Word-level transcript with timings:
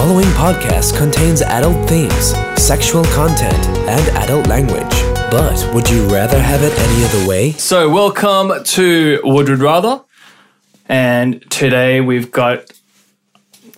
following 0.00 0.24
podcast 0.28 0.96
contains 0.96 1.42
adult 1.42 1.86
themes, 1.86 2.32
sexual 2.56 3.04
content, 3.04 3.66
and 3.86 4.16
adult 4.16 4.46
language. 4.46 5.02
But 5.30 5.74
would 5.74 5.90
you 5.90 6.08
rather 6.08 6.40
have 6.40 6.62
it 6.62 6.72
any 6.72 7.04
other 7.04 7.28
way? 7.28 7.52
So, 7.52 7.90
welcome 7.90 8.64
to 8.64 9.20
Would 9.22 9.50
Rude 9.50 9.60
Rather. 9.60 10.02
And 10.88 11.44
today 11.50 12.00
we've 12.00 12.32
got 12.32 12.72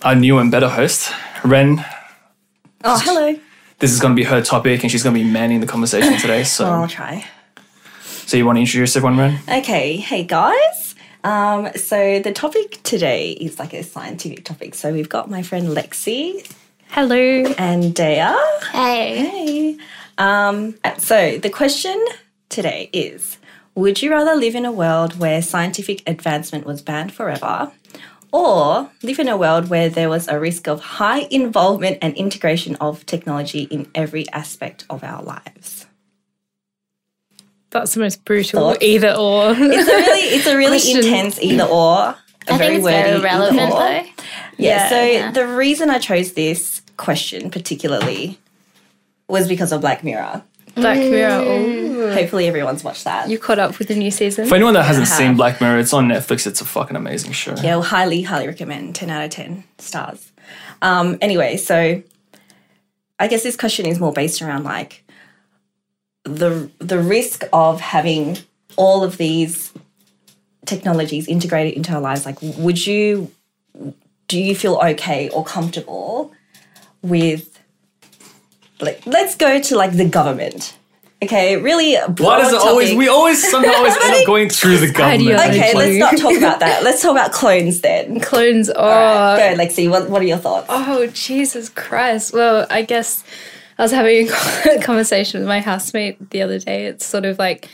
a 0.01 0.15
new 0.15 0.37
and 0.37 0.49
better 0.49 0.69
host, 0.69 1.11
Ren. 1.43 1.83
Oh, 2.85 2.97
hello. 3.03 3.37
This 3.79 3.91
is 3.91 3.99
going 3.99 4.15
to 4.15 4.17
be 4.17 4.23
her 4.23 4.41
topic, 4.41 4.81
and 4.83 4.89
she's 4.89 5.03
going 5.03 5.17
to 5.17 5.21
be 5.21 5.29
manning 5.29 5.59
the 5.59 5.67
conversation 5.67 6.17
today. 6.17 6.45
So, 6.45 6.65
I'll 6.71 6.87
try. 6.87 7.25
so 8.01 8.37
you 8.37 8.45
want 8.45 8.55
to 8.55 8.61
introduce 8.61 8.95
everyone, 8.95 9.17
Ren? 9.17 9.39
Okay, 9.59 9.97
hey 9.97 10.23
guys. 10.23 10.82
Um, 11.23 11.69
so 11.75 12.19
the 12.19 12.33
topic 12.33 12.81
today 12.83 13.31
is 13.31 13.59
like 13.59 13.73
a 13.73 13.83
scientific 13.83 14.43
topic. 14.43 14.75
So 14.75 14.91
we've 14.91 15.09
got 15.09 15.29
my 15.29 15.41
friend 15.41 15.67
Lexi 15.69 16.51
Hello. 16.89 17.15
and 17.57 17.95
Dea. 17.95 18.35
Hey. 18.71 19.15
Hey. 19.17 19.77
Um, 20.17 20.75
so 20.97 21.37
the 21.37 21.49
question 21.49 22.03
today 22.49 22.89
is 22.93 23.37
Would 23.75 24.01
you 24.01 24.11
rather 24.11 24.35
live 24.35 24.55
in 24.55 24.65
a 24.65 24.71
world 24.71 25.17
where 25.17 25.41
scientific 25.41 26.07
advancement 26.07 26.65
was 26.65 26.81
banned 26.81 27.13
forever? 27.13 27.71
Or 28.31 28.89
live 29.03 29.19
in 29.19 29.27
a 29.27 29.37
world 29.37 29.69
where 29.69 29.89
there 29.89 30.09
was 30.09 30.27
a 30.27 30.39
risk 30.39 30.67
of 30.67 30.81
high 30.81 31.27
involvement 31.29 31.99
and 32.01 32.15
integration 32.15 32.75
of 32.77 33.05
technology 33.05 33.63
in 33.63 33.89
every 33.93 34.27
aspect 34.29 34.85
of 34.89 35.03
our 35.03 35.21
lives? 35.21 35.85
That's 37.73 37.93
the 37.93 37.99
most 37.99 38.23
brutal 38.23 38.59
Thoughts? 38.71 38.83
either 38.83 39.13
or. 39.13 39.51
It's 39.57 39.57
a 39.57 39.95
really, 39.95 40.19
it's 40.21 40.47
a 40.47 40.57
really 40.57 40.91
intense 40.97 41.41
either 41.41 41.65
or. 41.65 42.15
A 42.47 42.53
I 42.53 42.57
think 42.57 42.75
it's 42.75 42.85
very 42.85 43.11
wordy 43.11 43.23
relevant 43.23 43.71
though. 43.71 43.77
Yeah, 43.79 44.05
Yeah, 44.57 44.89
so 44.89 45.03
yeah. 45.03 45.31
the 45.31 45.47
reason 45.47 45.89
I 45.89 45.97
chose 45.97 46.33
this 46.33 46.81
question 46.97 47.49
particularly 47.49 48.37
was 49.27 49.47
because 49.47 49.71
of 49.71 49.81
Black 49.81 50.03
Mirror. 50.03 50.43
Black 50.75 50.97
Mirror. 50.97 51.43
Oh. 51.45 52.13
Hopefully 52.13 52.47
everyone's 52.47 52.83
watched 52.83 53.03
that. 53.05 53.29
You 53.29 53.37
caught 53.39 53.59
up 53.59 53.79
with 53.79 53.87
the 53.87 53.95
new 53.95 54.11
season? 54.11 54.47
For 54.47 54.55
anyone 54.55 54.73
that 54.73 54.83
hasn't 54.83 55.07
seen 55.07 55.35
Black 55.35 55.61
Mirror, 55.61 55.79
it's 55.79 55.93
on 55.93 56.07
Netflix. 56.07 56.45
It's 56.47 56.61
a 56.61 56.65
fucking 56.65 56.95
amazing 56.95 57.31
show. 57.31 57.55
yeah, 57.55 57.75
well, 57.75 57.83
highly, 57.83 58.23
highly 58.23 58.47
recommend. 58.47 58.95
10 58.95 59.09
out 59.09 59.23
of 59.23 59.29
10 59.31 59.63
stars. 59.77 60.31
Um, 60.81 61.17
anyway, 61.21 61.57
so 61.57 62.01
I 63.19 63.27
guess 63.27 63.43
this 63.43 63.55
question 63.55 63.85
is 63.85 63.99
more 63.99 64.11
based 64.11 64.41
around 64.41 64.63
like 64.63 65.02
the 66.23 66.69
the 66.79 66.99
risk 66.99 67.43
of 67.51 67.81
having 67.81 68.37
all 68.75 69.03
of 69.03 69.17
these 69.17 69.71
technologies 70.65 71.27
integrated 71.27 71.73
into 71.73 71.93
our 71.93 72.01
lives. 72.01 72.25
Like, 72.25 72.37
would 72.41 72.85
you 72.85 73.31
do 74.27 74.39
you 74.39 74.55
feel 74.55 74.79
okay 74.83 75.29
or 75.29 75.43
comfortable 75.43 76.31
with 77.01 77.59
like 78.79 79.05
let's 79.05 79.35
go 79.35 79.61
to 79.61 79.75
like 79.75 79.91
the 79.91 80.07
government. 80.07 80.77
Okay, 81.21 81.55
really 81.55 81.95
Why 81.95 82.07
does 82.07 82.15
broad 82.15 82.53
it 82.53 82.55
always, 82.55 82.93
we 82.95 83.07
always 83.07 83.49
somehow 83.49 83.71
always 83.75 83.95
end 84.03 84.13
up 84.13 84.25
going 84.25 84.49
through 84.49 84.79
the 84.79 84.91
government? 84.91 85.39
Ideology. 85.39 85.59
Okay, 85.59 85.73
let's 85.73 85.97
not 85.97 86.17
talk 86.17 86.37
about 86.37 86.59
that. 86.59 86.83
Let's 86.83 87.01
talk 87.01 87.11
about 87.11 87.31
clones 87.31 87.79
then. 87.79 88.19
Clones. 88.19 88.69
Oh. 88.69 88.75
Alright, 88.75 89.57
go, 89.57 89.63
Lexi. 89.63 89.89
What, 89.89 90.09
what 90.09 90.21
are 90.21 90.25
your 90.25 90.37
thoughts? 90.37 90.65
Oh, 90.67 91.07
Jesus 91.13 91.69
Christ. 91.69 92.33
Well, 92.33 92.67
I 92.69 92.81
guess 92.81 93.23
I 93.83 93.85
was 93.85 93.91
having 93.91 94.29
a 94.29 94.81
conversation 94.81 95.41
with 95.41 95.47
my 95.49 95.59
housemate 95.59 96.29
the 96.29 96.41
other 96.41 96.57
day. 96.57 96.85
It's 96.85 97.05
sort 97.05 97.25
of 97.25 97.37
like 97.37 97.67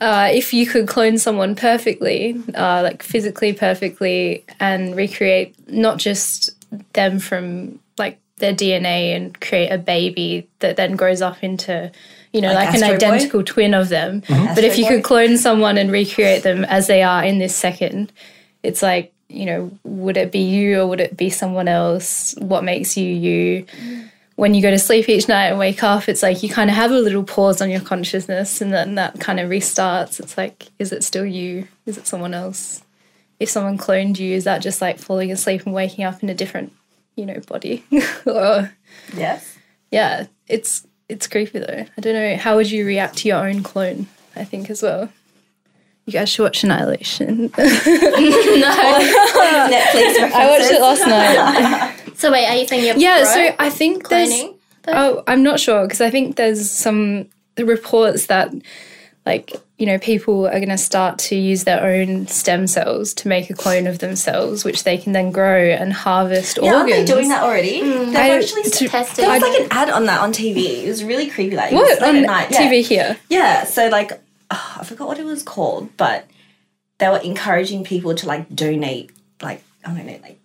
uh, 0.00 0.30
if 0.32 0.54
you 0.54 0.68
could 0.68 0.86
clone 0.86 1.18
someone 1.18 1.56
perfectly, 1.56 2.40
uh, 2.54 2.82
like 2.84 3.02
physically 3.02 3.52
perfectly, 3.52 4.44
and 4.60 4.94
recreate 4.94 5.56
not 5.68 5.98
just 5.98 6.50
them 6.92 7.18
from 7.18 7.80
like 7.98 8.20
their 8.36 8.54
DNA 8.54 9.16
and 9.16 9.40
create 9.40 9.70
a 9.70 9.78
baby 9.78 10.48
that 10.60 10.76
then 10.76 10.94
grows 10.94 11.20
up 11.20 11.42
into, 11.42 11.90
you 12.32 12.40
know, 12.40 12.52
Like 12.52 12.66
like, 12.66 12.76
an 12.76 12.84
Astro 12.84 12.88
Boy? 12.90 12.94
identical 12.94 13.42
twin 13.42 13.74
of 13.74 13.88
them. 13.88 14.20
Mm-hmm. 14.20 14.54
But 14.54 14.62
if 14.62 14.78
you 14.78 14.86
could 14.86 15.02
clone 15.02 15.38
someone 15.38 15.76
and 15.76 15.90
recreate 15.90 16.44
them 16.44 16.64
as 16.66 16.86
they 16.86 17.02
are 17.02 17.24
in 17.24 17.40
this 17.40 17.56
second, 17.56 18.12
it's 18.62 18.80
like, 18.80 19.12
you 19.28 19.44
know, 19.44 19.72
would 19.82 20.16
it 20.16 20.30
be 20.30 20.38
you 20.38 20.82
or 20.82 20.86
would 20.86 21.00
it 21.00 21.16
be 21.16 21.30
someone 21.30 21.66
else? 21.66 22.36
What 22.38 22.62
makes 22.62 22.96
you 22.96 23.12
you? 23.12 23.66
When 24.36 24.54
you 24.54 24.60
go 24.62 24.70
to 24.70 24.78
sleep 24.78 25.08
each 25.08 25.28
night 25.28 25.46
and 25.46 25.58
wake 25.58 25.82
up, 25.82 26.08
it's 26.08 26.22
like 26.22 26.42
you 26.42 26.48
kind 26.50 26.68
of 26.70 26.76
have 26.76 26.90
a 26.90 26.98
little 26.98 27.24
pause 27.24 27.60
on 27.62 27.70
your 27.70 27.80
consciousness 27.80 28.60
and 28.60 28.72
then 28.72 28.94
that 28.96 29.18
kind 29.18 29.40
of 29.40 29.48
restarts. 29.50 30.20
It's 30.20 30.36
like, 30.36 30.66
is 30.78 30.92
it 30.92 31.02
still 31.04 31.24
you? 31.24 31.68
Is 31.86 31.96
it 31.96 32.06
someone 32.06 32.34
else? 32.34 32.82
If 33.40 33.48
someone 33.48 33.78
cloned 33.78 34.18
you, 34.18 34.34
is 34.34 34.44
that 34.44 34.58
just 34.62 34.82
like 34.82 34.98
falling 34.98 35.32
asleep 35.32 35.64
and 35.64 35.74
waking 35.74 36.04
up 36.04 36.22
in 36.22 36.28
a 36.28 36.34
different, 36.34 36.72
you 37.16 37.24
know, 37.26 37.40
body? 37.48 37.84
or, 38.26 38.72
Yes. 39.16 39.56
yeah, 39.90 40.26
it's 40.48 40.86
it's 41.08 41.26
creepy 41.28 41.58
though. 41.60 41.86
I 41.96 42.00
don't 42.00 42.14
know. 42.14 42.36
How 42.36 42.56
would 42.56 42.70
you 42.70 42.84
react 42.84 43.18
to 43.18 43.28
your 43.28 43.46
own 43.48 43.62
clone? 43.62 44.06
I 44.34 44.44
think 44.44 44.68
as 44.68 44.82
well. 44.82 45.08
You 46.04 46.12
guys 46.12 46.28
should 46.28 46.42
watch 46.42 46.62
Annihilation. 46.62 47.42
no. 47.46 47.52
Netflix 49.72 50.30
I 50.32 50.46
watched 50.50 50.70
it 50.72 50.80
last 50.80 51.06
night. 51.06 51.95
So 52.16 52.32
wait, 52.32 52.46
are 52.46 52.56
you 52.56 52.66
saying 52.66 52.84
you're 52.84 52.96
Yeah, 52.96 53.24
so 53.24 53.54
I 53.58 53.70
think 53.70 54.08
there's. 54.08 54.30
cloning? 54.30 54.54
Oh, 54.88 55.22
I'm 55.26 55.42
not 55.42 55.58
sure 55.60 55.82
because 55.82 56.00
I 56.00 56.10
think 56.10 56.36
there's 56.36 56.70
some 56.70 57.26
reports 57.58 58.26
that, 58.26 58.52
like, 59.26 59.52
you 59.78 59.84
know, 59.86 59.98
people 59.98 60.46
are 60.46 60.52
going 60.60 60.68
to 60.68 60.78
start 60.78 61.18
to 61.18 61.36
use 61.36 61.64
their 61.64 61.84
own 61.84 62.26
stem 62.28 62.66
cells 62.68 63.12
to 63.14 63.28
make 63.28 63.50
a 63.50 63.54
clone 63.54 63.86
of 63.86 63.98
themselves, 63.98 64.64
which 64.64 64.84
they 64.84 64.96
can 64.96 65.12
then 65.12 65.30
grow 65.32 65.60
and 65.70 65.92
harvest 65.92 66.58
Yeah, 66.62 66.72
aren't 66.74 66.90
organs. 66.90 67.08
they 67.08 67.14
doing 67.14 67.28
that 67.28 67.42
already? 67.42 67.80
Mm. 67.82 68.06
They've 68.06 68.16
I- 68.16 68.38
actually 68.38 68.62
to- 68.62 68.88
tested. 68.88 69.24
there 69.24 69.30
was 69.32 69.42
like 69.42 69.60
an 69.60 69.68
ad 69.72 69.90
on 69.90 70.06
that 70.06 70.20
on 70.20 70.32
TV. 70.32 70.84
It 70.84 70.88
was 70.88 71.02
really 71.04 71.28
creepy. 71.28 71.56
Like 71.56 71.72
it 71.72 71.74
What 71.74 71.90
was 71.90 72.00
late 72.00 72.08
on 72.08 72.16
at 72.16 72.22
night. 72.26 72.48
Yeah. 72.52 72.62
TV 72.70 72.82
here? 72.82 73.16
Yeah. 73.28 73.64
So 73.64 73.88
like, 73.88 74.12
oh, 74.50 74.76
I 74.80 74.84
forgot 74.84 75.08
what 75.08 75.18
it 75.18 75.24
was 75.26 75.42
called, 75.42 75.94
but 75.96 76.26
they 76.98 77.08
were 77.08 77.18
encouraging 77.18 77.82
people 77.84 78.14
to 78.14 78.26
like 78.26 78.54
donate, 78.54 79.10
like 79.42 79.62
I 79.84 79.88
don't 79.92 80.06
know, 80.06 80.18
like 80.22 80.38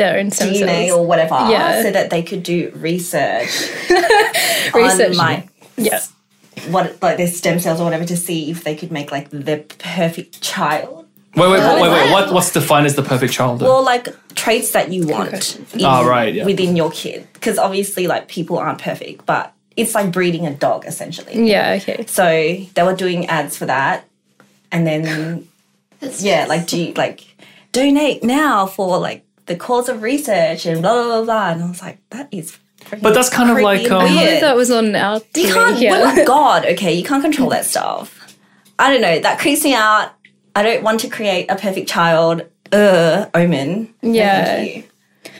Their 0.00 0.18
own 0.18 0.30
stem 0.30 0.48
DNA 0.54 0.86
cells. 0.88 0.98
or 0.98 1.06
whatever, 1.06 1.34
Yeah. 1.50 1.82
so 1.82 1.90
that 1.90 2.08
they 2.10 2.22
could 2.22 2.42
do 2.42 2.72
research, 2.74 3.52
Research. 4.74 5.10
on 5.10 5.16
my 5.16 5.48
Yeah. 5.76 6.00
what 6.70 7.00
like 7.02 7.16
their 7.18 7.26
stem 7.26 7.58
cells 7.60 7.80
or 7.80 7.84
whatever 7.84 8.04
to 8.06 8.16
see 8.16 8.50
if 8.50 8.64
they 8.64 8.74
could 8.74 8.90
make 8.92 9.10
like 9.12 9.30
the 9.30 9.64
perfect 9.78 10.40
child. 10.42 11.06
Wait, 11.36 11.48
wait, 11.48 11.60
wait, 11.60 11.80
wait, 11.82 11.90
wait. 11.92 12.10
What, 12.12 12.32
what's 12.32 12.50
defined 12.52 12.86
as 12.86 12.96
the 12.96 13.02
perfect 13.04 13.32
child? 13.32 13.60
Well, 13.62 13.84
like 13.84 14.08
traits 14.34 14.72
that 14.72 14.90
you 14.90 15.06
want 15.06 15.58
in, 15.74 15.84
Ah, 15.84 16.00
right, 16.00 16.34
yeah. 16.34 16.44
within 16.44 16.74
your 16.76 16.90
kid, 16.90 17.28
because 17.34 17.56
obviously, 17.56 18.06
like 18.08 18.26
people 18.26 18.58
aren't 18.58 18.80
perfect, 18.80 19.26
but 19.26 19.52
it's 19.76 19.94
like 19.94 20.10
breeding 20.10 20.44
a 20.46 20.52
dog 20.54 20.84
essentially. 20.86 21.46
Yeah. 21.48 21.78
Okay. 21.80 22.04
So 22.06 22.24
they 22.74 22.82
were 22.82 22.96
doing 22.96 23.26
ads 23.26 23.56
for 23.56 23.66
that, 23.66 24.04
and 24.72 24.84
then 24.86 25.46
yeah, 26.00 26.08
just- 26.46 26.48
like 26.48 26.66
do 26.66 26.76
you, 26.82 26.92
like 26.94 27.24
donate 27.72 28.24
now 28.24 28.66
for 28.66 28.98
like 28.98 29.24
the 29.50 29.56
cause 29.56 29.88
of 29.88 30.00
research 30.02 30.64
and 30.64 30.80
blah 30.80 30.94
blah 30.94 31.04
blah, 31.16 31.24
blah. 31.24 31.50
and 31.50 31.62
I 31.64 31.68
was 31.68 31.82
like, 31.82 31.98
that 32.10 32.28
is. 32.32 32.56
But 33.02 33.12
that's 33.14 33.28
kind 33.28 33.50
of 33.50 33.58
like, 33.58 33.82
and 33.82 33.92
um, 33.92 34.00
I 34.00 34.04
weird. 34.04 34.30
thought 34.34 34.40
that 34.40 34.56
was 34.56 34.70
on 34.70 34.94
our 34.96 35.20
You 35.36 35.52
can't. 35.52 35.76
here. 35.76 35.90
We're 35.92 36.14
not 36.16 36.26
God, 36.26 36.64
okay? 36.66 36.92
You 36.94 37.04
can't 37.04 37.22
control 37.22 37.50
that 37.50 37.64
stuff. 37.66 38.34
I 38.78 38.90
don't 38.90 39.02
know. 39.02 39.18
That 39.20 39.38
creeps 39.38 39.62
me 39.64 39.74
out. 39.74 40.12
I 40.56 40.62
don't 40.62 40.82
want 40.82 41.00
to 41.00 41.08
create 41.08 41.50
a 41.50 41.56
perfect 41.56 41.88
child. 41.88 42.42
Uh, 42.72 43.26
omen. 43.34 43.92
Yeah. 44.02 44.80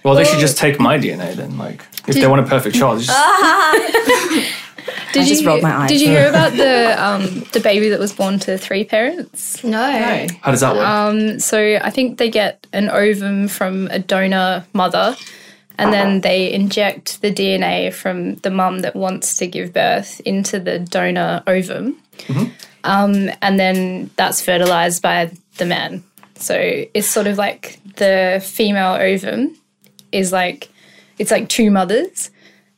well, 0.05 0.15
they 0.15 0.25
should 0.25 0.39
just 0.41 0.59
take 0.59 0.79
my 0.79 0.99
DNA 0.99 1.35
then. 1.35 1.57
Like, 1.57 1.83
if 2.07 2.15
they 2.15 2.27
want 2.27 2.41
a 2.41 2.49
perfect 2.49 2.77
child, 2.77 3.01
just, 3.01 3.11
Did 5.13 5.23
I 5.23 5.27
just 5.27 5.43
you, 5.43 5.49
rolled 5.49 5.63
my 5.63 5.73
eyes. 5.73 5.89
Did 5.89 6.01
you 6.01 6.09
hear 6.09 6.29
about 6.29 6.53
the 6.53 6.97
um, 7.05 7.45
the 7.53 7.61
baby 7.61 7.89
that 7.89 7.99
was 7.99 8.13
born 8.13 8.39
to 8.41 8.59
three 8.59 8.85
parents? 8.85 9.63
no. 9.65 9.71
No. 9.71 10.27
how 10.43 10.51
does 10.51 10.61
that 10.61 10.75
work? 10.75 10.87
Um, 10.87 11.41
so 11.41 11.79
I 11.83 11.91
think 11.91 12.19
they 12.19 12.31
get 12.31 12.67
an 12.73 12.89
ovum 12.91 13.49
from 13.49 13.89
a 13.89 13.99
donor 13.99 14.65
mother, 14.73 15.17
and 15.79 15.93
then 15.93 16.21
they 16.21 16.53
inject 16.53 17.23
the 17.23 17.33
DNA 17.33 17.93
from 17.93 18.37
the 18.37 18.51
mum 18.51 18.81
that 18.81 18.95
wants 18.95 19.37
to 19.39 19.47
give 19.47 19.73
birth 19.73 20.21
into 20.21 20.61
the 20.61 20.79
donor 20.79 21.43
ovum, 21.47 21.97
um, 22.85 23.31
and 23.43 23.59
then 23.59 24.11
that's 24.17 24.41
fertilized 24.41 25.03
by 25.03 25.31
the 25.59 25.67
man. 25.67 26.05
So 26.37 26.55
it's 26.95 27.09
sort 27.09 27.27
of 27.27 27.37
like 27.37 27.81
the 27.97 28.43
female 28.45 28.95
ovum 28.95 29.57
is 30.13 30.33
like 30.33 30.70
it's 31.21 31.31
like 31.31 31.49
two 31.49 31.71
mothers, 31.71 32.31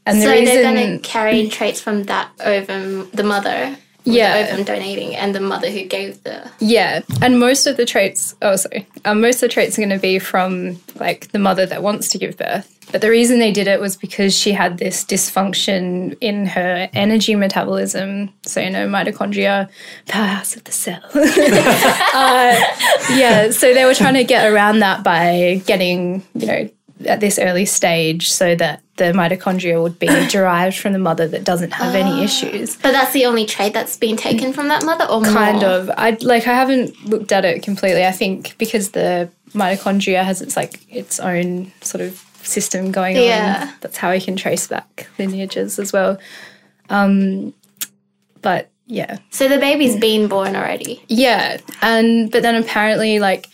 and 0.05 0.21
So 0.21 0.29
the 0.29 0.33
reason 0.35 0.55
they're 0.55 0.75
going 0.75 1.01
to 1.01 1.09
carry 1.09 1.49
traits 1.49 1.81
from 1.81 2.03
that 2.05 2.29
ovum, 2.45 3.09
the 3.13 3.23
mother, 3.23 3.77
Yeah. 4.05 4.43
the 4.43 4.53
ovum 4.53 4.65
donating, 4.65 5.15
and 5.15 5.33
the 5.35 5.41
mother 5.41 5.71
who 5.71 5.85
gave 5.85 6.23
the. 6.25 6.51
Yeah, 6.59 7.01
and 7.23 7.39
most 7.39 7.67
of 7.67 7.77
the 7.77 7.87
traits, 7.87 8.35
oh, 8.43 8.57
sorry, 8.57 8.87
um, 9.05 9.21
most 9.21 9.37
of 9.37 9.43
the 9.43 9.49
traits 9.49 9.79
are 9.79 9.83
going 9.83 9.91
to 9.91 9.99
be 9.99 10.19
from 10.19 10.81
like 10.97 11.31
the 11.33 11.39
mother 11.39 11.65
that 11.67 11.83
wants 11.83 12.09
to 12.11 12.19
give 12.19 12.37
birth. 12.37 12.69
But 12.91 13.01
the 13.01 13.09
reason 13.11 13.39
they 13.39 13.53
did 13.53 13.69
it 13.69 13.81
was 13.81 13.97
because 13.97 14.37
she 14.37 14.53
had 14.53 14.77
this 14.77 15.05
dysfunction 15.05 16.17
in 16.21 16.45
her 16.47 16.91
energy 16.93 17.35
metabolism. 17.37 18.29
So, 18.43 18.61
you 18.61 18.69
know, 18.71 18.87
mitochondria, 18.87 19.71
powerhouse 20.09 20.57
of 20.57 20.65
the 20.65 20.73
cell. 20.73 21.01
uh, 21.15 22.61
yeah, 23.15 23.51
so 23.51 23.73
they 23.73 23.85
were 23.87 23.95
trying 23.95 24.15
to 24.15 24.25
get 24.25 24.53
around 24.53 24.81
that 24.81 25.05
by 25.05 25.63
getting, 25.65 26.23
you 26.35 26.47
know, 26.47 26.71
at 27.07 27.21
this 27.21 27.39
early 27.39 27.65
stage 27.67 28.31
so 28.31 28.55
that 28.57 28.81
the 28.97 29.05
mitochondria 29.13 29.83
would 29.83 29.99
be 29.99 30.07
derived 30.29 30.77
from 30.77 30.93
the 30.93 30.99
mother 30.99 31.27
that 31.29 31.45
doesn't 31.45 31.73
have 31.73 31.95
any 31.95 32.23
issues. 32.25 32.77
But 32.77 32.93
that's 32.93 33.13
the 33.13 33.25
only 33.27 33.47
trait 33.47 33.73
that's 33.73 33.97
been 33.97 34.17
taken 34.17 34.53
from 34.53 34.69
that 34.69 34.85
mother, 34.85 35.05
or 35.07 35.23
Kind 35.23 35.59
more? 35.61 35.67
of. 35.71 35.91
I 35.97 36.17
like 36.21 36.47
I 36.47 36.55
haven't 36.55 37.05
looked 37.07 37.33
at 37.33 37.45
it 37.45 37.63
completely. 37.63 38.05
I 38.05 38.13
think 38.13 38.57
because 38.59 38.91
the 38.91 39.31
mitochondria 39.53 40.25
has 40.25 40.41
its 40.43 40.57
like 40.57 40.81
its 40.95 41.21
own 41.21 41.73
sort 41.83 42.01
of 42.03 42.15
system 42.43 42.91
going 42.93 43.17
Yeah. 43.17 43.69
on. 43.71 43.75
That's 43.81 43.97
how 43.97 44.11
we 44.13 44.21
can 44.21 44.37
trace 44.37 44.67
back 44.67 45.09
lineages 45.19 45.79
as 45.79 45.93
well. 45.93 46.19
Um 46.89 47.55
but 48.41 48.69
yeah. 48.87 49.19
So 49.31 49.49
the 49.49 49.59
baby's 49.59 49.97
been 49.97 50.29
born 50.29 50.57
already. 50.57 51.03
Yeah, 51.09 51.59
and 51.81 52.31
but 52.31 52.43
then 52.43 52.57
apparently 52.57 53.19
like 53.21 53.49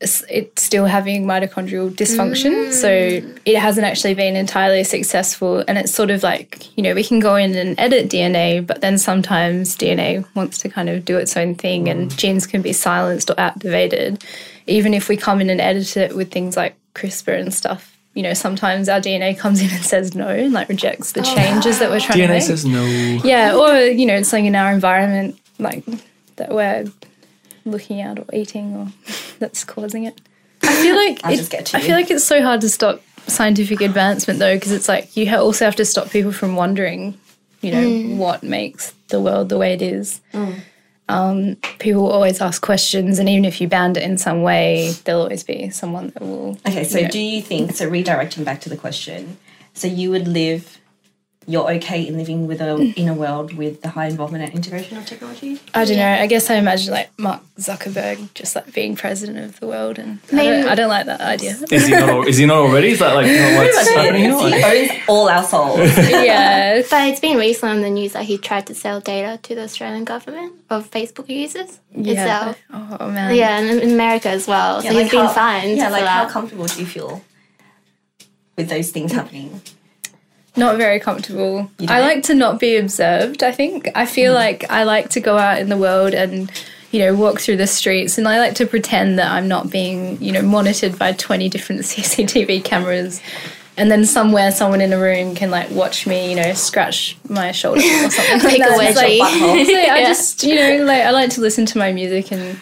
it's 0.00 0.62
still 0.62 0.84
having 0.84 1.24
mitochondrial 1.24 1.90
dysfunction, 1.90 2.70
so 2.70 2.88
mm. 2.88 3.38
it 3.46 3.56
hasn't 3.56 3.86
actually 3.86 4.12
been 4.12 4.36
entirely 4.36 4.84
successful. 4.84 5.64
And 5.66 5.78
it's 5.78 5.92
sort 5.92 6.10
of 6.10 6.22
like 6.22 6.76
you 6.76 6.82
know 6.82 6.94
we 6.94 7.02
can 7.02 7.18
go 7.18 7.34
in 7.36 7.54
and 7.54 7.78
edit 7.80 8.10
DNA, 8.10 8.66
but 8.66 8.82
then 8.82 8.98
sometimes 8.98 9.74
DNA 9.76 10.26
wants 10.34 10.58
to 10.58 10.68
kind 10.68 10.90
of 10.90 11.04
do 11.04 11.16
its 11.16 11.36
own 11.36 11.54
thing, 11.54 11.88
and 11.88 12.10
mm. 12.10 12.16
genes 12.16 12.46
can 12.46 12.60
be 12.60 12.74
silenced 12.74 13.30
or 13.30 13.40
activated, 13.40 14.22
even 14.66 14.92
if 14.92 15.08
we 15.08 15.16
come 15.16 15.40
in 15.40 15.48
and 15.48 15.60
edit 15.62 15.96
it 15.96 16.14
with 16.14 16.30
things 16.30 16.56
like 16.56 16.76
CRISPR 16.94 17.38
and 17.40 17.54
stuff. 17.54 17.96
You 18.12 18.22
know, 18.22 18.34
sometimes 18.34 18.88
our 18.88 19.00
DNA 19.00 19.38
comes 19.38 19.60
in 19.60 19.70
and 19.70 19.84
says 19.84 20.14
no 20.14 20.28
and 20.28 20.52
like 20.52 20.68
rejects 20.68 21.12
the 21.12 21.20
oh. 21.20 21.34
changes 21.34 21.78
that 21.78 21.90
we're 21.90 22.00
trying 22.00 22.18
to 22.18 22.24
DNA 22.24 22.28
make. 22.28 22.42
says 22.42 22.66
no. 22.66 22.84
Yeah, 22.84 23.56
or 23.56 23.78
you 23.78 24.04
know, 24.04 24.16
it's 24.16 24.28
something 24.28 24.46
in 24.46 24.56
our 24.56 24.72
environment 24.72 25.38
like 25.58 25.84
that 26.36 26.50
we're 26.52 26.84
looking 27.66 28.00
at 28.00 28.18
or 28.18 28.24
eating 28.32 28.74
or 28.76 28.88
that's 29.38 29.64
causing 29.64 30.04
it. 30.04 30.20
I 30.62 30.74
feel 30.82 30.94
like 31.04 31.20
I 31.24 31.36
just 31.36 31.50
get 31.50 31.66
to 31.66 31.76
I 31.76 31.80
feel 31.80 31.94
like 31.96 32.10
it's 32.10 32.24
so 32.24 32.42
hard 32.42 32.60
to 32.62 32.68
stop 32.68 33.02
scientific 33.26 33.80
advancement 33.80 34.38
though 34.38 34.54
because 34.54 34.72
it's 34.72 34.88
like 34.88 35.16
you 35.16 35.34
also 35.36 35.64
have 35.64 35.76
to 35.76 35.84
stop 35.84 36.10
people 36.10 36.32
from 36.32 36.56
wondering, 36.56 37.18
you 37.60 37.72
know, 37.72 38.16
what 38.16 38.42
makes 38.42 38.92
the 39.08 39.20
world 39.20 39.48
the 39.48 39.58
way 39.58 39.72
it 39.72 39.82
is. 39.82 40.20
Um, 41.08 41.54
people 41.78 42.10
always 42.10 42.40
ask 42.40 42.60
questions, 42.62 43.20
and 43.20 43.28
even 43.28 43.44
if 43.44 43.60
you 43.60 43.68
band 43.68 43.96
it 43.96 44.02
in 44.02 44.18
some 44.18 44.42
way, 44.42 44.92
there'll 45.04 45.22
always 45.22 45.44
be 45.44 45.70
someone 45.70 46.08
that 46.08 46.20
will. 46.20 46.58
Okay, 46.66 46.82
so 46.82 46.98
you 46.98 47.04
know- 47.04 47.10
do 47.10 47.20
you 47.20 47.40
think 47.42 47.76
so? 47.76 47.88
Redirecting 47.88 48.44
back 48.44 48.60
to 48.62 48.68
the 48.68 48.76
question, 48.76 49.36
so 49.72 49.86
you 49.86 50.10
would 50.10 50.26
live. 50.26 50.80
You're 51.48 51.70
okay 51.74 52.06
in 52.06 52.16
living 52.16 52.48
with 52.48 52.60
a 52.60 52.64
mm. 52.64 52.94
in 52.94 53.08
a 53.08 53.14
world 53.14 53.52
with 53.56 53.80
the 53.82 53.88
high 53.88 54.06
involvement 54.06 54.42
and 54.44 54.52
integration 54.52 54.96
of 54.98 55.06
technology. 55.06 55.60
I 55.74 55.84
don't 55.84 55.96
know. 55.96 56.12
I 56.24 56.26
guess 56.26 56.50
I 56.50 56.56
imagine 56.56 56.92
like 56.92 57.08
Mark 57.18 57.40
Zuckerberg 57.56 58.34
just 58.34 58.56
like 58.56 58.72
being 58.74 58.96
president 58.96 59.38
of 59.38 59.60
the 59.60 59.68
world, 59.68 59.98
and 59.98 60.18
I 60.32 60.34
Maybe- 60.34 60.62
don't, 60.62 60.68
I 60.70 60.74
don't 60.74 60.88
like 60.88 61.06
that 61.06 61.20
idea. 61.20 61.56
Is 61.70 61.86
he 61.86 61.92
not? 61.92 62.26
Is 62.26 62.36
he 62.38 62.46
not 62.46 62.58
already? 62.58 62.88
Is 62.88 62.98
that 62.98 63.14
like 63.14 63.26
not 63.26 63.56
what's 63.74 63.88
happening? 63.90 64.24
He 64.24 64.64
owns 64.64 64.90
all 65.08 65.28
our 65.28 65.44
souls. 65.44 65.78
yeah, 65.98 66.82
But 66.90 67.08
it's 67.10 67.20
been 67.20 67.38
recently 67.38 67.76
on 67.76 67.82
the 67.82 67.90
news 67.90 68.14
that 68.14 68.24
he 68.24 68.38
tried 68.38 68.66
to 68.66 68.74
sell 68.74 69.00
data 69.00 69.38
to 69.44 69.54
the 69.54 69.62
Australian 69.62 70.04
government 70.04 70.52
of 70.68 70.90
Facebook 70.90 71.28
users 71.28 71.78
yeah. 71.94 72.12
itself. 72.12 72.58
Oh 72.72 73.08
man. 73.08 73.34
Yeah, 73.36 73.58
and 73.58 73.80
in 73.80 73.92
America 73.92 74.30
as 74.30 74.48
well. 74.48 74.82
So 74.82 74.90
Yeah, 74.90 75.00
he's 75.00 75.10
been 75.12 75.26
how- 75.26 75.32
fined 75.32 75.76
Yeah, 75.76 75.86
for 75.86 75.92
like 75.92 76.04
how 76.06 76.28
comfortable 76.28 76.66
do 76.66 76.80
you 76.80 76.86
feel 76.86 77.22
with 78.56 78.68
those 78.68 78.90
things 78.90 79.12
happening? 79.12 79.60
Not 80.56 80.78
very 80.78 80.98
comfortable. 80.98 81.70
I 81.86 82.00
like 82.00 82.22
to 82.24 82.34
not 82.34 82.58
be 82.58 82.76
observed. 82.76 83.42
I 83.42 83.52
think 83.52 83.90
I 83.94 84.06
feel 84.06 84.32
mm. 84.32 84.36
like 84.36 84.70
I 84.70 84.84
like 84.84 85.10
to 85.10 85.20
go 85.20 85.36
out 85.36 85.58
in 85.58 85.68
the 85.68 85.76
world 85.76 86.14
and 86.14 86.50
you 86.92 87.00
know 87.00 87.14
walk 87.14 87.40
through 87.40 87.58
the 87.58 87.66
streets, 87.66 88.16
and 88.16 88.26
I 88.26 88.38
like 88.38 88.54
to 88.56 88.66
pretend 88.66 89.18
that 89.18 89.30
I'm 89.30 89.48
not 89.48 89.70
being 89.70 90.20
you 90.22 90.32
know 90.32 90.42
monitored 90.42 90.98
by 90.98 91.12
twenty 91.12 91.48
different 91.48 91.82
CCTV 91.82 92.64
cameras. 92.64 93.20
And 93.78 93.90
then 93.90 94.06
somewhere, 94.06 94.50
someone 94.52 94.80
in 94.80 94.92
a 94.92 94.98
room 94.98 95.34
can 95.34 95.50
like 95.50 95.70
watch 95.70 96.06
me, 96.06 96.30
you 96.30 96.36
know, 96.36 96.54
scratch 96.54 97.16
my 97.28 97.52
shoulder 97.52 97.80
or 97.80 98.10
something. 98.10 98.42
Make 98.44 98.64
a 98.64 98.70
like 98.70 98.94
that. 98.94 99.04
It's 99.04 99.20
wedgie. 99.20 99.20
Like, 99.20 99.66
so 99.66 99.92
I 99.92 100.02
just, 100.04 100.42
you 100.44 100.54
know, 100.54 100.84
like 100.84 101.02
I 101.02 101.10
like 101.10 101.30
to 101.30 101.40
listen 101.42 101.66
to 101.66 101.78
my 101.78 101.92
music 101.92 102.32
and 102.32 102.58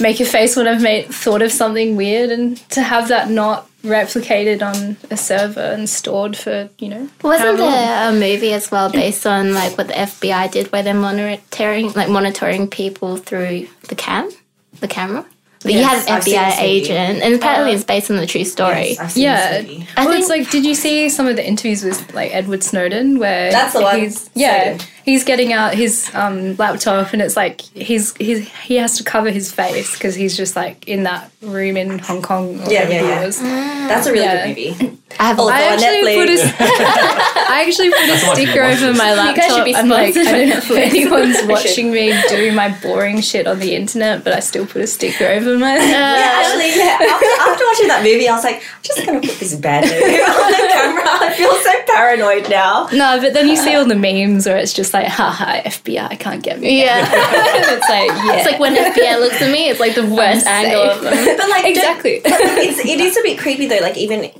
make 0.00 0.18
a 0.18 0.24
face 0.24 0.56
when 0.56 0.66
I've 0.66 0.82
made 0.82 1.06
thought 1.06 1.42
of 1.42 1.52
something 1.52 1.94
weird, 1.96 2.30
and 2.30 2.56
to 2.70 2.82
have 2.82 3.08
that 3.08 3.30
not 3.30 3.68
replicated 3.84 4.62
on 4.62 4.96
a 5.12 5.16
server 5.16 5.60
and 5.60 5.88
stored 5.88 6.36
for, 6.36 6.68
you 6.78 6.88
know, 6.88 7.08
Wasn't 7.22 7.48
how 7.48 7.64
long? 7.64 7.70
there 7.70 8.08
a 8.10 8.12
movie 8.12 8.52
as 8.52 8.68
well 8.70 8.90
based 8.90 9.24
on 9.26 9.54
like 9.54 9.78
what 9.78 9.86
the 9.86 9.94
FBI 9.94 10.50
did, 10.50 10.72
where 10.72 10.82
they're 10.82 10.94
monitoring, 10.94 11.92
like 11.92 12.08
monitoring 12.08 12.66
people 12.68 13.16
through 13.16 13.68
the 13.88 13.94
cam, 13.94 14.28
the 14.80 14.88
camera? 14.88 15.24
You 15.74 15.80
Yes, 15.80 16.06
had 16.06 16.16
an 16.18 16.22
FBI 16.22 16.60
agent, 16.62 17.22
and 17.22 17.34
apparently 17.34 17.72
it's 17.72 17.84
based 17.84 18.10
on 18.10 18.16
the 18.16 18.26
true 18.26 18.44
story. 18.44 18.90
Yes, 18.90 18.98
I've 19.00 19.12
seen 19.12 19.22
Yeah, 19.24 19.50
this 19.62 19.70
movie. 19.70 19.86
I 19.96 20.04
well, 20.06 20.18
it's 20.18 20.28
like, 20.28 20.50
did 20.50 20.64
you 20.64 20.74
see 20.74 21.08
some 21.08 21.26
of 21.26 21.36
the 21.36 21.46
interviews 21.46 21.82
with 21.84 22.14
like 22.14 22.32
Edward 22.34 22.62
Snowden, 22.62 23.18
where 23.18 23.50
That's 23.50 23.72
the 23.74 23.82
one, 23.82 23.98
He's, 24.00 24.30
yeah, 24.34 24.76
Snowden. 24.76 24.86
He's 25.06 25.24
getting 25.24 25.52
out 25.54 25.72
his 25.74 26.10
um, 26.14 26.54
laptop, 26.56 27.14
and 27.14 27.22
it's 27.22 27.36
like 27.36 27.62
he's 27.62 28.14
he's 28.16 28.46
he 28.48 28.76
has 28.76 28.98
to 28.98 29.04
cover 29.04 29.30
his 29.30 29.50
face 29.50 29.94
because 29.94 30.14
he's 30.14 30.36
just 30.36 30.54
like 30.56 30.86
in 30.86 31.04
that 31.04 31.30
room 31.40 31.78
in 31.78 31.98
Hong 32.00 32.20
Kong. 32.20 32.60
Or 32.60 32.70
Yeah, 32.70 32.86
yeah, 32.90 33.02
yeah. 33.02 33.24
was. 33.24 33.40
That's 33.40 34.06
a 34.06 34.12
really 34.12 34.24
Yeah. 34.26 34.46
good 34.52 34.74
movie. 34.76 34.98
I 35.18 35.28
have 35.28 35.38
Oh, 35.38 35.48
I 35.48 35.68
on 35.68 35.72
actually 35.82 36.14
put 36.16 36.28
a, 36.28 36.32
Netflix. 36.32 36.54
I 37.48 37.64
actually 37.66 37.88
put 37.90 38.00
a 38.00 38.26
why 38.26 38.34
sticker 38.34 38.62
over 38.62 38.92
my 38.92 39.14
laptop. 39.14 39.36
guys 39.36 39.54
should 39.56 39.64
be 39.64 39.74
I'm 39.74 39.88
like, 39.88 40.08
I 40.08 40.10
sponsored 40.10 40.32
by 40.32 40.38
don't 40.38 40.48
know 40.50 40.56
if 40.58 40.70
anyone's 40.92 41.36
watching 41.48 41.90
me 41.92 42.12
do 42.28 42.52
my 42.52 42.76
boring 42.82 43.20
shit 43.22 43.46
on 43.46 43.58
the 43.60 43.74
internet, 43.76 44.24
but 44.24 44.34
I 44.34 44.40
still 44.40 44.66
put 44.66 44.82
a 44.82 44.86
sticker 44.86 45.24
over 45.24 45.56
my. 45.56 45.76
Yeah, 45.76 46.42
actually, 46.42 46.76
yeah. 46.76 46.98
After, 47.00 47.50
after 47.50 47.64
watching 47.64 47.88
that 47.88 48.00
movie, 48.02 48.28
I 48.28 48.34
was 48.34 48.44
like, 48.44 48.56
I'm 48.56 48.82
just 48.82 49.06
gonna 49.06 49.20
put 49.20 49.38
this 49.38 49.54
bad 49.54 49.84
movie 49.84 49.94
on 50.20 50.50
the 50.52 50.68
camera. 50.74 51.04
I 51.06 51.34
feel 51.34 51.54
so 51.54 51.72
paranoid 51.94 52.50
now. 52.50 52.88
No, 52.92 53.18
but 53.20 53.32
then 53.32 53.48
you 53.48 53.56
see 53.56 53.74
all 53.74 53.86
the 53.86 53.94
memes 53.94 54.44
where 54.44 54.56
it's 54.58 54.74
just 54.74 54.92
like, 55.02 55.08
haha, 55.08 55.60
FBI 55.62 56.18
can't 56.18 56.42
get 56.42 56.60
me. 56.60 56.82
yeah. 56.82 57.06
it's 57.08 57.88
like, 57.88 58.08
yeah. 58.08 58.36
it's 58.36 58.46
like 58.46 58.58
when 58.60 58.74
FBI 58.74 59.18
looks 59.20 59.40
at 59.42 59.50
me, 59.50 59.68
it's 59.68 59.80
like 59.80 59.94
the 59.94 60.06
worst 60.06 60.46
angle 60.46 60.82
of 60.82 61.00
them. 61.02 61.12
But 61.36 61.48
like, 61.48 61.62
don't- 61.62 61.70
exactly. 61.76 62.20
it's 62.24 62.78
it 62.84 63.00
is 63.00 63.16
a 63.16 63.22
bit 63.22 63.38
creepy 63.38 63.66
though. 63.66 63.78
Like 63.80 63.96
even 63.96 64.30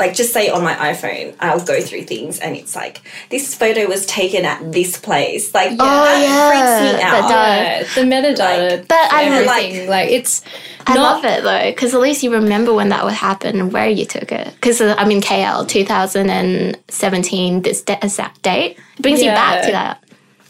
like 0.00 0.12
just 0.12 0.32
say 0.32 0.48
on 0.50 0.62
my 0.64 0.74
iPhone, 0.74 1.36
I'll 1.38 1.64
go 1.64 1.80
through 1.80 2.02
things 2.02 2.40
and 2.40 2.56
it's 2.56 2.74
like 2.74 3.00
this 3.30 3.54
photo 3.54 3.86
was 3.86 4.04
taken 4.06 4.44
at 4.44 4.72
this 4.72 4.98
place. 4.98 5.54
Like 5.54 5.70
Oh, 5.78 6.20
yeah, 6.20 6.48
freaks 6.50 6.92
me 6.92 6.98
that 7.00 7.14
out. 7.22 7.28
does. 7.28 7.96
Yeah, 7.96 8.02
the 8.02 8.10
metadata, 8.10 8.70
Like- 8.78 8.88
But 8.88 9.12
I 9.12 9.24
everything, 9.24 9.88
like, 9.88 9.88
like 9.88 10.10
it's 10.10 10.42
I 10.86 10.94
not 10.94 11.22
love 11.22 11.24
it 11.24 11.44
though, 11.44 11.70
because 11.70 11.94
at 11.94 12.00
least 12.00 12.22
you 12.24 12.32
remember 12.32 12.74
when 12.74 12.88
that 12.90 13.04
would 13.04 13.14
happen 13.14 13.60
and 13.60 13.72
where 13.72 13.88
you 13.88 14.04
took 14.04 14.32
it. 14.32 14.52
Because 14.54 14.80
I'm 14.82 14.98
uh, 15.08 15.10
in 15.10 15.20
KL 15.22 15.66
2017, 15.68 17.62
this 17.62 17.82
de- 17.82 18.04
exact 18.04 18.42
date. 18.42 18.76
It 18.98 19.02
brings 19.02 19.22
you 19.22 19.30
back 19.30 19.64
to 19.64 19.72
that, 19.72 20.03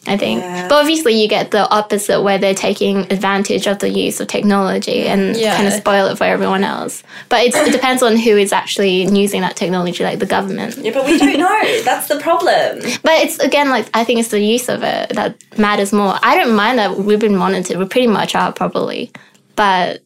I 0.06 0.16
think. 0.18 0.40
Yeah. 0.40 0.68
But 0.68 0.76
obviously, 0.80 1.14
you 1.20 1.28
get 1.28 1.50
the 1.50 1.68
opposite 1.70 2.20
where 2.22 2.36
they're 2.38 2.54
taking 2.54 3.10
advantage 3.10 3.66
of 3.66 3.78
the 3.78 3.88
use 3.88 4.20
of 4.20 4.28
technology 4.28 5.06
and 5.06 5.34
Yeah. 5.34 5.56
kind 5.56 5.66
of 5.66 5.72
spoil 5.74 6.06
it 6.08 6.18
for 6.18 6.24
everyone 6.24 6.62
else. 6.62 7.02
But 7.30 7.44
it's, 7.46 7.56
it 7.56 7.72
depends 7.72 8.02
on 8.02 8.16
who 8.16 8.36
is 8.36 8.52
actually 8.52 9.04
using 9.16 9.40
that 9.40 9.56
technology, 9.56 10.04
like 10.04 10.18
the 10.18 10.26
government. 10.26 10.76
Yeah, 10.78 10.92
but 10.92 11.06
we 11.06 11.16
don't 11.18 11.38
know. 11.38 11.82
That's 11.84 12.08
the 12.08 12.18
problem. 12.20 12.80
But 13.02 13.22
it's 13.24 13.38
again 13.38 13.70
like 13.70 13.88
I 13.94 14.04
think 14.04 14.20
it's 14.20 14.28
the 14.28 14.40
use 14.40 14.68
of 14.68 14.82
it 14.82 15.10
that 15.14 15.36
matters 15.58 15.92
more. 15.92 16.18
I 16.22 16.36
don't 16.36 16.54
mind 16.54 16.78
that 16.78 16.98
we've 16.98 17.18
been 17.18 17.36
monitored. 17.36 17.78
We 17.78 17.86
pretty 17.86 18.06
much 18.06 18.34
are 18.34 18.52
probably, 18.52 19.10
but 19.56 20.02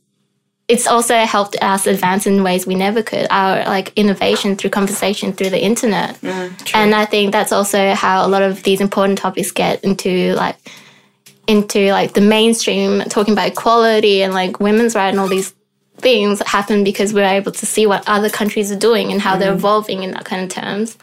it's 0.68 0.86
also 0.86 1.16
helped 1.16 1.56
us 1.62 1.86
advance 1.86 2.26
in 2.26 2.42
ways 2.42 2.66
we 2.66 2.74
never 2.74 3.02
could. 3.02 3.26
Our 3.30 3.64
like 3.64 3.92
innovation 3.96 4.54
through 4.54 4.70
conversation 4.70 5.32
through 5.32 5.50
the 5.50 5.62
internet, 5.62 6.20
mm, 6.20 6.74
and 6.74 6.94
I 6.94 7.06
think 7.06 7.32
that's 7.32 7.52
also 7.52 7.94
how 7.94 8.26
a 8.26 8.28
lot 8.28 8.42
of 8.42 8.62
these 8.62 8.80
important 8.80 9.18
topics 9.18 9.50
get 9.50 9.82
into 9.82 10.34
like 10.34 10.56
into 11.46 11.90
like 11.90 12.12
the 12.12 12.20
mainstream, 12.20 13.00
talking 13.08 13.32
about 13.32 13.48
equality 13.48 14.22
and 14.22 14.34
like 14.34 14.60
women's 14.60 14.94
rights 14.94 15.12
and 15.12 15.20
all 15.20 15.28
these 15.28 15.54
things 15.96 16.40
happen 16.46 16.84
because 16.84 17.12
we're 17.12 17.24
able 17.24 17.50
to 17.50 17.66
see 17.66 17.86
what 17.86 18.06
other 18.06 18.30
countries 18.30 18.70
are 18.70 18.78
doing 18.78 19.10
and 19.10 19.20
how 19.20 19.36
they're 19.36 19.52
mm. 19.52 19.56
evolving 19.56 20.02
in 20.02 20.12
that 20.12 20.24
kind 20.24 20.42
of 20.42 20.50
terms. 20.50 20.96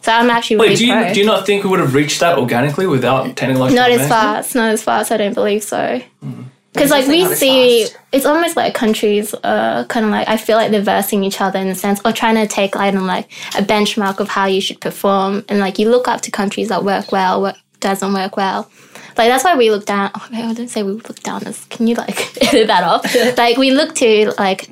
So 0.00 0.12
I'm 0.12 0.30
actually 0.30 0.56
really 0.56 0.68
Wait, 0.70 0.78
do 0.78 0.86
you 0.86 0.92
pro. 0.92 1.12
do 1.12 1.20
you 1.20 1.26
not 1.26 1.44
think 1.44 1.64
we 1.64 1.70
would 1.70 1.80
have 1.80 1.92
reached 1.92 2.20
that 2.20 2.38
organically 2.38 2.86
without 2.86 3.36
technological 3.36 3.82
Not 3.82 3.90
as 3.90 4.08
fast. 4.08 4.54
Not 4.54 4.70
as 4.70 4.82
fast. 4.82 5.10
I 5.10 5.16
don't 5.16 5.34
believe 5.34 5.64
so. 5.64 6.00
Mm. 6.24 6.44
Because 6.72 6.90
like 6.90 7.06
we 7.06 7.24
see, 7.34 7.84
fast. 7.84 7.98
it's 8.12 8.26
almost 8.26 8.56
like 8.56 8.74
countries 8.74 9.34
uh, 9.42 9.84
kind 9.88 10.04
of 10.04 10.12
like 10.12 10.28
I 10.28 10.36
feel 10.36 10.56
like 10.56 10.70
they're 10.70 10.80
versing 10.82 11.24
each 11.24 11.40
other 11.40 11.58
in 11.58 11.68
a 11.68 11.74
sense, 11.74 12.00
or 12.04 12.12
trying 12.12 12.36
to 12.36 12.46
take 12.46 12.74
like 12.74 12.94
on 12.94 13.06
like 13.06 13.26
a 13.56 13.62
benchmark 13.62 14.20
of 14.20 14.28
how 14.28 14.46
you 14.46 14.60
should 14.60 14.80
perform, 14.80 15.44
and 15.48 15.58
like 15.58 15.78
you 15.78 15.88
look 15.88 16.08
up 16.08 16.20
to 16.22 16.30
countries 16.30 16.68
that 16.68 16.84
work 16.84 17.10
well, 17.10 17.40
what 17.40 17.56
doesn't 17.80 18.12
work 18.12 18.36
well. 18.36 18.70
Like 19.16 19.28
that's 19.28 19.44
why 19.44 19.56
we 19.56 19.70
look 19.70 19.86
down. 19.86 20.10
Oh, 20.14 20.28
I 20.32 20.52
don't 20.52 20.68
say 20.68 20.82
we 20.82 20.92
look 20.92 21.20
down 21.20 21.46
as. 21.46 21.64
Can 21.66 21.86
you 21.86 21.94
like 21.94 22.42
edit 22.42 22.66
that 22.68 22.84
off? 22.84 23.14
like 23.38 23.56
we 23.56 23.70
look 23.72 23.94
to 23.96 24.32
like 24.38 24.70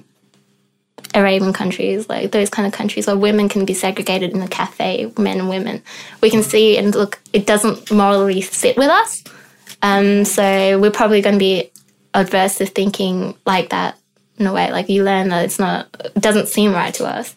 Arabian 1.14 1.52
countries, 1.52 2.08
like 2.08 2.30
those 2.30 2.50
kind 2.50 2.66
of 2.66 2.72
countries 2.72 3.06
where 3.06 3.16
women 3.16 3.48
can 3.48 3.64
be 3.64 3.74
segregated 3.74 4.32
in 4.32 4.42
a 4.42 4.48
cafe, 4.48 5.10
men 5.18 5.38
and 5.38 5.48
women. 5.48 5.82
We 6.20 6.30
can 6.30 6.42
see 6.42 6.76
and 6.76 6.94
look, 6.94 7.20
it 7.32 7.46
doesn't 7.46 7.90
morally 7.90 8.42
sit 8.42 8.76
with 8.76 8.88
us. 8.88 9.24
Um, 9.82 10.24
so 10.24 10.78
we're 10.78 10.90
probably 10.90 11.22
going 11.22 11.34
to 11.34 11.38
be 11.38 11.70
adverse 12.16 12.56
to 12.58 12.66
thinking 12.66 13.34
like 13.44 13.70
that 13.70 13.98
in 14.38 14.46
a 14.46 14.52
way. 14.52 14.70
Like 14.72 14.88
you 14.88 15.04
learn 15.04 15.28
that 15.28 15.44
it's 15.44 15.58
not, 15.58 15.88
it 16.04 16.20
doesn't 16.20 16.48
seem 16.48 16.72
right 16.72 16.94
to 16.94 17.06
us. 17.06 17.34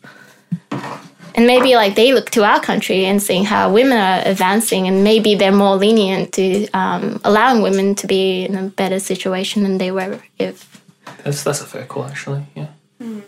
and 1.36 1.46
maybe 1.48 1.76
like 1.76 1.96
they 1.96 2.14
look 2.14 2.30
to 2.32 2.44
our 2.44 2.60
country 2.60 3.06
and 3.06 3.22
seeing 3.22 3.46
how 3.46 3.72
women 3.72 3.98
are 3.98 4.22
advancing, 4.26 4.88
and 4.88 5.04
maybe 5.04 5.36
they're 5.36 5.52
more 5.52 5.76
lenient 5.76 6.34
to 6.34 6.68
um, 6.72 7.22
allowing 7.24 7.62
women 7.62 7.96
to 7.96 8.08
be 8.08 8.46
in 8.46 8.56
a 8.56 8.64
better 8.64 9.00
situation 9.00 9.64
than 9.64 9.78
they 9.78 9.92
were 9.92 10.20
if. 10.38 10.82
That's 11.24 11.44
that's 11.44 11.62
a 11.62 11.66
fair 11.66 11.86
call, 11.86 12.06
actually. 12.06 12.46
Yeah. 12.56 12.68
Hmm. 13.00 13.20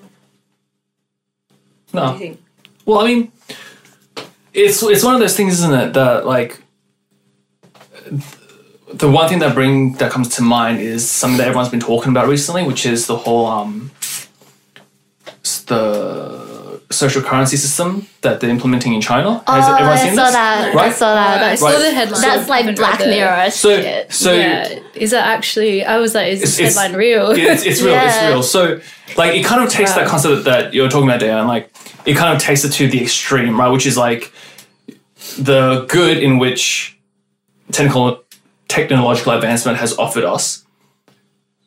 No. 1.93 2.01
What 2.01 2.07
do 2.07 2.13
you 2.13 2.19
think? 2.19 2.43
Well, 2.85 2.99
I 2.99 3.05
mean, 3.07 3.31
it's 4.53 4.83
it's 4.83 5.03
one 5.03 5.13
of 5.13 5.19
those 5.19 5.35
things, 5.37 5.53
isn't 5.53 5.73
it? 5.73 5.93
That 5.93 6.25
like 6.25 6.61
the 8.93 9.09
one 9.09 9.27
thing 9.29 9.39
that 9.39 9.53
bring 9.55 9.93
that 9.93 10.11
comes 10.11 10.27
to 10.35 10.41
mind 10.41 10.79
is 10.79 11.09
something 11.09 11.37
that 11.37 11.47
everyone's 11.47 11.69
been 11.69 11.79
talking 11.79 12.11
about 12.11 12.27
recently, 12.27 12.63
which 12.63 12.85
is 12.85 13.07
the 13.07 13.15
whole 13.17 13.45
um 13.47 13.91
the 15.67 16.81
social 16.89 17.21
currency 17.21 17.55
system 17.57 18.05
that 18.21 18.41
they're 18.41 18.49
implementing 18.49 18.93
in 18.93 19.01
China. 19.01 19.41
Has 19.47 19.65
oh, 19.67 19.73
everyone 19.75 19.93
I 19.97 20.03
seen 20.03 20.15
saw 20.15 20.23
this? 20.25 20.33
that. 20.33 20.71
I 20.71 20.73
Right? 20.75 20.93
saw 20.93 21.13
that. 21.15 21.37
I 21.37 21.39
That's, 21.39 21.61
saw 21.61 21.67
Right. 21.67 21.79
the 21.79 21.91
headline. 21.91 22.21
that's 22.21 22.49
like 22.49 22.61
Haven't 22.65 22.77
Black 22.77 22.99
Mirror 22.99 23.51
So 23.51 23.81
shit. 23.81 24.11
so 24.11 24.33
yeah, 24.33 24.79
is 24.95 25.11
that 25.11 25.25
actually? 25.27 25.85
I 25.85 25.97
was 25.97 26.13
like, 26.13 26.33
is 26.33 26.41
this 26.41 26.59
It's- 26.59 26.71
it's- 26.71 26.75
headline 26.83 26.99
real? 26.99 27.31
it's, 27.31 27.63
it's 27.65 27.81
real. 27.81 27.95
It's 27.95 28.21
real. 28.27 28.43
So, 28.43 28.81
like, 29.17 29.35
it 29.35 29.45
kind 29.45 29.63
of 29.63 29.69
takes 29.69 29.93
that 29.93 30.07
concept 30.07 30.43
that 30.45 30.73
you're 30.73 30.89
talking 30.89 31.07
about 31.07 31.21
there, 31.21 31.37
and 31.37 31.47
like, 31.47 31.71
it 32.05 32.15
kind 32.17 32.35
of 32.35 32.41
takes 32.41 32.63
it 32.65 32.71
to 32.73 32.87
the 32.89 33.01
extreme, 33.01 33.57
right? 33.59 33.69
Which 33.69 33.85
is 33.85 33.97
like 33.97 34.31
the 35.39 35.85
good 35.87 36.17
in 36.17 36.39
which 36.39 36.97
technical 37.71 38.20
technological 38.71 39.33
advancement 39.33 39.77
has 39.77 39.91
offered 39.97 40.23
us 40.35 40.63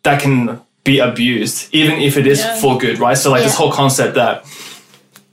that 0.02 0.20
can 0.20 0.60
be 0.84 0.98
abused, 0.98 1.68
even 1.72 1.94
if 2.00 2.16
it 2.16 2.26
is 2.26 2.40
Yeah. 2.40 2.56
for 2.60 2.76
good, 2.78 2.98
right? 2.98 3.16
So, 3.16 3.30
like, 3.30 3.42
this 3.42 3.54
whole 3.54 3.72
concept 3.72 4.14
that, 4.16 4.44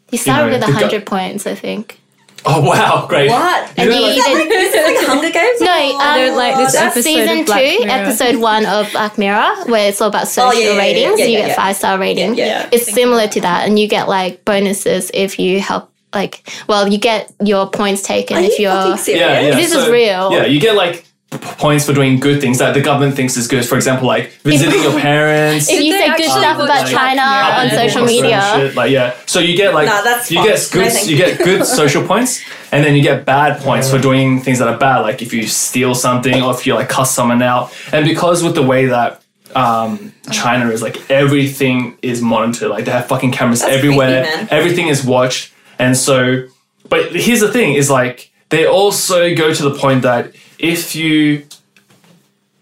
He 0.10 0.18
started 0.18 0.46
know, 0.48 0.52
with 0.58 0.62
the 0.62 0.68
gu- 0.72 0.80
hundred 0.80 1.06
points, 1.06 1.46
I 1.48 1.56
think. 1.56 1.98
oh 2.46 2.62
wow, 2.62 3.06
great. 3.08 3.30
What? 3.30 3.70
And 3.78 3.90
know, 3.90 3.96
he 3.96 4.20
like- 4.20 4.30
even 4.32 4.50
This 4.50 4.74
is 4.74 4.84
like 4.98 5.08
Hunger 5.08 5.30
Games? 5.30 5.62
No, 5.62 5.72
I 5.72 5.92
um, 5.92 6.18
don't 6.28 6.38
like 6.38 6.56
this 6.58 6.74
episode 6.76 7.02
season 7.04 7.40
of 7.40 7.46
Black 7.46 7.60
two, 7.62 7.80
Mirror. 7.86 7.92
episode 8.02 8.36
one 8.38 8.66
of 8.66 8.92
Black 8.92 9.18
Mirror, 9.18 9.54
where 9.72 9.90
it's 9.90 10.02
all 10.02 10.08
about 10.10 10.28
social 10.28 10.50
Oh, 10.50 10.52
yeah, 10.54 10.60
yeah, 10.68 10.74
yeah, 10.74 10.80
ratings. 10.82 11.20
yeah, 11.20 11.26
you 11.26 11.32
yeah, 11.34 11.40
get 11.40 11.48
yeah. 11.50 11.56
five 11.56 11.76
star 11.76 12.00
rating. 12.00 12.36
Yeah, 12.36 12.46
yeah. 12.46 12.70
It's 12.72 12.92
similar 12.92 13.28
to 13.28 13.42
that, 13.42 13.68
and 13.68 13.78
you 13.80 13.88
get 13.88 14.08
like 14.08 14.44
bonuses 14.46 15.12
if 15.14 15.38
you 15.40 15.60
help. 15.60 15.90
Like, 16.14 16.36
well, 16.68 16.88
you 16.92 16.98
get 16.98 17.32
your 17.42 17.70
points 17.70 18.02
taken 18.02 18.38
Are 18.38 18.42
if 18.42 18.58
you 18.60 18.66
you're. 18.68 18.98
Yeah, 19.20 19.40
yeah. 19.48 19.56
This 19.56 19.72
is 19.74 19.88
real. 19.88 20.32
Yeah, 20.34 20.46
you 20.46 20.60
get 20.60 20.76
like 20.76 20.96
p- 20.96 21.04
points 21.40 21.86
for 21.86 21.94
doing 21.94 22.20
good 22.20 22.42
things 22.42 22.58
that 22.60 22.74
the 22.74 22.82
government 22.82 23.16
thinks 23.16 23.38
is 23.38 23.48
good. 23.48 23.66
For 23.66 23.76
example, 23.76 24.06
like 24.08 24.32
visiting 24.44 24.82
your 24.82 25.00
parents. 25.00 25.70
If 25.70 25.82
you 25.82 25.94
say 25.94 26.08
good 26.18 26.26
stuff 26.30 26.58
watch 26.58 26.66
about 26.66 26.66
Black 26.68 26.88
China 26.88 27.22
Mirror? 27.22 27.54
on 27.56 27.90
social 27.90 28.06
media, 28.06 28.42
shit, 28.54 28.76
Like 28.76 28.92
yeah, 28.92 29.16
so 29.26 29.40
you 29.40 29.56
get 29.56 29.74
like 29.74 29.88
Nah, 29.88 30.02
that's 30.02 30.30
you 30.30 30.38
fucked. 30.38 30.50
get 30.50 30.70
good 30.74 31.04
you 31.08 31.12
you. 31.12 31.18
get 31.18 31.38
good 31.40 31.66
social 31.66 32.06
points, 32.06 32.42
and 32.72 32.84
then 32.84 32.96
you 32.96 33.02
get 33.02 33.26
bad 33.26 33.62
points 33.62 33.90
for 33.90 33.98
doing 34.00 34.42
things 34.42 34.60
that 34.60 34.68
are 34.68 34.78
bad, 34.78 35.00
like 35.00 35.22
if 35.22 35.32
you 35.34 35.48
steal 35.48 35.96
something 35.96 36.42
or 36.44 36.54
if 36.54 36.68
you 36.68 36.76
like 36.76 36.90
cuss 36.90 37.12
someone 37.16 37.42
out. 37.42 37.74
And 37.94 38.06
because 38.06 38.44
with 38.44 38.56
the 38.56 38.64
way 38.64 38.88
that 38.88 39.24
um, 39.56 40.14
China 40.32 40.70
is 40.70 40.82
like 40.82 41.10
everything 41.10 41.98
is 42.02 42.22
monitored, 42.22 42.70
like 42.70 42.84
they 42.86 42.92
have 42.92 43.08
fucking 43.08 43.32
cameras 43.32 43.62
That's 43.62 43.74
everywhere, 43.74 44.26
creepy, 44.26 44.52
everything 44.52 44.88
is 44.90 45.06
watched, 45.06 45.54
and 45.80 45.96
so. 45.96 46.48
But 46.90 47.16
here's 47.16 47.40
the 47.40 47.52
thing: 47.52 47.76
is 47.76 47.90
like 47.90 48.32
they 48.50 48.66
also 48.68 49.34
go 49.34 49.54
to 49.54 49.64
the 49.64 49.74
point 49.74 50.02
that 50.02 50.34
if 50.62 50.96
you 50.96 51.46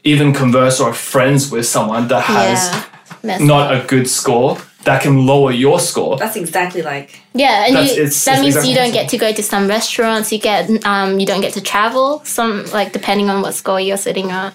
even 0.03 0.34
converse 0.34 0.79
or 0.79 0.89
are 0.89 0.94
friends 0.94 1.51
with 1.51 1.65
someone 1.65 2.08
that 2.08 2.24
has 2.24 2.88
yeah, 3.24 3.38
not 3.39 3.74
up. 3.74 3.84
a 3.84 3.88
good 3.88 4.08
score, 4.10 4.58
that 4.86 5.01
can 5.01 5.25
lower 5.25 5.51
your 5.51 5.79
score. 5.79 6.18
That's 6.18 6.38
exactly 6.38 6.82
like. 6.82 7.22
yeah, 7.34 7.65
and 7.65 7.74
you, 7.75 7.82
it's- 7.82 8.25
that 8.25 8.36
it's 8.36 8.41
means 8.41 8.56
exactly 8.56 8.70
you 8.70 8.75
don't 8.75 8.94
get 8.94 9.10
to 9.10 9.18
go 9.18 9.34
to 9.34 9.44
some 9.44 9.68
restaurants. 9.68 10.32
You 10.32 10.39
get 10.39 10.70
um, 10.86 11.20
you 11.20 11.25
don't 11.25 11.41
get 11.41 11.53
to 11.53 11.62
travel. 11.62 12.24
Some 12.24 12.65
like 12.72 12.94
depending 12.94 13.29
on 13.29 13.41
what 13.41 13.53
score 13.53 13.79
you're 13.79 13.98
sitting 13.98 14.32
at. 14.32 14.53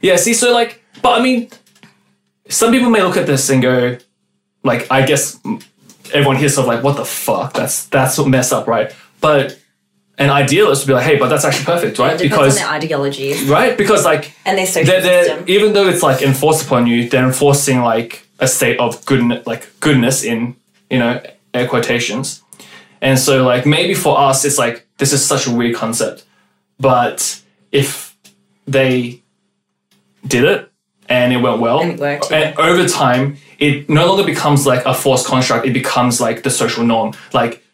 Yeah, 0.00 0.16
see, 0.16 0.32
so 0.32 0.52
like, 0.54 0.82
but 1.02 1.20
I 1.20 1.22
mean, 1.22 1.50
some 2.48 2.70
people 2.72 2.88
may 2.90 3.02
look 3.02 3.16
at 3.16 3.26
this 3.26 3.50
and 3.50 3.60
go, 3.60 3.98
like, 4.62 4.90
I 4.90 5.04
guess 5.04 5.38
everyone 6.14 6.36
here's 6.36 6.54
sort 6.54 6.68
of 6.68 6.74
like, 6.74 6.84
what 6.84 6.96
the 6.96 7.04
fuck? 7.04 7.52
That's 7.52 7.86
that's 7.86 8.16
what 8.16 8.28
messed 8.28 8.52
up, 8.52 8.66
right? 8.68 8.94
But 9.20 9.58
an 10.20 10.28
idealist 10.28 10.82
would 10.82 10.88
be 10.88 10.94
like, 10.94 11.04
hey, 11.06 11.16
but 11.16 11.28
that's 11.28 11.46
actually 11.46 11.64
perfect, 11.64 11.98
right? 11.98 12.18
Because 12.18 12.56
on 12.58 12.62
their 12.62 12.72
ideology 12.72 13.44
right, 13.46 13.76
because 13.76 14.04
like 14.04 14.32
and 14.44 14.58
they're, 14.58 14.84
they're, 14.84 15.24
system. 15.24 15.44
even 15.48 15.72
though 15.72 15.88
it's 15.88 16.02
like 16.02 16.20
enforced 16.20 16.66
upon 16.66 16.86
you, 16.86 17.08
they're 17.08 17.26
enforcing 17.26 17.80
like 17.80 18.28
a 18.38 18.46
state 18.46 18.78
of 18.78 19.04
goodness, 19.06 19.46
like 19.46 19.68
goodness 19.80 20.22
in 20.22 20.54
you 20.90 20.98
know 20.98 21.22
air 21.54 21.66
quotations. 21.66 22.42
And 23.00 23.18
so 23.18 23.44
like 23.44 23.64
maybe 23.64 23.94
for 23.94 24.18
us, 24.18 24.44
it's 24.44 24.58
like 24.58 24.86
this 24.98 25.14
is 25.14 25.24
such 25.24 25.46
a 25.46 25.50
weird 25.50 25.74
concept, 25.74 26.26
but 26.78 27.40
if 27.72 28.14
they 28.66 29.22
did 30.26 30.44
it 30.44 30.70
and 31.08 31.32
it 31.32 31.38
went 31.38 31.60
well, 31.60 31.80
And 31.80 31.92
it 31.92 31.98
worked, 31.98 32.30
yeah. 32.30 32.38
and 32.38 32.58
over 32.58 32.86
time, 32.86 33.38
it 33.58 33.88
no 33.88 34.06
longer 34.06 34.24
becomes 34.24 34.66
like 34.66 34.84
a 34.84 34.92
forced 34.92 35.26
construct. 35.26 35.64
It 35.64 35.72
becomes 35.72 36.20
like 36.20 36.42
the 36.42 36.50
social 36.50 36.84
norm. 36.84 37.14
Like 37.32 37.64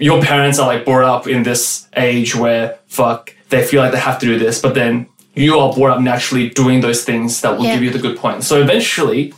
your 0.00 0.20
parents 0.22 0.58
are 0.58 0.66
like 0.66 0.84
brought 0.84 1.04
up 1.04 1.28
in 1.28 1.42
this 1.42 1.86
age 1.96 2.34
where 2.34 2.78
fuck 2.88 3.34
they 3.50 3.62
feel 3.62 3.82
like 3.82 3.92
they 3.92 3.98
have 3.98 4.18
to 4.18 4.26
do 4.26 4.38
this, 4.38 4.60
but 4.60 4.74
then 4.74 5.06
you 5.34 5.58
are 5.58 5.72
brought 5.72 5.90
up 5.98 6.00
naturally 6.00 6.48
doing 6.48 6.80
those 6.80 7.04
things 7.04 7.40
that 7.42 7.56
will 7.56 7.64
Yeah. 7.64 7.74
give 7.74 7.82
you 7.84 7.90
the 7.90 7.98
good 7.98 8.16
points. 8.16 8.46
So 8.46 8.60
eventually, 8.60 9.34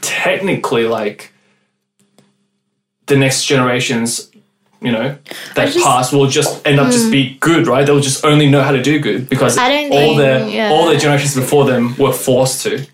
technically, 0.00 0.84
like 0.84 1.32
the 3.06 3.16
next 3.16 3.44
generations, 3.44 4.30
you 4.80 4.92
know, 4.92 5.16
that 5.56 5.72
just- 5.72 5.84
pass 5.84 6.12
will 6.12 6.26
just 6.26 6.66
end 6.66 6.78
up 6.80 6.90
just 6.90 7.06
mm. 7.06 7.12
be 7.12 7.36
good, 7.40 7.66
right? 7.66 7.84
They'll 7.84 8.00
just 8.00 8.24
only 8.24 8.48
know 8.48 8.62
how 8.62 8.72
to 8.72 8.82
do 8.82 8.98
good 8.98 9.28
because 9.28 9.58
all 9.58 9.66
think- 9.66 10.18
their 10.18 10.46
yeah. 10.48 10.70
all 10.70 10.86
their 10.86 10.98
generations 10.98 11.34
before 11.34 11.64
them 11.64 11.96
were 11.98 12.12
forced 12.12 12.62
to. 12.62 12.86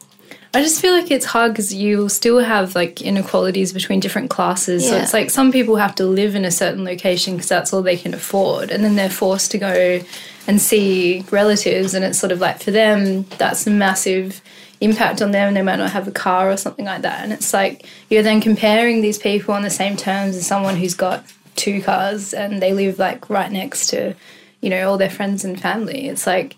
I 0.57 0.63
just 0.63 0.81
feel 0.81 0.95
like 0.95 1.11
it's 1.11 1.27
hard 1.27 1.53
because 1.53 1.75
you 1.75 2.09
still 2.09 2.39
have 2.39 2.75
like 2.75 3.03
inequalities 3.03 3.75
between 3.75 4.01
different 4.01 4.31
classes. 4.31 4.89
So 4.89 4.97
it's 4.97 5.13
like 5.13 5.29
some 5.29 5.53
people 5.53 5.77
have 5.77 5.95
to 5.97 6.07
live 6.07 6.35
in 6.35 6.47
a 6.47 6.51
certain 6.51 6.83
location 6.83 7.35
because 7.35 7.51
that's 7.51 7.75
all 7.75 7.83
they 7.83 7.99
can 7.99 8.15
afford, 8.15 8.71
and 8.71 8.83
then 8.83 8.97
they're 8.97 9.11
forced 9.11 9.51
to 9.51 9.59
go 9.59 10.01
and 10.47 10.59
see 10.59 11.27
relatives, 11.31 11.93
and 11.93 12.03
it's 12.07 12.19
sort 12.19 12.33
of 12.33 12.41
like 12.41 12.63
for 12.63 12.71
them 12.71 13.25
that's 13.37 13.67
a 13.67 13.71
massive 13.71 14.41
impact 14.81 15.21
on 15.21 15.31
them. 15.33 15.49
And 15.49 15.57
they 15.59 15.61
might 15.61 15.77
not 15.77 15.91
have 15.91 16.09
a 16.09 16.11
car 16.13 16.51
or 16.51 16.57
something 16.57 16.87
like 16.87 17.03
that, 17.03 17.23
and 17.23 17.35
it's 17.35 17.53
like 17.53 17.85
you're 18.09 18.23
then 18.23 18.41
comparing 18.41 19.03
these 19.03 19.19
people 19.19 19.53
on 19.53 19.61
the 19.63 19.69
same 19.69 19.95
terms 19.95 20.37
as 20.37 20.47
someone 20.47 20.77
who's 20.77 20.95
got 20.95 21.23
two 21.57 21.83
cars 21.83 22.33
and 22.33 22.63
they 22.63 22.73
live 22.73 22.99
like 22.99 23.29
right 23.29 23.53
next 23.53 23.89
to, 23.89 24.15
you 24.63 24.71
know, 24.71 24.89
all 24.89 24.97
their 24.97 25.11
friends 25.11 25.45
and 25.45 25.61
family. 25.61 26.09
It's 26.09 26.27
like 26.27 26.57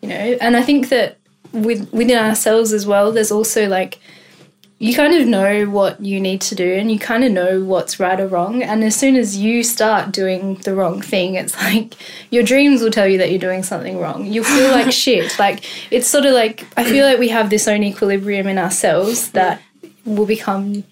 you 0.00 0.08
know 0.08 0.14
and 0.40 0.56
i 0.56 0.62
think 0.62 0.90
that 0.90 1.18
with 1.52 1.92
within 1.92 2.18
ourselves 2.18 2.72
as 2.72 2.86
well 2.86 3.10
there's 3.12 3.32
also 3.32 3.66
like 3.66 3.98
you 4.78 4.94
kind 4.94 5.14
of 5.14 5.26
know 5.26 5.64
what 5.64 6.00
you 6.00 6.20
need 6.20 6.40
to 6.40 6.54
do 6.54 6.74
and 6.74 6.90
you 6.90 6.98
kind 6.98 7.24
of 7.24 7.32
know 7.32 7.64
what's 7.64 7.98
right 7.98 8.20
or 8.20 8.28
wrong. 8.28 8.62
And 8.62 8.84
as 8.84 8.94
soon 8.94 9.16
as 9.16 9.36
you 9.36 9.64
start 9.64 10.12
doing 10.12 10.54
the 10.56 10.74
wrong 10.74 11.02
thing 11.02 11.34
it's 11.34 11.56
like 11.62 11.94
your 12.30 12.44
dreams 12.44 12.80
will 12.80 12.90
tell 12.90 13.08
you 13.08 13.18
that 13.18 13.30
you're 13.30 13.40
doing 13.40 13.62
something 13.62 13.98
wrong. 13.98 14.26
You'll 14.26 14.44
feel 14.44 14.70
like 14.70 14.92
shit. 15.04 15.36
Like 15.38 15.64
it's 15.90 16.06
sort 16.06 16.26
of 16.26 16.32
like 16.32 16.66
i 16.76 16.84
feel 16.84 17.04
like 17.04 17.18
we 17.18 17.28
have 17.28 17.50
this 17.50 17.66
own 17.66 17.82
equilibrium 17.82 18.46
in 18.46 18.58
ourselves 18.58 19.32
that 19.32 19.60
will 20.04 20.26
become 20.26 20.84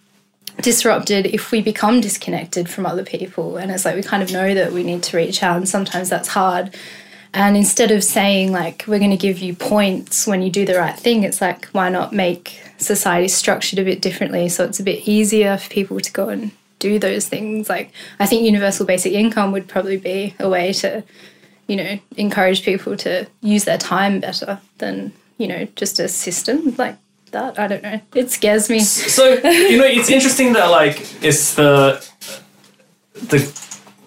disrupted 0.60 1.26
if 1.26 1.52
we 1.52 1.60
become 1.60 2.00
disconnected 2.00 2.68
from 2.68 2.86
other 2.86 3.04
people. 3.04 3.56
And 3.56 3.70
it's 3.70 3.84
like 3.84 3.94
we 3.94 4.02
kind 4.02 4.22
of 4.22 4.32
know 4.32 4.52
that 4.54 4.72
we 4.72 4.82
need 4.82 5.04
to 5.04 5.16
reach 5.16 5.42
out 5.42 5.56
and 5.56 5.68
sometimes 5.68 6.08
that's 6.08 6.28
hard 6.28 6.74
and 7.36 7.56
instead 7.56 7.90
of 7.90 8.02
saying 8.02 8.50
like 8.50 8.84
we're 8.86 8.98
going 8.98 9.10
to 9.10 9.16
give 9.16 9.38
you 9.38 9.54
points 9.54 10.26
when 10.26 10.40
you 10.42 10.50
do 10.50 10.64
the 10.64 10.74
right 10.74 10.98
thing 10.98 11.22
it's 11.22 11.40
like 11.40 11.66
why 11.66 11.88
not 11.88 12.12
make 12.12 12.60
society 12.78 13.28
structured 13.28 13.78
a 13.78 13.84
bit 13.84 14.02
differently? 14.02 14.48
So 14.48 14.64
it's 14.64 14.80
a 14.80 14.82
bit 14.82 15.06
easier 15.06 15.56
for 15.56 15.70
people 15.70 16.00
to 16.00 16.12
go 16.12 16.28
and 16.28 16.50
do 16.78 16.98
those 16.98 17.28
things. 17.28 17.68
Like 17.68 17.92
i 18.18 18.26
think 18.26 18.42
universal 18.42 18.86
basic 18.86 19.12
income 19.12 19.52
would 19.52 19.68
probably 19.68 19.98
be 19.98 20.34
a 20.40 20.48
way 20.48 20.72
to 20.72 21.04
you 21.66 21.76
know 21.76 21.98
encourage 22.16 22.64
people 22.64 22.96
to 22.96 23.26
use 23.40 23.64
their 23.64 23.78
time 23.78 24.20
better 24.20 24.60
than 24.78 25.12
you 25.38 25.46
know 25.46 25.66
just 25.76 25.98
a 26.00 26.08
system 26.08 26.74
like 26.76 26.96
that. 27.32 27.58
I 27.58 27.66
don't 27.66 27.82
know. 27.82 28.00
It 28.14 28.30
scares 28.30 28.70
me. 28.70 28.80
So 28.80 29.24
you 29.28 29.78
know, 29.78 29.84
it's 29.86 30.10
interesting 30.10 30.52
that 30.54 30.66
like 30.66 31.00
it's 31.22 31.54
the 31.54 32.04
the 33.14 33.38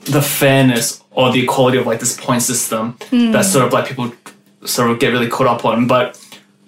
the 0.06 0.22
fairness 0.22 1.04
or 1.20 1.34
the 1.34 1.44
equality 1.44 1.78
of 1.78 1.86
like 1.86 2.00
this 2.00 2.16
point 2.18 2.42
system 2.42 2.96
that 3.00 3.10
hmm. 3.10 3.42
sort 3.42 3.66
of 3.66 3.74
like 3.74 3.86
people 3.86 4.10
sort 4.64 4.90
of 4.90 5.00
get 5.00 5.10
really 5.10 5.28
caught 5.28 5.48
up 5.48 5.66
on, 5.66 5.86
but 5.86 6.18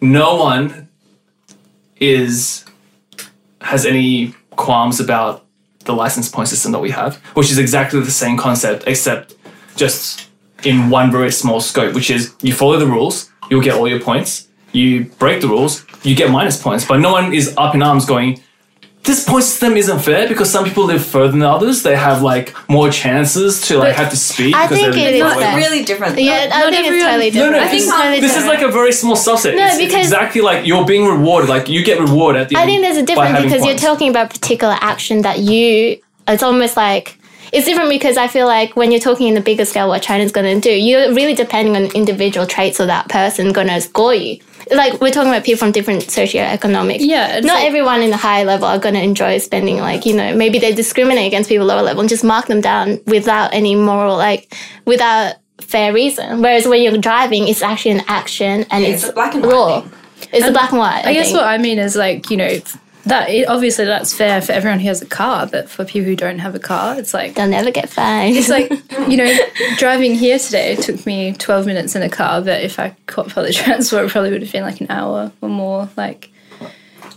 no 0.01 0.36
one 0.36 0.89
is 2.01 2.65
has 3.62 3.86
any 3.86 4.36
qualms 4.58 5.00
about 5.00 5.46
the 5.86 5.93
license 5.93 6.27
point 6.27 6.50
system 6.50 6.74
that 6.74 6.79
we 6.79 6.91
have, 6.91 7.15
which 7.34 7.50
is 7.50 7.58
exactly 7.58 8.01
the 8.01 8.12
same 8.12 8.36
concept 8.38 8.84
except 8.88 9.36
just 9.77 10.27
in 10.65 10.89
one 10.89 11.10
very 11.10 11.31
small 11.31 11.62
scope, 11.62 11.96
which 11.96 12.12
is 12.12 12.34
you 12.41 12.53
follow 12.53 12.77
the 12.77 12.86
rules, 12.86 13.31
you'll 13.50 13.63
get 13.63 13.75
all 13.75 13.88
your 13.88 14.01
points. 14.01 14.50
You 14.74 15.05
break 15.17 15.39
the 15.39 15.48
rules, 15.48 15.86
you 16.03 16.13
get 16.13 16.29
minus 16.29 16.62
points. 16.62 16.84
But 16.86 17.00
no 17.00 17.13
one 17.13 17.34
is 17.34 17.53
up 17.58 17.74
in 17.74 17.81
arms 17.81 18.05
going, 18.05 18.41
this 19.03 19.24
point 19.27 19.43
system 19.43 19.77
isn't 19.77 20.00
fair 20.00 20.27
because 20.27 20.51
some 20.51 20.63
people 20.63 20.84
live 20.86 21.03
further 21.03 21.31
than 21.31 21.41
others. 21.41 21.81
They 21.81 21.96
have 21.96 22.22
like 22.22 22.55
more 22.70 22.89
chances 22.91 23.62
to 23.67 23.77
like 23.79 23.96
have 23.96 24.10
to 24.12 24.15
speak. 24.15 24.53
I 24.55 24.67
because 24.67 24.77
think 24.79 24.93
they 24.93 25.01
live 25.05 25.13
it 25.13 25.15
is 25.15 25.22
further 25.24 25.34
It's 25.34 25.43
fair. 25.43 25.58
really 25.58 25.84
different. 25.84 26.20
Yeah, 26.20 26.34
I 26.34 26.60
not 26.62 26.70
think 26.74 26.75
it's 26.79 26.88
everyone- 26.88 27.08
totally 27.10 27.31
No, 27.31 27.34
different. 27.34 27.51
no, 27.51 27.58
I 27.60 27.67
think 27.67 27.72
this, 27.72 27.84
it's 27.88 27.98
totally 27.98 28.20
this 28.20 28.31
is 28.31 28.43
different. 28.43 28.62
like 28.62 28.70
a 28.70 28.72
very 28.72 28.91
small 28.91 29.15
subset. 29.15 29.55
No, 29.55 29.65
it's, 29.65 29.75
it's 29.77 29.86
because- 29.86 30.05
exactly 30.05 30.41
like 30.41 30.65
you're 30.67 30.86
being 30.86 31.05
rewarded. 31.08 31.50
Like 31.50 31.67
you 31.67 31.84
get 31.84 32.00
rewarded 32.00 32.41
at 32.43 32.50
the 32.50 32.58
I 32.58 32.62
end. 32.62 32.70
think 32.70 32.81
there's 32.84 32.98
a 32.98 33.01
by 33.01 33.05
difference 33.05 33.29
having 33.31 33.50
because 33.50 33.62
points. 33.63 33.81
you're 33.81 33.91
talking 33.91 34.10
about 34.10 34.29
particular 34.29 34.77
action 34.81 35.24
that 35.24 35.39
you. 35.39 35.98
It's 36.27 36.43
almost 36.43 36.77
like 36.77 37.17
it's 37.51 37.65
different 37.65 37.89
because 37.89 38.17
I 38.17 38.27
feel 38.27 38.48
like 38.48 38.75
when 38.75 38.91
you're 38.91 39.01
talking 39.01 39.27
in 39.27 39.34
the 39.34 39.41
bigger 39.41 39.65
scale, 39.65 39.88
what 39.88 40.01
China's 40.01 40.31
going 40.31 40.62
to 40.62 40.62
do, 40.62 40.74
you're 40.74 41.13
really 41.13 41.34
depending 41.36 41.75
on 41.75 41.91
individual 41.96 42.46
traits 42.48 42.79
of 42.79 42.88
that 42.88 43.10
person 43.10 43.51
going 43.51 43.67
to 43.67 43.81
score 43.81 44.13
you. 44.15 44.39
Like 44.72 45.01
we're 45.01 45.12
talking 45.12 45.29
about 45.31 45.43
people 45.43 45.58
from 45.60 45.72
different 45.72 46.03
socioeconomic. 46.03 46.98
Yeah, 47.00 47.39
Not 47.41 47.55
like- 47.55 47.65
everyone 47.65 48.01
in 48.01 48.10
the 48.10 48.17
high 48.17 48.43
level 48.43 48.67
are 48.67 48.79
going 48.79 48.96
to 48.96 49.01
enjoy 49.01 49.38
spending 49.39 49.77
like 49.77 50.05
you 50.05 50.15
know 50.15 50.36
maybe 50.36 50.60
they 50.60 50.74
discriminate 50.74 51.27
against 51.27 51.50
people 51.50 51.65
lower 51.65 51.81
level 51.81 52.00
and 52.01 52.10
just 52.10 52.24
mark 52.24 52.46
them 52.48 52.62
down 52.62 53.00
without 53.05 53.53
any 53.53 53.75
moral 53.75 54.15
like 54.17 54.53
without 54.86 55.36
fair 55.60 55.91
reason. 55.93 56.41
Whereas 56.41 56.67
when 56.67 56.81
you're 56.81 56.98
driving, 56.98 57.48
it's 57.48 57.62
actually 57.62 57.91
an 57.91 58.03
action 58.08 58.65
and 58.70 58.84
Yeah, 58.84 58.89
it's, 58.91 59.03
it's 59.03 59.12
a 59.12 59.13
black 59.13 59.34
and 59.34 59.43
white 59.43 59.51
raw. 59.51 59.81
thing. 59.81 59.91
It's 60.31 60.48
a 60.48 60.51
black 60.51 60.70
and 60.72 60.79
white. 60.79 61.03
I 61.05 61.13
guess 61.13 61.27
think. 61.27 61.38
what 61.38 61.48
I 61.48 61.58
mean 61.58 61.77
is 61.79 61.96
like 61.96 62.29
you 62.29 62.38
know 62.38 62.60
that 63.05 63.29
it, 63.29 63.48
obviously 63.48 63.86
that's 63.86 64.13
fair 64.13 64.41
for 64.41 64.51
everyone 64.51 64.79
who 64.79 64.88
has 64.88 65.01
a 65.01 65.05
car, 65.08 65.48
but 65.48 65.70
for 65.70 65.84
people 65.86 66.08
who 66.10 66.15
don't 66.15 66.39
have 66.39 66.53
a 66.55 66.60
car, 66.60 66.98
it's 67.00 67.13
like 67.13 67.34
they'll 67.36 67.48
never 67.48 67.72
get 67.72 67.89
fined. 67.89 68.36
it's 68.36 68.50
like 68.50 68.70
you 69.10 69.17
know 69.17 69.34
driving 69.77 70.13
here 70.15 70.38
today 70.38 70.75
took 70.75 71.05
me 71.05 71.34
12 71.34 71.65
minutes 71.65 71.96
in 71.96 72.01
a 72.03 72.10
car 72.10 72.41
but 72.41 72.62
if 72.63 72.77
i 72.79 72.96
caught 73.08 73.29
public 73.29 73.53
transport 73.55 74.05
it 74.05 74.12
probably 74.12 74.29
would 74.31 74.41
have 74.41 74.51
been 74.51 74.63
like 74.63 74.79
an 74.81 74.88
hour 74.89 75.31
or 75.41 75.50
more 75.50 75.89
like 75.98 76.29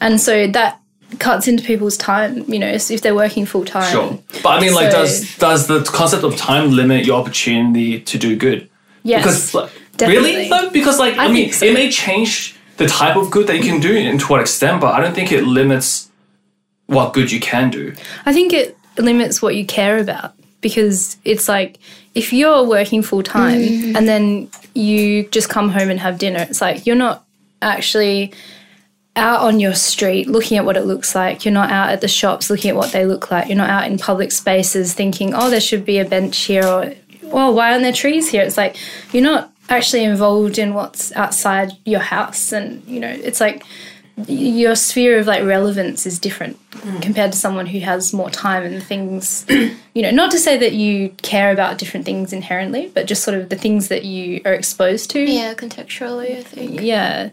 and 0.01 0.21
so 0.21 0.47
that 0.47 0.81
cuts 1.19 1.47
into 1.47 1.63
people's 1.63 1.97
time 1.97 2.39
you 2.51 2.59
know 2.59 2.69
if 2.73 3.01
they're 3.03 3.15
working 3.15 3.45
full 3.47 3.65
time 3.65 3.93
Sure, 3.93 4.19
but 4.43 4.49
I 4.49 4.61
mean, 4.61 4.75
like, 4.75 4.91
does 4.91 5.37
does 5.37 5.67
the 5.67 5.83
concept 5.85 6.25
of 6.25 6.37
time 6.37 6.71
limit 6.71 7.05
your 7.05 7.21
opportunity 7.21 8.01
to 8.01 8.19
do 8.19 8.37
good? 8.37 8.69
yes 9.03 9.23
Because 9.23 9.55
like, 9.55 9.71
definitely. 9.97 10.35
really, 10.35 10.49
though, 10.49 10.71
because 10.71 10.99
like 10.99 11.17
I, 11.19 11.27
I 11.27 11.33
mean, 11.33 11.53
so. 11.53 11.67
it 11.67 11.75
may 11.75 11.91
change 11.91 12.54
the 12.77 12.87
type 12.87 13.17
of 13.17 13.31
good 13.31 13.47
that 13.47 13.57
you 13.57 13.63
can 13.63 13.81
do 13.81 13.97
and 13.97 14.19
to 14.21 14.27
what 14.27 14.41
extent, 14.41 14.81
but 14.81 14.95
I 14.95 15.01
don't 15.01 15.15
think 15.15 15.33
it 15.33 15.45
limits 15.45 16.11
what 16.87 17.13
good 17.13 17.31
you 17.31 17.41
can 17.41 17.71
do. 17.71 17.95
I 18.27 18.33
think 18.33 18.53
it 18.53 18.77
limits 18.99 19.41
what 19.41 19.57
you 19.57 19.65
care 19.65 19.99
about 19.99 20.35
because 20.61 21.17
it's 21.25 21.49
like 21.49 21.79
if 22.15 22.33
you're 22.33 22.65
working 22.65 23.03
full 23.03 23.23
time 23.23 23.61
mm. 23.61 23.97
and 23.97 24.09
then 24.09 24.49
you 24.75 25.29
just 25.29 25.49
come 25.49 25.69
home 25.69 25.91
and 25.91 26.01
have 26.01 26.19
dinner, 26.19 26.47
it's 26.49 26.61
like 26.61 26.87
you're 26.87 26.97
not 26.97 27.25
actually 27.63 28.33
out 29.17 29.41
on 29.41 29.61
your 29.61 29.75
street 29.75 30.27
looking 30.27 30.59
at 30.59 30.65
what 30.65 30.77
it 30.77 30.85
looks 30.85 31.15
like. 31.15 31.45
You're 31.45 31.55
not 31.55 31.71
out 31.71 31.91
at 31.91 32.01
the 32.01 32.09
shops 32.09 32.51
looking 32.51 32.71
at 32.71 32.77
what 32.77 32.93
they 32.93 33.07
look 33.07 33.31
like. 33.31 33.49
You're 33.49 33.57
not 33.57 33.71
out 33.71 33.91
in 33.91 33.99
public 33.99 34.33
spaces 34.33 34.93
thinking, 34.93 35.35
oh, 35.35 35.51
there 35.51 35.61
should 35.61 35.85
be 35.85 35.99
a 35.99 36.05
bench 36.05 36.37
here 36.41 36.67
or, 36.67 36.93
well, 37.23 37.55
why 37.55 37.71
aren't 37.71 37.83
there 37.83 37.93
trees 37.93 38.29
here? 38.29 38.43
It's 38.43 38.57
like 38.57 38.77
you're 39.13 39.23
not 39.23 39.53
actually 39.69 40.05
involved 40.05 40.59
in 40.59 40.75
what's 40.75 41.13
outside 41.13 41.73
your 41.85 42.01
house. 42.01 42.53
And, 42.53 42.83
you 42.87 43.01
know, 43.01 43.09
it's 43.09 43.41
like 43.41 43.65
your 44.29 44.77
sphere 44.77 45.19
of 45.19 45.27
like 45.27 45.43
relevance 45.45 46.07
is 46.07 46.21
different 46.21 46.57
mm. 46.71 47.03
compared 47.03 47.33
to 47.33 47.39
someone 47.39 47.67
who 47.67 47.81
has 47.81 48.13
more 48.13 48.31
time 48.31 48.63
and 48.63 48.81
things 48.81 49.45
you 49.49 50.03
know 50.03 50.11
not 50.13 50.31
to 50.31 50.39
say 50.39 50.57
that 50.57 50.73
you 50.73 51.09
care 51.23 51.51
about 51.51 51.79
different 51.79 52.07
things 52.07 52.33
inherently 52.33 52.93
but 52.95 53.07
just 53.07 53.25
sort 53.25 53.37
of 53.37 53.49
the 53.49 53.57
things 53.57 53.89
that 53.89 54.05
you 54.05 54.41
are 54.45 54.53
exposed 54.55 55.11
to 55.11 55.19
Yeah, 55.19 55.55
contextually, 55.55 56.39
I 56.39 56.43
think. 56.45 56.81
yeah 56.81 57.31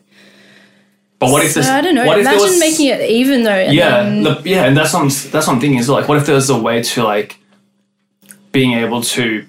But 1.19 1.29
what 1.31 1.45
if 1.45 1.51
so 1.51 1.59
this? 1.59 1.69
i 1.69 1.81
don't 1.81 1.93
know 1.93 2.03
What 2.07 2.17
if 2.17 2.25
imagine 2.25 2.41
was, 2.41 2.59
making 2.59 2.88
it 2.88 3.01
even 3.07 3.43
though 3.43 3.51
and 3.51 3.75
Yeah, 3.75 4.01
then- 4.01 4.23
the, 4.23 4.41
yeah, 4.43 4.65
and 4.65 4.75
that's 4.75 4.91
what 4.91 5.01
I'm, 5.03 5.09
that's 5.09 5.45
what 5.45 5.50
I'm 5.50 5.59
thinking. 5.61 5.77
Is 5.77 5.88
like, 5.88 6.07
what 6.07 6.17
if 6.17 6.25
there's 6.25 6.50
a 6.50 6.57
way 6.59 6.81
to 6.81 7.03
like 7.03 7.38
being 8.51 8.73
able 8.73 9.01
to 9.03 9.45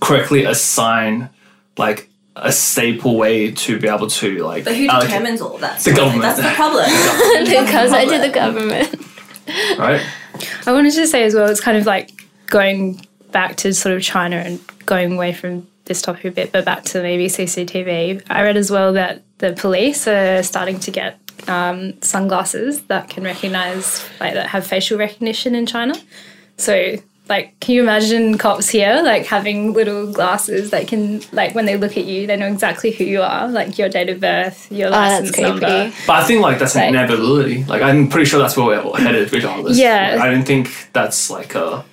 correctly 0.00 0.44
assign 0.44 1.28
like 1.76 2.08
a 2.36 2.50
staple 2.52 3.16
way 3.16 3.50
to 3.52 3.78
be 3.78 3.88
able 3.88 4.08
to 4.08 4.38
like 4.44 4.64
But 4.64 4.76
who 4.76 4.86
allocate- 4.88 5.10
determines 5.10 5.40
all 5.40 5.54
of 5.56 5.60
that? 5.60 5.80
The 5.80 5.92
government. 5.92 6.22
That's 6.22 6.40
the 6.40 6.54
problem. 6.54 6.84
because 7.64 7.92
I 7.92 8.04
did 8.06 8.22
the 8.22 8.34
government. 8.34 8.94
right? 9.78 10.00
I 10.66 10.72
wanted 10.72 10.94
to 10.94 11.06
say 11.06 11.24
as 11.24 11.34
well, 11.34 11.48
it's 11.48 11.60
kind 11.60 11.76
of 11.76 11.84
like 11.86 12.10
going 12.46 13.06
back 13.32 13.56
to 13.56 13.72
sort 13.74 13.94
of 13.94 14.02
China 14.02 14.36
and 14.36 14.60
going 14.86 15.12
away 15.14 15.32
from 15.32 15.66
this 15.84 16.00
topic 16.00 16.24
a 16.24 16.30
bit, 16.30 16.52
but 16.52 16.64
back 16.64 16.84
to 16.84 17.02
maybe 17.02 17.26
CCTV. 17.26 18.22
I 18.30 18.42
read 18.42 18.56
as 18.56 18.70
well 18.70 18.92
that 18.94 19.22
the 19.38 19.52
police 19.52 20.06
are 20.06 20.42
starting 20.42 20.78
to 20.80 20.90
get 20.90 21.18
um, 21.48 22.00
sunglasses 22.02 22.82
that 22.82 23.10
can 23.10 23.24
recognize, 23.24 24.08
like 24.20 24.34
that 24.34 24.46
have 24.48 24.66
facial 24.66 24.96
recognition 24.98 25.54
in 25.54 25.66
China. 25.66 25.94
So, 26.56 26.96
like, 27.34 27.58
can 27.60 27.74
you 27.74 27.82
imagine 27.82 28.36
cops 28.36 28.68
here, 28.68 29.00
like 29.02 29.24
having 29.26 29.72
little 29.72 30.12
glasses 30.12 30.70
that 30.70 30.86
can, 30.86 31.22
like, 31.32 31.54
when 31.56 31.64
they 31.66 31.76
look 31.76 31.96
at 31.96 32.04
you, 32.04 32.26
they 32.26 32.36
know 32.36 32.46
exactly 32.56 32.90
who 32.96 33.04
you 33.04 33.22
are, 33.22 33.48
like 33.48 33.78
your 33.78 33.88
date 33.88 34.10
of 34.10 34.20
birth, 34.20 34.70
your 34.70 34.88
Oh, 34.88 34.90
license 34.90 35.30
creepy. 35.30 35.48
number. 35.50 35.92
But 36.06 36.16
I 36.20 36.24
think 36.24 36.42
like 36.42 36.58
that's 36.58 36.76
an 36.76 36.88
inevitability. 36.94 37.64
Like 37.64 37.80
I'm 37.82 38.08
pretty 38.08 38.26
sure 38.30 38.38
that's 38.38 38.56
where 38.56 38.66
we're 38.84 38.98
headed 39.00 39.32
regardless. 39.32 39.78
Yeah. 39.78 40.12
Like, 40.16 40.20
I 40.20 40.30
don't 40.30 40.44
think 40.52 40.68
that's 40.92 41.30
like 41.30 41.54
a 41.54 41.84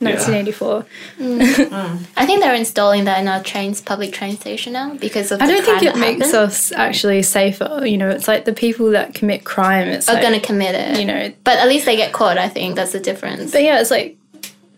1984. 0.00 0.86
Mm. 1.18 2.06
I 2.16 2.24
think 2.24 2.40
they're 2.40 2.54
installing 2.54 3.04
that 3.04 3.20
in 3.20 3.28
our 3.28 3.42
trains, 3.42 3.82
public 3.82 4.12
train 4.12 4.36
station 4.38 4.72
now 4.72 4.94
because 4.94 5.30
of 5.30 5.42
I 5.42 5.46
the 5.46 5.52
don't 5.52 5.64
think 5.64 5.82
it 5.82 5.96
makes 5.98 6.26
happened. 6.26 6.34
us 6.52 6.72
actually 6.72 7.22
safer. 7.22 7.82
You 7.84 7.98
know, 7.98 8.08
it's 8.08 8.26
like 8.26 8.46
the 8.46 8.54
people 8.54 8.92
that 8.92 9.12
commit 9.14 9.44
crime. 9.44 9.88
It's 9.88 10.08
are 10.08 10.14
like, 10.14 10.22
going 10.22 10.40
to 10.40 10.46
commit 10.46 10.74
it. 10.74 10.98
you 10.98 11.04
know, 11.04 11.30
but 11.44 11.58
at 11.58 11.68
least 11.68 11.84
they 11.84 11.96
get 11.96 12.12
caught. 12.14 12.38
I 12.38 12.48
think 12.48 12.76
that's 12.76 12.92
the 12.92 13.00
difference. 13.00 13.52
but 13.52 13.62
yeah, 13.62 13.78
it's 13.80 13.90
like, 13.90 14.16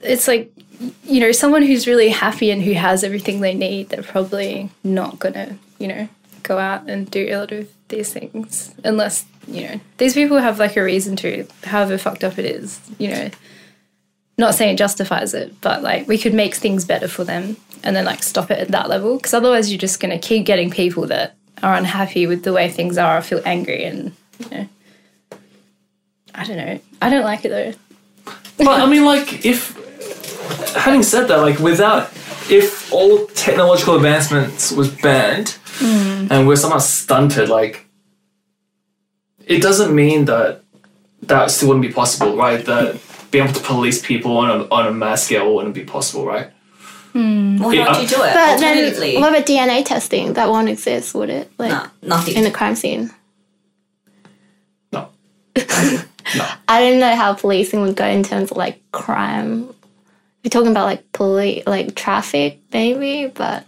it's 0.03 0.29
like, 0.29 0.53
you 1.05 1.21
know, 1.21 1.33
someone 1.33 1.63
who's 1.63 1.87
really 1.87 2.09
happy 2.09 2.51
and 2.51 2.63
who 2.63 2.73
has 2.73 3.05
everything 3.05 3.41
they 3.41 3.55
need, 3.55 3.89
they're 3.89 4.03
probably 4.03 4.71
not 4.83 5.19
gonna, 5.19 5.59
you 5.79 5.89
know, 5.89 6.09
go 6.43 6.59
out 6.59 6.89
and 6.89 7.11
do 7.11 7.29
a 7.29 7.37
lot 7.37 7.53
of 7.53 7.69
these 7.89 8.13
things 8.13 8.75
unless 8.85 9.25
you 9.47 9.63
know 9.63 9.81
these 9.99 10.15
people 10.15 10.39
have 10.39 10.59
like 10.59 10.77
a 10.77 10.83
reason 10.83 11.15
to, 11.17 11.47
however 11.65 11.99
fucked 11.99 12.25
up 12.25 12.39
it 12.39 12.45
is. 12.45 12.81
You 12.99 13.09
know, 13.09 13.31
not 14.39 14.55
saying 14.55 14.75
it 14.75 14.79
justifies 14.79 15.35
it, 15.35 15.61
but 15.61 15.83
like 15.83 16.09
we 16.09 16.19
could 16.19 16.35
make 16.35 16.55
things 16.55 16.85
better 16.85 17.09
for 17.09 17.25
them 17.25 17.57
and 17.85 17.95
then 17.95 18.05
like 18.05 18.23
stop 18.23 18.51
it 18.51 18.59
at 18.59 18.69
that 18.69 18.89
level 18.89 19.17
because 19.17 19.35
otherwise 19.35 19.71
you're 19.71 19.79
just 19.79 20.01
gonna 20.01 20.19
keep 20.19 20.47
getting 20.47 20.71
people 20.71 21.07
that 21.07 21.37
are 21.63 21.75
unhappy 21.75 22.27
with 22.27 22.43
the 22.43 22.53
way 22.53 22.69
things 22.69 22.99
are 22.99 23.19
or 23.19 23.23
feel 23.23 23.43
angry 23.45 23.85
and 23.85 24.13
you 24.39 24.51
know. 24.51 24.69
I 26.35 26.45
don't 26.45 26.57
know. 26.57 26.81
I 27.03 27.11
don't 27.11 27.25
like 27.25 27.45
it 27.45 27.51
though. 27.51 27.73
But 28.59 28.81
I 28.81 28.87
mean, 28.87 29.05
like, 29.05 29.45
if 29.45 29.77
having 30.75 31.03
said 31.03 31.29
that, 31.29 31.39
like, 31.39 31.59
without 31.59 32.11
if 32.51 32.93
all 32.93 33.27
technological 33.29 33.97
advancements 33.97 34.73
was 34.73 34.91
banned 34.91 35.57
hmm. 35.77 36.27
and 36.31 36.47
we're 36.47 36.57
somehow 36.57 36.79
stunted, 36.79 37.49
like, 37.49 37.87
it 39.47 39.63
doesn't 39.63 39.95
mean 39.95 40.27
that 40.27 40.63
that 41.23 41.51
still 41.51 41.69
wouldn't 41.69 41.87
be 41.87 41.93
possible, 41.93 42.37
right? 42.37 42.65
That 42.65 43.01
being 43.31 43.45
able 43.45 43.55
to 43.55 43.61
police 43.61 44.05
people 44.05 44.37
on 44.37 44.51
a 44.51 44.65
on 44.69 44.87
a 44.87 44.93
mass 44.93 45.25
scale 45.25 45.55
wouldn't 45.55 45.75
be 45.75 45.85
possible, 45.85 46.27
right? 46.27 46.51
Why 47.13 47.75
Yeah, 47.75 47.85
don't 47.87 48.03
you 48.03 48.09
do 48.09 48.23
it? 48.23 48.33
But 48.33 48.59
then, 48.59 49.21
what 49.21 49.31
about 49.31 49.47
DNA 49.47 49.85
testing? 49.85 50.33
That 50.33 50.49
won't 50.49 50.69
exist, 50.69 51.15
would 51.15 51.31
it? 51.31 51.51
Like 51.59 51.71
nah, 51.71 51.89
nothing. 52.03 52.35
in 52.35 52.45
the 52.45 52.51
crime 52.51 52.77
scene. 52.77 53.11
No. 54.93 55.09
No. 56.37 56.49
I 56.67 56.81
don't 56.81 56.99
know 56.99 57.15
how 57.15 57.35
policing 57.35 57.83
would 57.83 57.97
go 57.97 58.07
in 58.07 58.23
terms 58.23 58.53
of 58.53 58.57
like 58.57 58.81
crime. 58.93 59.75
You're 60.43 60.51
talking 60.51 60.71
about 60.71 60.87
like 60.87 61.13
police, 61.13 61.63
like 61.67 61.95
traffic, 61.95 62.59
maybe, 62.73 63.31
but 63.33 63.65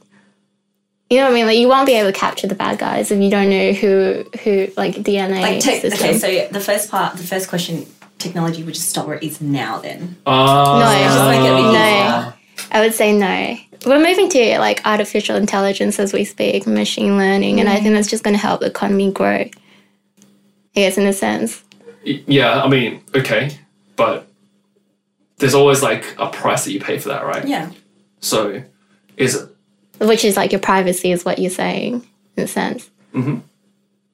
you 1.09 1.19
know 1.19 1.25
what 1.25 1.33
I 1.33 1.35
mean. 1.35 1.47
Like 1.47 1.59
you 1.59 1.69
won't 1.69 1.87
be 1.87 1.93
able 1.95 2.13
to 2.13 2.19
capture 2.19 2.47
the 2.49 2.55
bad 2.55 2.79
guys 2.79 3.11
if 3.11 3.21
you 3.21 3.31
don't 3.31 3.49
know 3.49 3.73
who 3.73 4.25
who 4.43 4.69
like 4.77 4.97
DNA 4.97 5.41
like, 5.41 5.61
take, 5.61 5.85
okay, 5.85 6.19
so 6.19 6.27
yeah, 6.27 6.49
the 6.49 6.61
first 6.61 6.91
part, 6.91 7.17
the 7.17 7.23
first 7.23 7.49
question, 7.49 7.87
technology 8.19 8.63
would 8.65 8.75
just 8.75 8.89
stop 8.89 9.07
where 9.07 9.17
it 9.17 9.23
is 9.23 9.41
now. 9.41 9.79
Then 9.79 10.17
Uh, 10.27 10.81
No, 10.81 11.05
just 11.05 11.29
make 11.29 11.41
it 11.41 11.53
a 11.53 11.57
bit 11.57 11.73
no. 11.73 12.33
I 12.73 12.81
would 12.81 12.95
say 12.95 13.17
no. 13.17 13.57
We're 13.87 14.03
moving 14.03 14.29
to 14.31 14.59
like 14.59 14.81
artificial 14.85 15.37
intelligence 15.37 15.99
as 15.99 16.13
we 16.13 16.25
speak, 16.25 16.67
machine 16.67 17.17
learning, 17.19 17.61
and 17.61 17.69
I 17.69 17.77
think 17.81 17.95
that's 17.95 18.09
just 18.09 18.25
going 18.25 18.35
to 18.35 18.41
help 18.41 18.61
the 18.61 18.67
economy 18.67 19.13
grow. 19.13 19.49
I 20.77 20.81
guess 20.81 20.99
in 20.99 21.07
a 21.07 21.13
sense. 21.13 21.63
Yeah, 22.03 22.63
I 22.63 22.69
mean, 22.69 23.01
okay, 23.15 23.57
but 23.95 24.27
there's 25.38 25.55
always 25.55 25.83
like 25.83 26.14
a 26.18 26.29
price 26.29 26.64
that 26.64 26.73
you 26.73 26.81
pay 26.81 26.99
for 26.99 27.09
that, 27.09 27.25
right? 27.25 27.47
yeah, 27.47 27.70
So, 28.20 28.62
is 29.16 29.35
it? 29.35 29.51
which 30.01 30.25
is 30.25 30.37
like 30.37 30.53
your 30.53 30.61
privacy 30.61 31.12
is 31.12 31.25
what 31.25 31.38
you're 31.38 31.51
saying 31.51 32.07
in 32.37 32.44
a 32.44 32.49
sense. 32.49 32.90
Mm-hmm. 33.14 33.38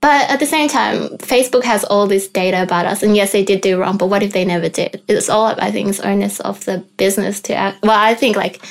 But 0.02 0.30
at 0.30 0.38
the 0.40 0.46
same 0.46 0.68
time, 0.68 1.08
Facebook 1.18 1.62
has 1.64 1.84
all 1.84 2.06
this 2.06 2.26
data 2.28 2.62
about 2.62 2.86
us, 2.86 3.02
and 3.02 3.14
yes, 3.16 3.32
they 3.32 3.44
did 3.44 3.60
do 3.60 3.78
wrong. 3.78 3.98
But 3.98 4.06
what 4.08 4.22
if 4.22 4.32
they 4.32 4.44
never 4.46 4.68
did? 4.68 5.02
It's 5.08 5.28
all 5.28 5.54
I 5.58 5.70
think 5.70 5.88
it's 5.88 6.00
onus 6.00 6.40
of 6.40 6.64
the 6.64 6.78
business 6.96 7.40
to 7.42 7.54
act. 7.54 7.82
Well, 7.82 7.98
I 7.98 8.14
think 8.14 8.36
like 8.36 8.62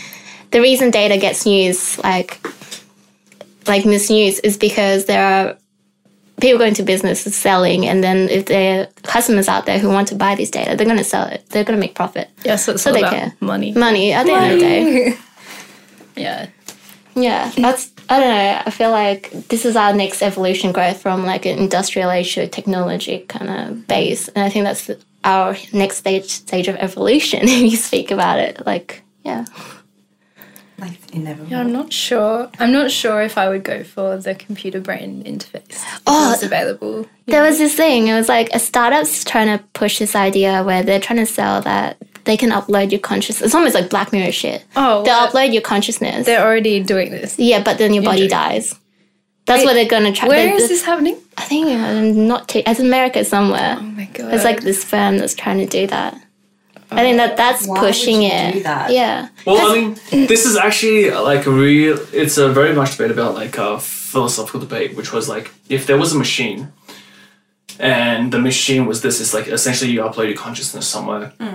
the 0.51 0.62
reason 0.62 0.89
data 0.91 1.17
gets 1.17 1.45
used 1.45 2.03
like 2.03 2.39
like 3.67 3.85
misused 3.85 4.41
is 4.43 4.57
because 4.57 5.05
there 5.05 5.23
are 5.23 5.57
people 6.41 6.60
go 6.60 6.65
into 6.65 6.84
business 6.84 7.25
is 7.28 7.36
selling, 7.36 7.86
and 7.88 8.04
then 8.04 8.30
if 8.30 8.45
there 8.45 8.82
are 8.82 8.86
customers 9.04 9.47
out 9.47 9.65
there 9.65 9.80
who 9.80 9.89
want 9.89 10.08
to 10.10 10.15
buy 10.15 10.36
this 10.36 10.49
data, 10.52 10.75
they're 10.75 10.86
going 10.86 10.97
to 10.97 11.04
sell 11.04 11.28
it. 11.28 11.45
They're 11.49 11.63
going 11.63 11.78
to 11.80 11.82
make 11.82 11.95
profit. 11.95 12.30
Yeah, 12.45 12.56
so 12.58 12.73
it's 12.73 12.84
So 12.84 12.89
all 12.89 12.93
they 12.93 13.02
about 13.02 13.13
care. 13.13 13.34
money. 13.39 13.71
Money 13.73 14.13
at 14.13 14.25
the 14.25 14.34
end 14.34 14.54
of 14.54 14.60
the 14.60 14.65
day. 14.65 15.17
Yeah. 16.15 16.47
Yeah, 17.15 17.52
that's 17.58 17.91
I 18.10 18.19
don't 18.19 18.30
know. 18.30 18.62
I 18.65 18.71
feel 18.71 18.91
like 18.91 19.32
this 19.49 19.65
is 19.65 19.75
our 19.75 19.93
next 19.93 20.21
evolution 20.21 20.71
growth 20.71 21.02
from 21.02 21.25
like 21.25 21.45
an 21.45 21.58
industrial 21.60 22.12
age 22.12 22.34
to 22.36 22.41
a 22.41 22.47
technology 22.47 23.19
kind 23.28 23.49
of 23.49 23.88
base, 23.88 24.28
and 24.30 24.43
I 24.43 24.49
think 24.49 24.65
that's 24.65 24.89
our 25.23 25.56
next 25.73 25.97
stage 25.97 26.30
stage 26.30 26.67
of 26.67 26.75
evolution. 26.75 27.41
If 27.43 27.71
you 27.71 27.78
speak 27.78 28.12
about 28.12 28.39
it, 28.39 28.65
like 28.65 29.02
yeah, 29.23 29.45
Like 29.45 29.49
inevitable. 29.56 29.78
Yeah, 31.13 31.59
I'm 31.59 31.71
not 31.71 31.91
sure. 31.93 32.49
I'm 32.59 32.71
not 32.71 32.91
sure 32.91 33.21
if 33.21 33.37
I 33.37 33.49
would 33.49 33.63
go 33.63 33.83
for 33.83 34.17
the 34.17 34.35
computer 34.35 34.79
brain 34.79 35.23
interface. 35.23 35.83
Oh, 36.07 36.27
it 36.27 36.31
was 36.31 36.43
available. 36.43 37.07
there 37.27 37.41
was 37.43 37.57
this 37.57 37.75
thing. 37.75 38.07
It 38.07 38.13
was 38.13 38.29
like 38.29 38.49
a 38.53 38.59
startup's 38.59 39.23
trying 39.23 39.57
to 39.57 39.63
push 39.73 39.99
this 39.99 40.15
idea 40.15 40.63
where 40.63 40.83
they're 40.83 40.99
trying 40.99 41.19
to 41.19 41.25
sell 41.25 41.61
that 41.61 41.97
they 42.25 42.37
can 42.37 42.51
upload 42.51 42.91
your 42.91 42.99
consciousness. 42.99 43.47
It's 43.47 43.55
almost 43.55 43.75
like 43.75 43.89
Black 43.89 44.11
Mirror 44.11 44.31
shit. 44.31 44.65
Oh, 44.75 45.03
They'll 45.03 45.27
upload 45.27 45.51
your 45.53 45.61
consciousness. 45.63 46.25
They're 46.25 46.45
already 46.45 46.81
doing 46.83 47.11
this. 47.11 47.39
yeah, 47.39 47.63
but 47.63 47.77
then 47.77 47.93
your 47.93 48.03
body 48.03 48.23
Injury. 48.23 48.29
dies. 48.29 48.75
That's 49.45 49.59
Wait, 49.61 49.65
what 49.65 49.73
they're 49.73 49.87
gonna 49.87 50.11
try. 50.13 50.27
Where 50.27 50.45
they- 50.47 50.53
is 50.63 50.69
this 50.69 50.83
happening? 50.85 51.17
I 51.37 51.41
think 51.45 51.67
uh, 51.67 52.01
not. 52.01 52.47
T- 52.49 52.61
it's 52.67 52.79
America 52.79 53.25
somewhere. 53.25 53.77
Oh 53.79 53.81
my 53.81 54.05
god. 54.13 54.31
It's 54.33 54.43
like 54.43 54.61
this 54.61 54.83
firm 54.83 55.17
that's 55.17 55.33
trying 55.33 55.57
to 55.57 55.65
do 55.65 55.87
that. 55.87 56.21
I 56.91 57.02
think 57.02 57.17
that 57.17 57.38
that's 57.38 57.67
Why 57.67 57.73
would 57.73 57.88
pushing 57.88 58.23
you 58.23 58.30
it. 58.32 58.54
do 58.54 58.63
that? 58.63 58.91
Yeah. 58.91 59.30
Well, 59.45 59.71
I 59.71 59.75
mean, 59.75 59.97
this 60.12 60.45
is 60.45 60.58
actually 60.58 61.12
like 61.12 61.45
a 61.45 61.52
real. 61.52 61.99
It's 62.12 62.38
a 62.38 62.49
very 62.49 62.73
much 62.73 62.97
debate 62.97 63.12
about 63.12 63.36
like 63.36 63.58
a 63.58 63.80
philosophical 63.80 64.60
debate, 64.60 64.95
which 64.95 65.13
was 65.13 65.30
like 65.30 65.52
if 65.69 65.86
there 65.86 65.97
was 65.97 66.13
a 66.13 66.17
machine, 66.17 66.73
and 67.80 68.32
the 68.34 68.39
machine 68.39 68.86
was 68.88 69.02
this, 69.02 69.21
it's 69.21 69.34
like 69.34 69.47
essentially 69.47 69.91
you 69.91 70.02
upload 70.02 70.28
your 70.28 70.38
consciousness 70.38 70.88
somewhere, 70.88 71.34
hmm. 71.39 71.54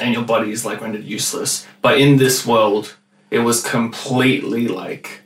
and 0.00 0.12
your 0.12 0.24
body 0.24 0.50
is 0.50 0.64
like 0.66 0.80
rendered 0.82 1.04
useless. 1.04 1.66
But 1.80 1.98
in 1.98 2.18
this 2.18 2.46
world, 2.46 2.96
it 3.30 3.40
was 3.40 3.62
completely 3.62 4.68
like 4.68 5.22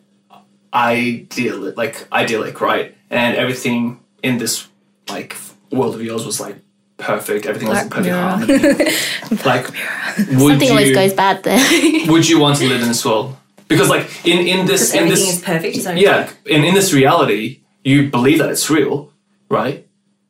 ideal, 0.72 1.72
like 1.76 2.06
idyllic, 2.12 2.60
right? 2.60 2.96
And 3.10 3.36
everything 3.36 4.00
in 4.22 4.38
this 4.38 4.68
like 5.08 5.36
world 5.72 5.94
of 5.94 6.02
yours 6.02 6.24
was 6.24 6.40
like 6.40 6.56
perfect. 6.98 7.46
Everything 7.46 7.68
was 7.68 7.82
in 7.82 7.88
perfect 7.90 8.06
Mirror. 8.06 8.20
harmony. 8.20 8.58
like, 9.44 9.66
would 10.38 10.50
Something 10.50 10.60
you? 10.62 10.70
always 10.70 10.94
goes 10.94 11.12
bad 11.14 11.42
there. 11.44 11.58
would 12.12 12.28
you 12.28 12.38
want 12.38 12.58
to 12.58 12.68
live 12.68 12.82
in 12.82 12.88
this 12.88 13.04
world? 13.04 13.34
Because 13.68 13.88
like 13.88 14.06
in 14.26 14.46
in 14.46 14.66
this 14.66 14.92
in 14.92 15.00
Everything 15.00 15.10
this 15.26 15.34
is 15.36 15.42
perfect. 15.42 15.76
So 15.82 15.92
yeah 15.92 16.30
in 16.46 16.64
in 16.64 16.74
this 16.74 16.92
reality 16.92 17.60
you 17.84 18.10
believe 18.10 18.38
that 18.38 18.50
it's 18.50 18.68
real, 18.70 19.12
right? 19.48 19.86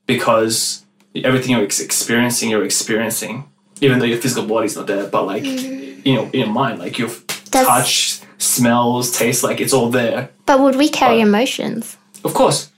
Because 0.06 0.84
everything 1.14 1.50
you're 1.52 1.64
ex- 1.64 1.80
experiencing, 1.80 2.50
you're 2.50 2.64
experiencing, 2.64 3.44
even 3.80 3.98
though 3.98 4.04
your 4.06 4.18
physical 4.18 4.46
body's 4.48 4.76
not 4.76 4.86
there. 4.86 5.06
But 5.06 5.24
like 5.26 5.44
you 5.44 6.14
know, 6.14 6.24
in 6.32 6.40
your 6.40 6.48
mind, 6.48 6.78
like 6.78 6.98
your 6.98 7.08
That's- 7.50 7.66
touch, 7.66 8.20
smells, 8.38 9.10
taste, 9.16 9.42
like 9.44 9.60
it's 9.60 9.72
all 9.72 9.90
there. 9.90 10.30
but 10.46 10.60
would 10.60 10.76
we 10.76 10.88
carry 10.88 11.18
But- 11.18 11.28
emotions? 11.28 11.96
Of 12.24 12.34
course, 12.34 12.70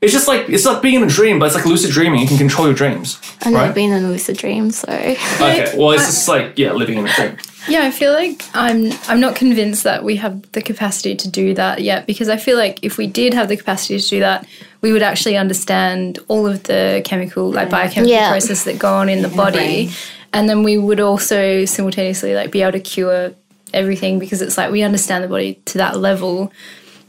it's 0.00 0.12
just 0.12 0.28
like 0.28 0.48
it's 0.48 0.64
like 0.64 0.80
being 0.82 0.96
in 0.96 1.02
a 1.02 1.06
dream, 1.08 1.38
but 1.38 1.46
it's 1.46 1.54
like 1.54 1.64
lucid 1.66 1.90
dreaming. 1.90 2.20
You 2.20 2.28
can 2.28 2.38
control 2.38 2.66
your 2.66 2.74
dreams, 2.76 3.20
I've 3.42 3.52
never 3.52 3.72
been 3.72 3.92
in 3.92 4.04
a 4.04 4.08
lucid 4.08 4.36
dream, 4.36 4.70
so 4.70 4.88
Okay, 4.92 5.72
well, 5.76 5.90
it's 5.92 6.06
just 6.06 6.28
like 6.28 6.58
yeah, 6.58 6.72
living 6.72 6.98
in 6.98 7.06
a 7.08 7.12
dream. 7.14 7.36
Yeah, 7.68 7.82
I 7.84 7.90
feel 7.90 8.12
like 8.12 8.42
I'm 8.54 8.92
I'm 9.08 9.20
not 9.20 9.34
convinced 9.36 9.84
that 9.84 10.02
we 10.04 10.16
have 10.16 10.50
the 10.52 10.62
capacity 10.62 11.14
to 11.16 11.28
do 11.28 11.52
that 11.54 11.82
yet 11.82 12.06
because 12.06 12.28
I 12.28 12.36
feel 12.36 12.56
like 12.56 12.78
if 12.82 12.96
we 12.96 13.06
did 13.06 13.34
have 13.34 13.48
the 13.48 13.56
capacity 13.56 13.98
to 13.98 14.08
do 14.08 14.20
that, 14.20 14.46
we 14.80 14.92
would 14.92 15.02
actually 15.02 15.36
understand 15.36 16.18
all 16.28 16.46
of 16.46 16.62
the 16.62 17.02
chemical 17.04 17.50
like 17.50 17.68
biochemical 17.68 18.10
Yeah. 18.10 18.30
processes 18.30 18.64
that 18.64 18.78
go 18.78 18.94
on 18.94 19.08
in 19.08 19.22
the 19.22 19.28
body. 19.28 19.58
brain. 19.58 19.90
And 20.32 20.48
then 20.48 20.62
we 20.62 20.78
would 20.78 21.00
also 21.00 21.64
simultaneously 21.64 22.34
like 22.34 22.50
be 22.52 22.62
able 22.62 22.72
to 22.72 22.80
cure 22.80 23.32
everything 23.74 24.18
because 24.18 24.40
it's 24.40 24.56
like 24.56 24.70
we 24.70 24.82
understand 24.82 25.24
the 25.24 25.28
body 25.28 25.54
to 25.66 25.78
that 25.78 25.98
level. 25.98 26.52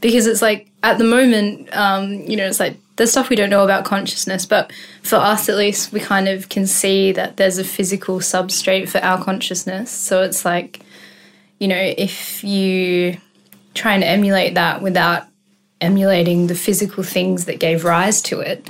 Because 0.00 0.26
it's 0.26 0.42
like 0.42 0.69
at 0.82 0.98
the 0.98 1.04
moment, 1.04 1.68
um, 1.76 2.12
you 2.22 2.36
know, 2.36 2.46
it's 2.46 2.60
like 2.60 2.76
there's 2.96 3.10
stuff 3.10 3.28
we 3.28 3.36
don't 3.36 3.50
know 3.50 3.64
about 3.64 3.84
consciousness, 3.84 4.46
but 4.46 4.72
for 5.02 5.16
us 5.16 5.48
at 5.48 5.56
least, 5.56 5.92
we 5.92 6.00
kind 6.00 6.28
of 6.28 6.48
can 6.48 6.66
see 6.66 7.12
that 7.12 7.36
there's 7.36 7.58
a 7.58 7.64
physical 7.64 8.18
substrate 8.18 8.88
for 8.88 8.98
our 8.98 9.22
consciousness. 9.22 9.90
So 9.90 10.22
it's 10.22 10.44
like, 10.44 10.80
you 11.58 11.68
know, 11.68 11.76
if 11.76 12.42
you 12.44 13.18
try 13.74 13.94
and 13.94 14.04
emulate 14.04 14.54
that 14.54 14.82
without 14.82 15.24
emulating 15.80 16.46
the 16.46 16.54
physical 16.54 17.02
things 17.02 17.46
that 17.46 17.58
gave 17.58 17.84
rise 17.84 18.20
to 18.22 18.40
it, 18.40 18.68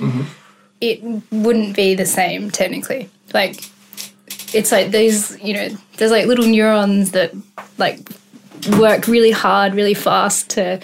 it 0.79 1.23
wouldn't 1.31 1.75
be 1.75 1.95
the 1.95 2.05
same 2.05 2.49
technically. 2.49 3.09
Like, 3.33 3.69
it's 4.53 4.71
like 4.71 4.91
these, 4.91 5.37
you 5.41 5.53
know, 5.53 5.69
there's 5.97 6.11
like 6.11 6.25
little 6.25 6.45
neurons 6.45 7.11
that 7.11 7.33
like 7.77 7.99
work 8.77 9.07
really 9.07 9.31
hard, 9.31 9.73
really 9.73 9.93
fast 9.93 10.49
to, 10.51 10.79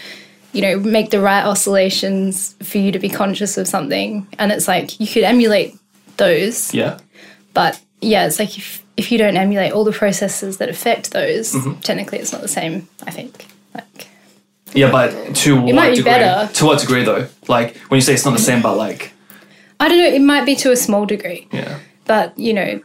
you 0.57 0.63
know, 0.63 0.79
make 0.79 1.11
the 1.11 1.21
right 1.21 1.45
oscillations 1.45 2.55
for 2.63 2.79
you 2.79 2.91
to 2.91 2.99
be 2.99 3.09
conscious 3.09 3.57
of 3.57 3.67
something. 3.67 4.25
And 4.39 4.51
it's 4.51 4.67
like 4.67 4.99
you 4.99 5.05
could 5.07 5.23
emulate 5.23 5.77
those, 6.17 6.73
Yeah. 6.73 6.97
but 7.53 7.79
yeah, 8.01 8.25
it's 8.25 8.39
like 8.39 8.57
if 8.57 8.83
if 8.97 9.11
you 9.11 9.19
don't 9.19 9.37
emulate 9.37 9.71
all 9.73 9.83
the 9.83 9.91
processes 9.91 10.57
that 10.57 10.69
affect 10.69 11.11
those, 11.11 11.53
Mm-hmm. 11.53 11.79
technically 11.81 12.17
it's 12.17 12.31
not 12.31 12.41
the 12.41 12.47
same. 12.47 12.87
I 13.05 13.11
think. 13.11 13.45
Like, 13.75 14.07
Yeah, 14.73 14.91
but 14.91 15.35
to 15.43 15.61
what 15.61 15.75
might 15.75 15.89
be 15.91 15.97
degree? 15.97 16.11
better. 16.11 16.51
To 16.53 16.65
what 16.65 16.79
degree 16.79 17.03
though? 17.03 17.27
Like 17.47 17.77
when 17.89 17.97
you 17.99 18.01
say 18.01 18.13
it's 18.15 18.25
not 18.25 18.33
the 18.35 18.43
same, 18.51 18.61
but 18.63 18.75
like 18.75 19.13
I 19.79 19.87
don't 19.89 19.99
know. 19.99 20.07
It 20.19 20.21
might 20.33 20.45
be 20.45 20.55
to 20.63 20.71
a 20.71 20.75
small 20.75 21.05
degree, 21.05 21.47
yeah. 21.51 21.77
but 22.05 22.33
you 22.37 22.53
know, 22.53 22.81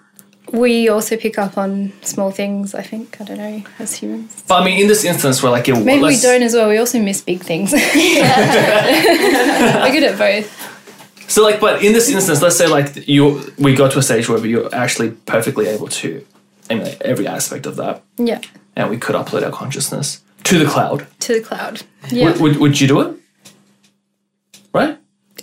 we 0.53 0.89
also 0.89 1.17
pick 1.17 1.39
up 1.39 1.57
on 1.59 1.93
small 2.03 2.31
things. 2.31 2.75
I 2.75 2.83
think. 2.83 3.21
I 3.21 3.25
don't 3.25 3.39
know. 3.39 3.63
As 3.79 3.95
humans, 3.95 4.43
But 4.47 4.63
I 4.63 4.65
mean, 4.65 4.79
in 4.81 4.87
this 4.89 5.05
instance, 5.05 5.43
where 5.43 5.51
like 5.53 5.69
it, 5.69 5.75
maybe 5.75 5.99
we 6.03 6.09
let's- 6.11 6.23
don't 6.23 6.43
as 6.43 6.55
well. 6.55 6.69
We 6.69 6.79
also 6.79 6.99
miss 7.01 7.21
big 7.23 7.41
things. 7.43 7.73
We're 7.73 7.81
good 9.93 10.03
at 10.05 10.19
both. 10.19 10.49
So 11.29 11.43
like, 11.43 11.61
but 11.61 11.83
in 11.83 11.93
this 11.93 12.09
instance, 12.11 12.43
let's 12.43 12.57
say 12.59 12.67
like 12.67 13.09
you, 13.09 13.53
we 13.59 13.75
got 13.75 13.93
to 13.93 13.99
a 13.99 14.03
stage 14.03 14.29
where 14.29 14.45
you're 14.45 14.73
actually 14.75 15.11
perfectly 15.27 15.67
able 15.69 15.89
to 15.89 16.25
emulate 16.69 17.01
every 17.03 17.27
aspect 17.27 17.67
of 17.67 17.77
that, 17.77 18.03
Yeah, 18.19 18.41
and 18.77 18.91
we 18.91 18.99
could 18.99 19.15
upload 19.15 19.43
our 19.43 19.51
consciousness 19.51 20.21
to 20.45 20.59
the 20.59 20.67
cloud. 20.67 21.07
to 21.21 21.33
the 21.35 21.41
cloud. 21.41 21.83
Yeah, 22.11 22.33
Would, 22.33 22.41
would, 22.41 22.57
would 22.59 22.81
you 22.81 22.87
do 22.89 23.01
it? 23.01 23.17
Right? 24.75 24.99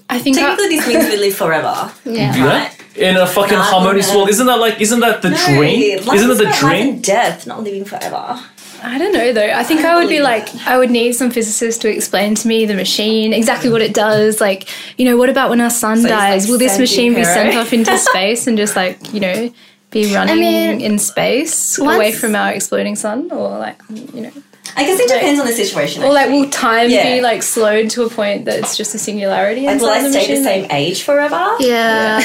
I 0.10 0.20
think. 0.20 0.38
I- 0.38 0.42
technically, 0.42 0.76
this 0.78 0.88
means 0.88 1.06
we 1.10 1.18
live 1.18 1.36
forever. 1.36 1.92
yeah. 2.06 2.34
Do 2.34 2.44
that 2.44 2.79
in 3.00 3.18
a 3.18 3.26
fucking 3.28 3.58
Nah, 3.58 3.64
harmonious 3.64 4.14
world? 4.14 4.30
Isn't 4.30 4.48
that 4.48 4.60
like? 4.60 4.80
Isn't 4.82 5.00
that 5.00 5.22
the 5.22 5.30
No, 5.32 5.38
dream? 5.46 6.00
Isn't 6.00 6.14
is 6.14 6.22
that 6.28 6.28
the 6.28 6.34
about 6.34 6.46
life 6.46 6.60
dream? 6.60 6.88
and 6.96 7.04
death, 7.04 7.48
not 7.48 7.64
living 7.64 7.86
forever. 7.86 8.40
I 8.82 8.98
don't 8.98 9.12
know 9.12 9.34
though. 9.34 9.52
I 9.52 9.64
think 9.64 9.82
I, 9.82 9.96
would 9.96 10.04
be 10.08 10.20
believe 10.20 10.24
like, 10.24 10.56
I 10.66 10.78
would 10.78 10.90
need 10.90 11.12
some 11.14 11.32
physicists 11.32 11.82
to 11.82 11.90
explain 11.90 12.36
to 12.36 12.48
me 12.48 12.66
the 12.66 12.76
machine, 12.76 13.34
exactly 13.34 13.70
what 13.70 13.82
it 13.82 13.94
does. 13.94 14.40
Like, 14.40 14.70
you 14.98 15.04
know, 15.06 15.18
what 15.18 15.30
about 15.30 15.50
when 15.50 15.60
our 15.60 15.70
sun 15.70 15.98
So 16.02 16.08
dies? 16.08 16.44
like 16.46 16.52
Will 16.52 16.60
this 16.60 16.80
machine 16.80 17.14
be 17.14 17.24
sent 17.26 17.56
off 17.58 17.74
into 17.74 17.98
space 18.10 18.48
and 18.48 18.58
just 18.58 18.76
like, 18.78 19.14
you 19.14 19.20
know, 19.20 19.52
be 19.92 20.14
running 20.16 20.40
mean, 20.40 20.80
in 20.82 20.98
space 21.00 21.78
away 21.78 22.14
from 22.14 22.36
our 22.36 22.52
exploding 22.54 22.96
sun? 22.96 23.30
Or 23.32 23.58
like, 23.60 23.82
you 24.14 24.22
know, 24.22 24.32
I 24.76 24.84
guess 24.86 25.00
it 25.00 25.08
depends 25.10 25.40
on 25.40 25.48
the 25.48 25.54
situation. 25.54 26.04
or 26.04 26.14
like, 26.14 26.30
will 26.30 26.50
time 26.50 26.90
Yeah. 26.90 27.16
be 27.16 27.22
like 27.22 27.44
slowed 27.44 27.90
to 27.92 28.04
a 28.04 28.10
point 28.10 28.46
that 28.46 28.60
it's 28.60 28.78
just 28.78 28.96
a 28.96 29.00
singularity? 29.00 29.66
Like, 29.66 29.80
will 29.82 29.90
inside 29.90 30.00
I 30.00 30.04
the 30.04 30.12
stay 30.12 30.36
the 30.36 30.44
same 30.44 30.68
age 30.72 31.04
forever? 31.04 31.56
Yeah, 31.60 32.20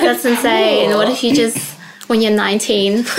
that's 0.00 0.24
insane. 0.24 0.94
What 0.94 1.08
if 1.08 1.22
you 1.22 1.34
just, 1.34 1.58
when 2.08 2.20
you're 2.20 2.32
19? 2.32 2.98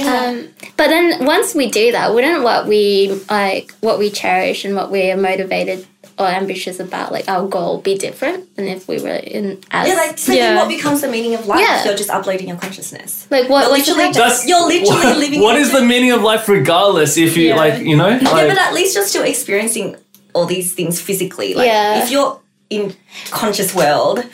um, 0.00 0.48
but 0.76 0.88
then 0.88 1.24
once 1.24 1.54
we 1.54 1.70
do 1.70 1.92
that, 1.92 2.12
wouldn't 2.14 2.42
what 2.42 2.66
we 2.66 3.20
like, 3.30 3.72
what 3.80 3.98
we 3.98 4.10
cherish 4.10 4.64
and 4.64 4.74
what 4.74 4.90
we're 4.90 5.16
motivated 5.16 5.86
or 6.18 6.26
ambitious 6.26 6.80
about, 6.80 7.12
like 7.12 7.28
our 7.28 7.46
goal, 7.46 7.78
be 7.80 7.96
different 7.96 8.54
than 8.56 8.66
if 8.66 8.88
we 8.88 8.98
were 9.00 9.08
in 9.36 9.58
as 9.70 9.86
Yeah, 9.88 9.94
like, 9.94 10.18
so 10.18 10.32
Yeah. 10.32 10.56
what 10.56 10.68
becomes 10.68 11.00
the 11.02 11.08
meaning 11.08 11.34
of 11.34 11.46
life? 11.46 11.60
Yeah. 11.60 11.84
You're 11.84 11.96
just 11.96 12.08
uploading 12.10 12.48
your 12.48 12.56
consciousness. 12.56 13.26
like 13.30 13.48
what 13.50 13.62
You're 13.64 13.70
what's 13.72 13.86
the 13.86 13.94
literally 13.94 14.12
just, 14.14 14.48
you're 14.48 14.66
literally 14.66 15.14
living. 15.24 15.40
What 15.42 15.56
is 15.56 15.72
the 15.72 15.82
meaning 15.82 16.12
of 16.12 16.22
life, 16.22 16.48
regardless? 16.48 17.16
If 17.18 17.36
you 17.36 17.48
Yeah. 17.48 17.56
like, 17.56 17.82
you 17.82 17.96
know, 17.96 18.08
Yeah, 18.08 18.18
but 18.48 18.58
at 18.58 18.72
least 18.72 18.94
you're 18.94 19.04
still 19.04 19.24
experiencing 19.24 19.96
all 20.32 20.46
these 20.46 20.72
things 20.72 21.00
physically. 21.00 21.54
Like, 21.54 21.66
Yeah. 21.66 22.02
if 22.02 22.10
you're 22.10 22.40
in 22.70 22.94
conscious 23.30 23.74
world, 23.74 24.24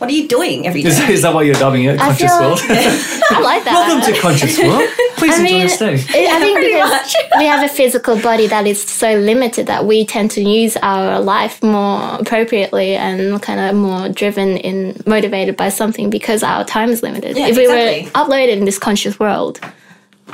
what 0.00 0.08
are 0.08 0.14
you 0.14 0.26
doing 0.26 0.66
every 0.66 0.82
is, 0.82 0.98
is 1.10 1.22
that 1.22 1.34
why 1.34 1.42
you're 1.42 1.54
dubbing 1.54 1.84
it 1.84 1.98
conscious 1.98 2.30
feel- 2.30 2.40
world? 2.40 2.58
I 3.30 3.40
like 3.42 3.64
that. 3.64 3.74
Welcome 3.74 4.12
to 4.14 4.18
conscious 4.18 4.58
world. 4.62 4.88
Please 5.16 5.34
I 5.34 5.42
enjoy 5.42 5.44
mean, 5.44 5.60
your 5.60 5.68
stay. 5.68 5.92
I 5.92 6.38
think 6.40 6.58
because 6.58 6.90
much. 6.90 7.14
we 7.36 7.44
have 7.44 7.62
a 7.62 7.68
physical 7.68 8.18
body 8.18 8.46
that 8.46 8.66
is 8.66 8.82
so 8.82 9.16
limited 9.16 9.66
that 9.66 9.84
we 9.84 10.06
tend 10.06 10.30
to 10.32 10.40
use 10.42 10.78
our 10.78 11.20
life 11.20 11.62
more 11.62 12.14
appropriately 12.18 12.96
and 12.96 13.42
kind 13.42 13.60
of 13.60 13.76
more 13.76 14.08
driven 14.08 14.56
in 14.56 14.98
motivated 15.06 15.58
by 15.58 15.68
something 15.68 16.08
because 16.08 16.42
our 16.42 16.64
time 16.64 16.88
is 16.88 17.02
limited. 17.02 17.36
Yeah, 17.36 17.48
if 17.48 17.56
we 17.58 17.64
exactly. 17.64 18.04
were 18.04 18.10
uploaded 18.12 18.56
in 18.56 18.64
this 18.64 18.78
conscious 18.78 19.20
world, 19.20 19.60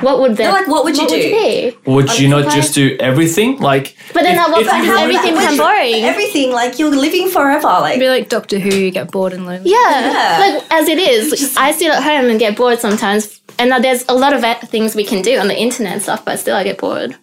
what 0.01 0.19
would 0.19 0.37
that? 0.37 0.51
like, 0.53 0.67
what 0.67 0.83
would 0.85 0.97
you 0.97 1.07
do? 1.07 1.15
be? 1.15 1.75
Would 1.85 2.19
you 2.19 2.27
not 2.29 2.45
Like- 2.45 2.55
just 2.55 2.73
do 2.75 2.95
everything? 2.99 3.57
Like, 3.59 3.95
But 4.13 4.23
then 4.23 4.35
if- 4.35 4.41
at 4.41 4.51
what 4.51 4.61
if 4.61 4.69
point 4.69 4.85
you 4.85 4.97
everything 4.97 5.33
Would 5.35 5.39
become 5.41 5.57
boring? 5.57 6.03
Everything 6.03 6.51
like 6.51 6.79
you're 6.79 6.91
living 6.95 7.29
forever. 7.29 7.67
Like 7.67 7.99
Be 7.99 8.09
like 8.09 8.29
Doctor 8.29 8.59
Who, 8.59 8.69
you 8.69 8.91
get 8.91 9.11
bored 9.11 9.33
and 9.33 9.45
lonely. 9.45 9.69
Yeah. 9.71 9.77
Yeah. 9.89 10.39
Like 10.39 10.63
as 10.71 10.87
it 10.87 10.99
is, 10.99 11.55
I 11.57 11.71
sit 11.71 11.89
at 11.91 12.03
home 12.03 12.29
and 12.29 12.39
get 12.39 12.55
bored 12.55 12.79
sometimes. 12.79 13.39
And 13.59 13.69
now 13.71 13.79
there's 13.79 14.05
a 14.07 14.13
lot 14.13 14.33
of 14.33 14.43
things 14.69 14.95
we 14.95 15.03
can 15.03 15.21
do 15.21 15.37
on 15.39 15.47
the 15.47 15.57
internet 15.57 15.93
and 15.93 16.01
stuff, 16.01 16.23
but 16.25 16.39
still 16.39 16.55
I 16.55 16.63
get 16.63 16.77
bored. 16.77 17.15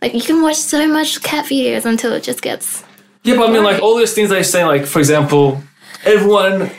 Like 0.00 0.14
you 0.14 0.20
can 0.22 0.42
watch 0.42 0.56
so 0.56 0.86
much 0.86 1.22
cat 1.22 1.46
videos 1.46 1.84
until 1.84 2.12
it 2.12 2.22
just 2.22 2.42
gets. 2.42 2.82
Yeah, 3.22 3.36
but 3.36 3.48
I 3.48 3.52
mean, 3.52 3.64
like 3.64 3.82
all 3.82 3.96
those 3.96 4.12
things 4.14 4.28
that 4.30 4.36
you're 4.36 4.44
like 4.66 4.86
for 4.86 4.98
example, 4.98 5.62
everyone 6.04 6.70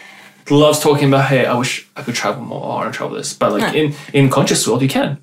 loves 0.49 0.79
talking 0.79 1.07
about, 1.07 1.25
hey, 1.25 1.45
I 1.45 1.55
wish 1.57 1.87
I 1.95 2.03
could 2.03 2.13
travel 2.15 2.43
more, 2.43 2.61
or 2.61 2.71
I 2.73 2.75
want 2.83 2.93
to 2.93 2.97
travel 2.97 3.15
this. 3.17 3.33
But 3.33 3.53
like 3.53 3.73
in 3.73 3.95
in 4.13 4.29
conscious 4.29 4.67
world, 4.67 4.81
you 4.81 4.89
can. 4.89 5.17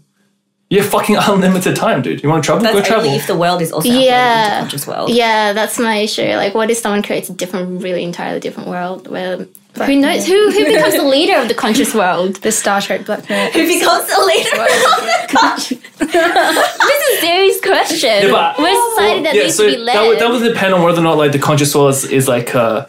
You 0.73 0.81
have 0.81 0.89
fucking 0.91 1.17
unlimited 1.33 1.77
time, 1.77 2.01
dude. 2.01 2.23
You 2.23 2.31
want 2.31 2.43
to 2.43 2.47
travel? 2.47 2.63
that's 2.63 2.75
Go 2.75 2.83
travel. 2.83 3.05
only 3.05 3.17
if 3.19 3.27
the 3.27 3.37
world 3.37 3.61
is 3.61 3.73
also 3.73 3.89
uploaded 3.91 3.95
into 3.97 4.05
Yeah. 4.07 4.61
conscious 4.61 4.87
world. 4.87 5.11
Yeah, 5.11 5.53
that's 5.53 5.79
my 5.79 5.97
issue. 5.99 6.23
Like, 6.43 6.55
what 6.55 6.71
if 6.71 6.79
someone 6.79 7.03
creates 7.03 7.29
a 7.29 7.35
different, 7.35 7.83
really 7.83 8.03
entirely 8.03 8.41
different 8.41 8.71
world 8.71 9.07
where 9.07 9.47
who 9.87 9.97
knows 9.97 10.27
who 10.27 10.51
who 10.51 10.65
becomes 10.73 10.95
the 10.97 11.05
leader 11.05 11.37
of 11.37 11.49
the 11.49 11.55
conscious 11.55 11.95
world? 11.95 12.37
The 12.37 12.53
Star 12.53 12.81
Trek 12.81 13.05
Black 13.05 13.29
Mirror. 13.29 13.51
Who 13.51 13.67
becomes 13.69 14.07
the 14.07 14.21
leader 14.31 14.63
of 14.63 15.03
the 15.13 15.39
country? 15.39 15.79
This 16.13 17.01
is 17.05 17.19
a 17.19 17.21
serious 17.21 17.61
question. 17.61 18.09
Yeah, 18.23 18.31
but- 18.31 18.59
We're 18.59 18.69
a 18.73 18.91
society 18.91 19.23
that 19.25 19.35
yeah, 19.35 19.43
needs 19.43 19.57
so 19.57 19.67
to 19.71 19.77
be 19.77 19.83
led. 19.83 19.95
that 19.97 20.07
would, 20.09 20.19
that 20.21 20.31
would 20.31 20.43
depend 20.55 20.73
on 20.75 20.83
whether 20.83 21.01
or 21.01 21.05
not 21.05 21.19
like 21.19 21.33
the 21.33 21.39
conscious 21.39 21.75
world 21.75 21.91
is, 21.91 22.05
is 22.05 22.29
like 22.29 22.55
a, 22.55 22.89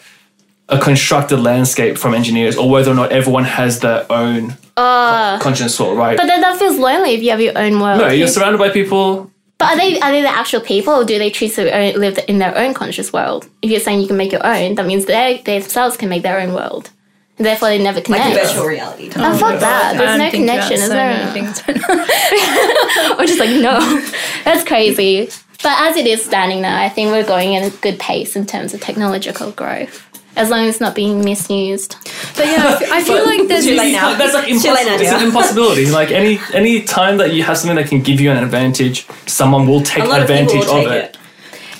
a 0.70 0.80
constructed 0.80 1.40
landscape 1.42 1.98
from 1.98 2.14
engineers, 2.14 2.56
or 2.58 2.70
whether 2.70 2.92
or 2.92 2.96
not 2.96 3.12
everyone 3.12 3.44
has 3.44 3.82
their 3.82 4.10
own 4.12 4.56
Ah. 4.78 5.38
conscious 5.42 5.80
world, 5.80 5.98
right? 5.98 6.18
but 6.18 6.26
then 6.28 6.42
that 6.42 6.58
feels 6.58 6.78
lonely 6.78 7.12
if 7.14 7.22
you 7.24 7.30
have 7.32 7.42
your 7.42 7.58
own 7.58 7.80
world. 7.80 8.00
no, 8.00 8.08
you're 8.08 8.28
surrounded 8.28 8.58
by 8.58 8.70
people. 8.70 9.30
But 9.60 9.74
are 9.74 9.78
they 9.78 10.00
are 10.00 10.12
they 10.12 10.22
the 10.22 10.30
actual 10.30 10.62
people, 10.62 10.94
or 10.94 11.06
do 11.06 11.18
they 11.20 11.30
choose 11.30 11.56
to 11.56 11.70
own, 11.72 11.94
live 12.00 12.20
in 12.28 12.40
their 12.40 12.58
own 12.58 12.74
conscious 12.74 13.14
world? 13.14 13.48
If 13.62 13.70
you're 13.70 13.80
saying 13.80 14.02
you 14.02 14.08
can 14.08 14.18
make 14.18 14.32
your 14.32 14.46
own, 14.46 14.76
that 14.76 14.86
means 14.86 15.06
they 15.06 15.42
they 15.46 15.60
themselves 15.60 15.96
can 15.96 16.10
make 16.10 16.24
their 16.24 16.40
own 16.40 16.54
world. 16.54 16.90
And 17.38 17.48
therefore, 17.48 17.70
they 17.70 17.80
never 17.82 17.98
Like 17.98 18.06
connect. 18.06 18.36
virtual 18.36 18.66
reality. 18.68 19.10
Oh, 19.16 19.38
fuck 19.38 19.60
that. 19.60 19.98
There's 19.98 20.20
no 20.20 20.30
connection, 20.30 20.74
is 20.74 20.84
so 20.84 20.90
there? 20.90 21.10
many 21.18 21.32
things. 21.34 21.62
Or 23.20 23.26
just 23.26 23.40
like, 23.40 23.50
no. 23.50 23.80
That's 24.46 24.64
crazy. 24.64 25.30
But 25.64 25.80
as 25.82 25.96
it 25.98 26.06
is 26.06 26.24
standing 26.24 26.62
now, 26.62 26.80
I 26.80 26.90
think 26.90 27.10
we're 27.12 27.24
going 27.26 27.56
at 27.56 27.64
a 27.74 27.76
good 27.78 27.98
pace 28.00 28.36
in 28.36 28.46
terms 28.46 28.74
of 28.76 28.82
technological 28.82 29.50
growth. 29.52 30.08
As 30.36 30.50
long 30.50 30.62
as 30.62 30.70
it's 30.76 30.82
not 30.82 30.96
being 30.96 31.24
misused. 31.24 31.96
But 32.36 32.48
yeah, 32.48 32.80
I 32.92 33.04
feel 33.04 33.24
like 33.26 33.48
there's 33.48 33.66
Too 33.66 33.76
late 33.76 33.92
now. 33.94 34.16
That's 34.18 34.34
like 34.34 34.50
It's 34.50 34.64
too 34.64 34.72
late 34.74 34.88
impossible. 34.88 34.98
now, 34.98 35.14
It's 35.14 35.22
an 35.22 35.28
impossibility. 35.28 35.86
Like 35.92 36.12
any 36.12 36.40
any 36.54 36.82
time 36.82 37.18
that 37.18 37.34
you 37.34 37.44
have 37.44 37.58
something 37.58 37.76
that 37.76 37.88
can 37.88 38.02
give 38.02 38.20
you 38.20 38.32
an 38.32 38.38
advantage, 38.44 39.06
someone 39.28 39.68
will 39.68 39.82
take 39.82 40.04
A 40.04 40.08
lot 40.08 40.22
of 40.22 40.28
people 40.28 40.42
advantage 40.44 40.68
of 40.70 40.92
it. 40.92 41.04
it. 41.06 41.18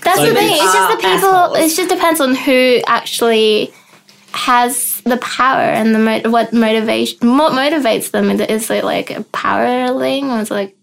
That's 0.04 0.20
Like, 0.20 0.30
the 0.30 0.36
thing. 0.36 0.52
It's 0.52 0.60
just 0.60 1.02
the 1.02 1.08
ah, 1.08 1.14
people. 1.16 1.30
assholes. 1.30 1.58
It 1.72 1.76
just 1.76 1.90
depends 1.90 2.20
on 2.22 2.36
who 2.36 2.82
actually 2.88 3.74
has 4.34 5.02
the 5.06 5.18
power 5.18 5.62
and 5.62 5.94
the 5.96 6.00
mo- 6.00 6.30
what 6.30 6.54
motivation. 6.54 7.38
What 7.38 7.54
motivates 7.54 8.12
them 8.12 8.30
is 8.30 8.70
it 8.70 8.84
like 8.84 9.10
a 9.12 9.24
power 9.26 9.88
thing 10.00 10.30
or 10.30 10.40
is 10.42 10.52
it 10.52 10.54
like 10.54 10.76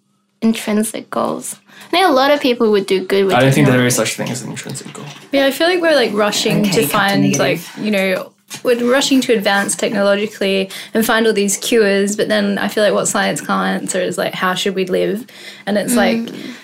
intrinsic 0.42 1.08
goals? 1.10 1.56
I 1.86 1.90
think 1.90 2.06
a 2.06 2.12
lot 2.12 2.30
of 2.30 2.40
people 2.40 2.70
would 2.70 2.86
do 2.86 3.04
good 3.04 3.24
with. 3.24 3.34
I 3.34 3.40
don't 3.40 3.52
think 3.52 3.66
there 3.66 3.84
is 3.86 3.94
technology. 3.94 4.10
such 4.10 4.16
thing 4.16 4.30
as 4.30 4.42
an 4.42 4.50
intrinsic 4.50 4.92
goal. 4.92 5.06
Yeah, 5.32 5.46
I 5.46 5.50
feel 5.50 5.66
like 5.66 5.80
we're 5.80 5.94
like 5.94 6.12
rushing 6.12 6.60
Okay, 6.60 6.82
to 6.82 6.86
find 6.86 7.38
like 7.38 7.60
you 7.78 7.90
know 7.90 8.32
we're 8.64 8.90
rushing 8.90 9.20
to 9.22 9.32
advance 9.32 9.76
technologically 9.76 10.70
and 10.94 11.04
find 11.04 11.26
all 11.26 11.32
these 11.32 11.56
cures, 11.56 12.16
but 12.16 12.28
then 12.28 12.58
I 12.58 12.68
feel 12.68 12.84
like 12.84 12.92
what 12.92 13.06
science 13.06 13.40
can't 13.40 13.82
answer 13.82 14.00
is 14.00 14.18
like 14.18 14.34
how 14.34 14.54
should 14.54 14.74
we 14.74 14.84
live, 14.86 15.26
and 15.66 15.78
it's 15.78 15.96
like 15.96 16.18
mm. 16.18 16.54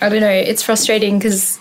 I 0.00 0.08
don't 0.08 0.20
know, 0.20 0.28
it's 0.28 0.62
frustrating 0.62 1.18
because 1.18 1.58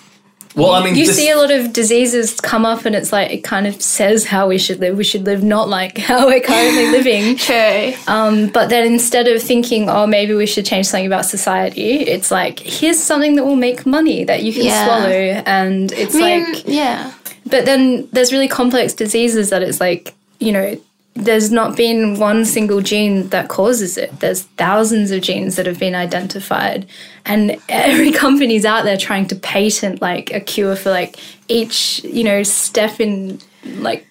Well, 0.56 0.72
I 0.74 0.84
mean, 0.84 0.96
you 0.96 1.08
this, 1.08 1.16
see 1.18 1.30
a 1.30 1.36
lot 1.36 1.50
of 1.52 1.74
diseases 1.74 2.40
come 2.40 2.66
up, 2.66 2.86
and 2.86 2.96
it's 2.96 3.12
like 3.12 3.32
it 3.32 3.44
kind 3.44 3.66
of 3.66 3.82
says 3.82 4.26
how 4.26 4.48
we 4.48 4.58
should 4.58 4.80
live. 4.80 4.98
We 4.98 5.04
should 5.04 5.26
live 5.26 5.44
not 5.44 5.68
like 5.70 5.98
how 6.10 6.28
we're 6.28 6.42
currently 6.42 6.92
living. 6.92 7.36
True. 7.38 7.94
Um, 8.08 8.48
but 8.50 8.70
then 8.70 8.86
instead 8.86 9.28
of 9.28 9.42
thinking, 9.42 9.90
oh, 9.90 10.06
maybe 10.06 10.34
we 10.34 10.46
should 10.46 10.66
change 10.66 10.86
something 10.88 11.08
about 11.08 11.26
society, 11.26 12.02
it's 12.02 12.30
like, 12.30 12.60
here's 12.60 13.00
something 13.02 13.36
that 13.36 13.46
will 13.46 13.56
make 13.56 13.86
money 13.86 14.24
that 14.26 14.44
you 14.44 14.54
can 14.54 14.66
Yeah. 14.66 14.86
swallow. 14.86 15.10
And 15.10 15.92
it's 15.94 16.16
I 16.16 16.20
mean, 16.20 16.54
like, 16.54 16.64
yeah. 16.68 17.12
but 17.46 17.66
then 17.66 18.08
there's 18.12 18.32
really 18.32 18.48
complex 18.48 18.94
diseases 18.94 19.50
that 19.50 19.64
it's 19.64 19.80
like, 19.80 20.14
you 20.40 20.52
know, 20.52 20.80
there's 21.16 21.52
not 21.52 21.78
been 21.78 22.18
one 22.20 22.44
single 22.44 22.82
gene 22.82 23.30
that 23.30 23.48
causes 23.48 23.98
it. 23.98 24.20
There's 24.20 24.44
thousands 24.44 25.12
of 25.12 25.22
genes 25.22 25.56
that 25.56 25.66
have 25.68 25.80
been 25.80 25.96
identified, 25.96 26.88
and 27.26 27.58
every 27.70 28.12
company's 28.24 28.66
out 28.66 28.84
there 28.84 28.98
trying 28.98 29.28
to 29.28 29.36
patent 29.36 30.02
like 30.02 30.34
a 30.34 30.40
cure 30.40 30.76
for 30.76 30.90
like 30.90 31.18
each, 31.48 32.04
you 32.04 32.24
know, 32.24 32.42
step 32.44 33.00
in 33.00 33.40
like 33.64 34.08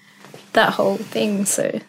that 0.52 0.72
whole 0.74 0.96
thing. 0.96 1.44
So 1.44 1.80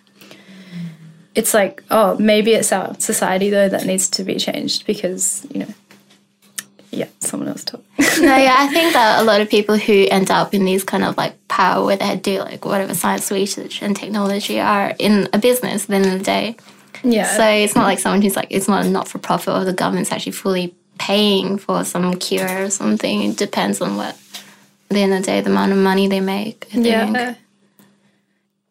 it's 1.35 1.53
like, 1.53 1.83
oh, 1.91 2.17
maybe 2.17 2.53
it's 2.53 2.71
our 2.71 2.95
society 2.99 3.49
though 3.49 3.69
that 3.69 3.85
needs 3.85 4.09
to 4.09 4.23
be 4.23 4.35
changed 4.35 4.85
because, 4.85 5.45
you 5.51 5.59
know, 5.61 5.73
yeah, 6.93 7.07
someone 7.19 7.49
else 7.49 7.63
talk. 7.63 7.83
No, 8.19 8.37
yeah, 8.37 8.55
I 8.59 8.67
think 8.67 8.93
that 8.93 9.21
a 9.21 9.23
lot 9.23 9.41
of 9.41 9.49
people 9.49 9.77
who 9.77 10.07
end 10.09 10.29
up 10.29 10.53
in 10.53 10.65
these 10.65 10.83
kind 10.83 11.03
of 11.03 11.17
like 11.17 11.35
power 11.47 11.85
where 11.85 11.97
they 11.97 12.15
do 12.15 12.39
like 12.39 12.65
whatever 12.65 12.93
science 12.93 13.31
research 13.31 13.81
and 13.81 13.95
technology 13.95 14.59
are 14.59 14.93
in 14.99 15.27
a 15.33 15.39
business 15.39 15.83
at 15.83 15.87
the 15.89 15.95
end 15.95 16.05
of 16.05 16.19
the 16.19 16.23
day. 16.23 16.55
yeah. 17.03 17.35
So 17.35 17.43
it's 17.45 17.75
not 17.75 17.83
like 17.83 17.99
someone 17.99 18.21
who's 18.21 18.35
like 18.35 18.47
it's 18.49 18.67
not 18.67 18.85
a 18.85 18.89
not 18.89 19.07
for 19.07 19.17
profit 19.17 19.53
or 19.53 19.65
the 19.65 19.73
government's 19.73 20.11
actually 20.11 20.33
fully 20.33 20.75
paying 20.99 21.57
for 21.57 21.83
some 21.83 22.13
cure 22.15 22.65
or 22.65 22.69
something. 22.69 23.23
It 23.23 23.37
depends 23.37 23.81
on 23.81 23.97
what 23.97 24.15
at 24.89 24.95
the 24.95 24.99
end 24.99 25.13
of 25.13 25.21
the 25.21 25.25
day 25.25 25.41
the 25.41 25.49
amount 25.49 25.71
of 25.71 25.77
money 25.79 26.07
they 26.07 26.21
make. 26.21 26.67
I. 26.73 26.77
Yeah. 26.79 27.35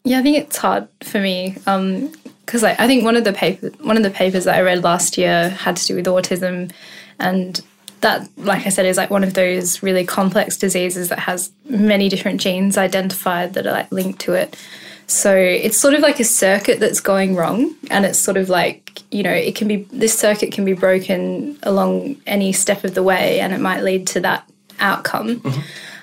Yeah, 0.04 0.18
I 0.18 0.22
think 0.22 0.36
it's 0.36 0.56
hard 0.56 0.88
for 1.02 1.20
me 1.20 1.56
um, 1.66 2.12
because 2.44 2.62
like, 2.62 2.80
I 2.80 2.86
think 2.86 3.04
one 3.04 3.16
of 3.16 3.24
the 3.24 3.32
paper, 3.32 3.70
one 3.82 3.96
of 3.96 4.02
the 4.02 4.10
papers 4.10 4.44
that 4.44 4.56
I 4.56 4.62
read 4.62 4.82
last 4.82 5.16
year 5.16 5.50
had 5.50 5.76
to 5.76 5.86
do 5.86 5.94
with 5.94 6.06
autism, 6.06 6.72
and 7.20 7.60
that, 8.02 8.28
like 8.36 8.66
I 8.66 8.68
said, 8.68 8.86
is 8.86 8.96
like 8.96 9.10
one 9.10 9.24
of 9.24 9.34
those 9.34 9.82
really 9.82 10.04
complex 10.04 10.56
diseases 10.56 11.08
that 11.08 11.20
has 11.20 11.50
many 11.68 12.08
different 12.08 12.40
genes 12.40 12.76
identified 12.76 13.54
that 13.54 13.66
are 13.66 13.72
like 13.72 13.90
linked 13.90 14.20
to 14.20 14.34
it. 14.34 14.56
So 15.06 15.34
it's 15.34 15.76
sort 15.76 15.94
of 15.94 16.00
like 16.00 16.20
a 16.20 16.24
circuit 16.24 16.80
that's 16.80 17.00
going 17.00 17.34
wrong, 17.34 17.74
and 17.90 18.04
it's 18.04 18.18
sort 18.18 18.36
of 18.36 18.48
like 18.48 19.02
you 19.10 19.22
know 19.22 19.32
it 19.32 19.54
can 19.54 19.68
be 19.68 19.76
this 19.92 20.18
circuit 20.18 20.52
can 20.52 20.64
be 20.64 20.72
broken 20.72 21.58
along 21.62 22.16
any 22.26 22.52
step 22.52 22.84
of 22.84 22.94
the 22.94 23.02
way, 23.02 23.40
and 23.40 23.52
it 23.52 23.60
might 23.60 23.82
lead 23.82 24.06
to 24.08 24.20
that 24.20 24.48
outcome 24.80 25.40
mm-hmm. 25.40 25.60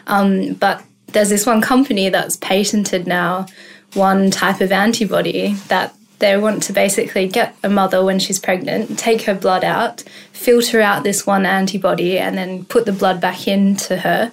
um, 0.08 0.54
but 0.54 0.84
there's 1.08 1.30
this 1.30 1.46
one 1.46 1.62
company 1.62 2.10
that's 2.10 2.38
patented 2.38 3.06
now 3.06 3.46
one 3.94 4.32
type 4.32 4.62
of 4.62 4.72
antibody 4.72 5.54
that 5.68 5.94
they 6.20 6.38
want 6.38 6.64
to 6.64 6.74
basically 6.74 7.28
get 7.28 7.56
a 7.64 7.70
mother 7.70 8.04
when 8.04 8.20
she's 8.20 8.40
pregnant, 8.40 9.00
take 9.00 9.24
her 9.24 9.34
blood 9.34 9.64
out, 9.64 10.04
filter 10.34 10.82
out 10.82 11.04
this 11.04 11.26
one 11.26 11.46
antibody, 11.46 12.20
and 12.20 12.38
then 12.38 12.66
put 12.66 12.86
the 12.86 12.92
blood 12.92 13.20
back 13.20 13.48
into 13.48 13.98
her. 13.98 14.32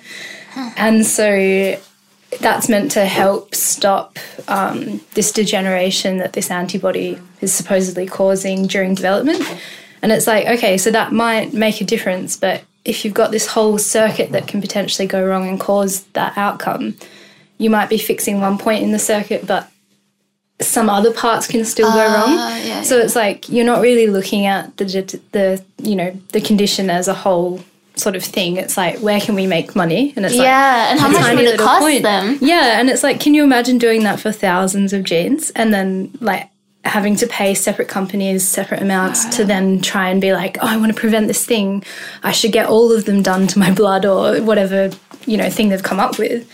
And 0.76 1.06
so 1.06 1.80
that's 2.40 2.68
meant 2.68 2.90
to 2.92 3.06
help 3.06 3.54
stop 3.54 4.18
um, 4.48 5.00
this 5.14 5.32
degeneration 5.32 6.18
that 6.18 6.32
this 6.32 6.50
antibody 6.50 7.18
is 7.40 7.52
supposedly 7.52 8.06
causing 8.06 8.66
during 8.66 8.94
development. 8.94 9.42
And 10.02 10.12
it's 10.12 10.26
like, 10.26 10.46
okay, 10.46 10.78
so 10.78 10.90
that 10.90 11.12
might 11.12 11.52
make 11.52 11.80
a 11.80 11.84
difference, 11.84 12.36
but 12.36 12.62
if 12.84 13.04
you've 13.04 13.14
got 13.14 13.32
this 13.32 13.48
whole 13.48 13.78
circuit 13.78 14.32
that 14.32 14.46
can 14.46 14.60
potentially 14.60 15.08
go 15.08 15.24
wrong 15.24 15.48
and 15.48 15.58
cause 15.58 16.04
that 16.12 16.36
outcome, 16.36 16.96
you 17.58 17.70
might 17.70 17.88
be 17.88 17.98
fixing 17.98 18.40
one 18.40 18.58
point 18.58 18.82
in 18.82 18.92
the 18.92 18.98
circuit, 18.98 19.46
but 19.46 19.70
some 20.60 20.88
other 20.88 21.12
parts 21.12 21.46
can 21.46 21.64
still 21.64 21.90
go 21.92 21.98
wrong. 21.98 22.34
Ah, 22.38 22.56
yeah, 22.58 22.82
so 22.82 22.98
it's 22.98 23.14
like 23.14 23.48
you're 23.48 23.64
not 23.66 23.80
really 23.82 24.06
looking 24.06 24.46
at 24.46 24.76
the 24.78 24.84
the 25.32 25.62
you 25.82 25.94
know 25.96 26.10
the 26.32 26.40
condition 26.40 26.88
as 26.90 27.08
a 27.08 27.14
whole 27.14 27.62
sort 27.94 28.16
of 28.16 28.24
thing. 28.24 28.56
It's 28.56 28.76
like 28.76 28.98
where 29.00 29.20
can 29.20 29.34
we 29.34 29.46
make 29.46 29.76
money? 29.76 30.12
And 30.16 30.24
it's 30.24 30.34
like 30.34 30.44
Yeah, 30.44 30.90
and 30.90 31.00
how 31.00 31.08
much 31.08 31.34
would 31.34 31.44
it 31.44 31.58
cost 31.58 31.80
point. 31.82 32.02
them? 32.02 32.38
Yeah, 32.40 32.78
and 32.80 32.88
it's 32.90 33.02
like, 33.02 33.20
can 33.20 33.34
you 33.34 33.42
imagine 33.44 33.78
doing 33.78 34.02
that 34.04 34.20
for 34.20 34.32
thousands 34.32 34.92
of 34.92 35.02
genes 35.04 35.50
and 35.50 35.72
then 35.74 36.10
like 36.20 36.48
having 36.84 37.16
to 37.16 37.26
pay 37.26 37.52
separate 37.54 37.88
companies 37.88 38.46
separate 38.46 38.80
amounts 38.80 39.24
to 39.36 39.44
then 39.44 39.80
try 39.80 40.08
and 40.08 40.20
be 40.20 40.32
like, 40.32 40.56
oh, 40.62 40.66
I 40.68 40.76
want 40.76 40.94
to 40.94 41.00
prevent 41.00 41.26
this 41.26 41.44
thing. 41.44 41.82
I 42.22 42.32
should 42.32 42.52
get 42.52 42.66
all 42.68 42.92
of 42.92 43.06
them 43.06 43.22
done 43.22 43.46
to 43.48 43.58
my 43.58 43.72
blood 43.72 44.04
or 44.06 44.40
whatever 44.42 44.90
you 45.26 45.36
know 45.36 45.50
thing 45.50 45.68
they've 45.70 45.82
come 45.82 45.98
up 46.00 46.18
with. 46.18 46.48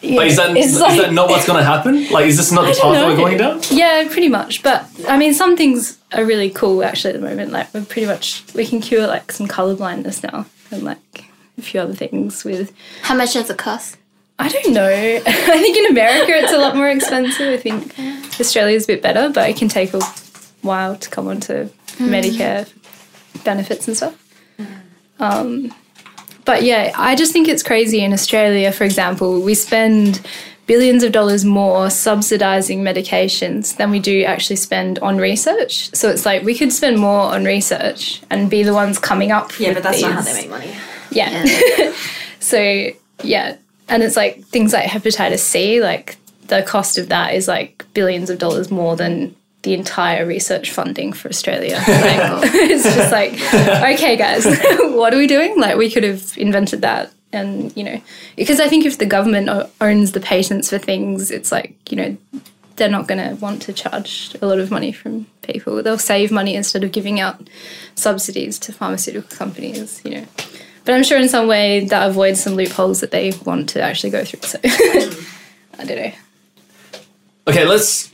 But 0.00 0.26
is 0.28 0.36
that, 0.36 0.56
It's 0.56 0.68
is 0.68 0.80
like- 0.80 1.00
that 1.00 1.12
not 1.12 1.28
what's 1.28 1.46
going 1.46 1.58
to 1.58 1.64
happen? 1.64 2.08
Like, 2.10 2.26
is 2.26 2.36
this 2.36 2.52
not 2.52 2.62
the 2.62 2.68
path 2.72 2.80
don't 2.82 2.94
that 2.94 3.06
we're 3.08 3.16
going 3.16 3.36
down? 3.36 3.60
Yeah, 3.70 4.06
pretty 4.10 4.28
much. 4.28 4.62
But 4.62 4.86
I 5.08 5.16
mean, 5.18 5.34
some 5.34 5.56
things 5.56 5.98
are 6.12 6.24
really 6.24 6.50
cool 6.50 6.84
actually 6.84 7.14
at 7.14 7.20
the 7.20 7.26
moment. 7.26 7.50
Like 7.52 7.72
we're 7.74 7.84
pretty 7.84 8.06
much 8.06 8.44
we 8.54 8.64
can 8.66 8.80
cure 8.80 9.06
like 9.06 9.32
some 9.32 9.48
color 9.48 9.74
blindness 9.74 10.22
now 10.22 10.46
and 10.70 10.82
like 10.84 11.24
a 11.58 11.62
few 11.62 11.80
other 11.80 11.94
things 11.94 12.44
with. 12.44 12.72
How 13.02 13.16
much 13.16 13.32
does 13.34 13.50
it 13.50 13.58
cost? 13.58 13.96
I 14.38 14.48
don't 14.48 14.72
know. 14.72 14.86
I 15.26 15.58
think 15.60 15.76
in 15.76 15.86
America 15.86 16.30
it's 16.32 16.52
a 16.52 16.58
lot 16.58 16.76
more 16.76 16.88
expensive. 16.88 17.48
I 17.52 17.56
think 17.56 17.94
Australia's 18.38 18.84
a 18.84 18.86
bit 18.86 19.02
better, 19.02 19.30
but 19.30 19.50
it 19.50 19.56
can 19.56 19.68
take 19.68 19.92
a 19.94 20.00
while 20.62 20.94
to 20.96 21.10
come 21.10 21.26
onto 21.26 21.68
Medicare. 21.98 22.68
benefits 23.42 23.88
and 23.88 23.96
stuff. 23.96 24.14
Um, 25.18 25.74
but 26.48 26.62
yeah, 26.62 26.92
I 26.96 27.14
just 27.14 27.30
think 27.30 27.46
it's 27.46 27.62
crazy 27.62 28.00
in 28.00 28.14
Australia, 28.14 28.72
for 28.72 28.84
example, 28.84 29.42
we 29.42 29.52
spend 29.52 30.26
billions 30.64 31.02
of 31.02 31.12
dollars 31.12 31.44
more 31.44 31.90
subsidizing 31.90 32.82
medications 32.82 33.76
than 33.76 33.90
we 33.90 34.00
do 34.00 34.24
actually 34.24 34.56
spend 34.56 34.98
on 35.00 35.18
research. 35.18 35.94
So 35.94 36.08
it's 36.08 36.24
like 36.24 36.44
we 36.44 36.54
could 36.56 36.72
spend 36.72 37.00
more 37.00 37.34
on 37.34 37.44
research 37.44 38.22
and 38.30 38.48
be 38.48 38.62
the 38.62 38.72
ones 38.72 38.98
coming 38.98 39.30
up. 39.30 39.60
Yeah, 39.60 39.74
but 39.74 39.82
that's 39.82 40.00
not 40.00 40.12
how 40.12 40.20
they 40.22 40.32
make 40.32 40.48
money. 40.48 40.74
Yeah. 41.10 41.92
so 42.40 42.86
yeah, 43.22 43.56
and 43.90 44.02
it's 44.02 44.16
like 44.16 44.42
things 44.44 44.72
like 44.72 44.88
hepatitis 44.88 45.40
C, 45.40 45.82
like 45.82 46.16
the 46.46 46.62
cost 46.62 46.96
of 46.96 47.10
that 47.10 47.34
is 47.34 47.46
like 47.46 47.84
billions 47.92 48.30
of 48.30 48.38
dollars 48.38 48.70
more 48.70 48.96
than 48.96 49.36
the 49.62 49.74
entire 49.74 50.24
research 50.24 50.70
funding 50.70 51.12
for 51.12 51.28
Australia. 51.28 51.82
Like, 51.88 52.20
oh. 52.20 52.40
it's 52.44 52.84
just 52.84 53.12
like, 53.12 53.32
okay, 53.94 54.16
guys, 54.16 54.44
what 54.94 55.12
are 55.12 55.18
we 55.18 55.26
doing? 55.26 55.58
Like, 55.58 55.76
we 55.76 55.90
could 55.90 56.04
have 56.04 56.36
invented 56.36 56.82
that. 56.82 57.12
And, 57.32 57.76
you 57.76 57.84
know, 57.84 58.00
because 58.36 58.60
I 58.60 58.68
think 58.68 58.86
if 58.86 58.98
the 58.98 59.04
government 59.04 59.50
owns 59.80 60.12
the 60.12 60.20
patents 60.20 60.70
for 60.70 60.78
things, 60.78 61.30
it's 61.30 61.52
like, 61.52 61.76
you 61.90 61.96
know, 61.96 62.16
they're 62.76 62.88
not 62.88 63.06
going 63.06 63.18
to 63.18 63.34
want 63.34 63.60
to 63.62 63.72
charge 63.72 64.34
a 64.40 64.46
lot 64.46 64.60
of 64.60 64.70
money 64.70 64.92
from 64.92 65.26
people. 65.42 65.82
They'll 65.82 65.98
save 65.98 66.30
money 66.30 66.54
instead 66.54 66.84
of 66.84 66.92
giving 66.92 67.20
out 67.20 67.50
subsidies 67.96 68.58
to 68.60 68.72
pharmaceutical 68.72 69.36
companies, 69.36 70.00
you 70.04 70.12
know. 70.12 70.26
But 70.84 70.94
I'm 70.94 71.02
sure 71.02 71.18
in 71.18 71.28
some 71.28 71.48
way 71.48 71.84
that 71.84 72.08
avoids 72.08 72.42
some 72.42 72.54
loopholes 72.54 73.00
that 73.00 73.10
they 73.10 73.32
want 73.44 73.68
to 73.70 73.82
actually 73.82 74.10
go 74.10 74.24
through. 74.24 74.40
So 74.40 74.58
mm. 74.58 75.78
I 75.78 75.84
don't 75.84 75.98
know. 75.98 76.12
okay, 77.48 77.66
let's 77.66 78.10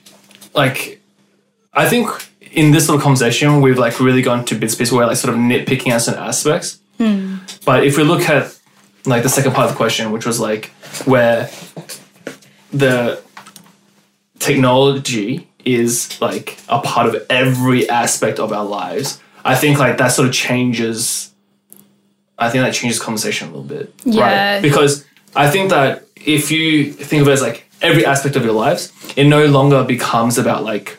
like. 0.55 1.01
I 1.75 1.89
think 1.89 2.09
in 2.53 2.71
this 2.71 2.89
little 2.89 3.03
conversation 3.03 3.61
we've 3.61 3.79
like 3.79 3.99
really 4.01 4.23
gone 4.23 4.45
to 4.47 4.55
bits, 4.55 4.75
bits 4.75 4.93
where 4.93 5.07
like 5.07 5.17
sort 5.17 5.35
of 5.35 5.41
nitpicking 5.41 5.91
at 5.91 5.99
certain 5.99 6.23
aspects. 6.23 6.79
Hmm. 6.99 7.39
But 7.65 7.85
if 7.85 7.97
we 7.97 8.05
look 8.05 8.29
at 8.29 8.57
like 9.07 9.23
the 9.23 9.29
second 9.29 9.53
part 9.53 9.67
of 9.67 9.73
the 9.73 9.77
question, 9.77 10.13
which 10.13 10.27
was 10.27 10.41
like 10.41 10.67
where 11.05 11.51
the 12.73 13.23
technology 14.39 15.49
is 15.65 16.21
like 16.21 16.59
a 16.69 16.81
part 16.81 17.13
of 17.13 17.27
every 17.29 17.89
aspect 17.89 18.39
of 18.39 18.53
our 18.53 18.65
lives, 18.65 19.21
I 19.45 19.55
think 19.55 19.79
like 19.79 19.99
that 19.99 20.09
sort 20.09 20.29
of 20.29 20.35
changes. 20.35 21.33
I 22.39 22.51
think 22.51 22.65
that 22.65 22.75
changes 22.75 23.01
conversation 23.01 23.49
a 23.49 23.51
little 23.51 23.65
bit. 23.65 23.95
Yeah. 24.05 24.55
Right? 24.55 24.63
Because 24.63 25.05
I 25.37 25.51
think 25.51 25.71
that 25.71 26.05
if 26.17 26.51
you 26.51 26.93
think 26.93 27.23
of 27.23 27.29
it 27.29 27.33
as 27.33 27.43
like 27.43 27.69
every 27.81 28.05
aspect 28.05 28.37
of 28.37 28.45
your 28.45 28.55
lives, 28.55 28.93
it 29.17 29.25
no 29.25 29.47
longer 29.47 29.85
becomes 29.85 30.39
about 30.39 30.65
like 30.65 30.99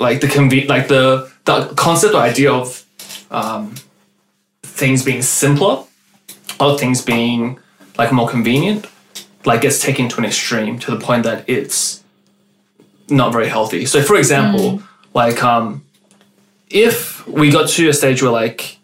like 0.00 0.20
the 0.20 0.26
conve- 0.26 0.68
like 0.68 0.88
the 0.88 1.30
the 1.44 1.72
concept 1.76 2.14
or 2.14 2.20
idea 2.20 2.52
of 2.52 2.84
um, 3.30 3.74
things 4.62 5.04
being 5.04 5.22
simpler 5.22 5.84
or 6.58 6.78
things 6.78 7.02
being 7.02 7.58
like 7.96 8.12
more 8.12 8.28
convenient 8.28 8.86
like 9.44 9.60
gets 9.62 9.80
taken 9.80 10.08
to 10.08 10.18
an 10.18 10.24
extreme 10.24 10.78
to 10.78 10.90
the 10.90 10.98
point 10.98 11.22
that 11.22 11.48
it's 11.48 12.02
not 13.08 13.32
very 13.32 13.48
healthy. 13.48 13.86
So 13.86 14.02
for 14.02 14.16
example 14.16 14.82
like 15.14 15.42
um 15.42 15.84
if 16.68 17.26
we 17.26 17.50
got 17.50 17.68
to 17.68 17.88
a 17.88 17.92
stage 17.92 18.22
where 18.22 18.30
like 18.30 18.78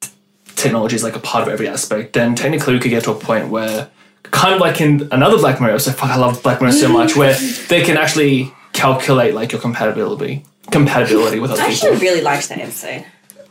t- 0.00 0.10
technology 0.56 0.96
is 0.96 1.02
like 1.02 1.16
a 1.16 1.20
part 1.20 1.46
of 1.46 1.52
every 1.52 1.68
aspect 1.68 2.12
then 2.12 2.34
technically 2.34 2.74
we 2.74 2.80
could 2.80 2.90
get 2.90 3.04
to 3.04 3.12
a 3.12 3.14
point 3.14 3.48
where 3.48 3.88
kind 4.24 4.54
of 4.54 4.60
like 4.60 4.80
in 4.80 5.08
another 5.12 5.36
black 5.38 5.60
mirror 5.60 5.78
so 5.78 5.92
fuck 5.92 6.10
i 6.10 6.16
love 6.16 6.42
black 6.42 6.60
mirror 6.60 6.72
so 6.72 6.88
much 7.00 7.16
where 7.16 7.34
they 7.68 7.82
can 7.82 7.96
actually 7.96 8.52
calculate 8.72 9.34
like 9.34 9.52
your 9.52 9.60
compatibility 9.60 10.44
compatibility 10.70 11.38
with 11.40 11.50
other 11.50 11.60
people. 11.62 11.70
I 11.72 11.74
people 11.74 11.92
actually 11.94 12.06
really 12.08 12.20
liked 12.22 12.48
that 12.48 12.58
episode. 12.58 13.04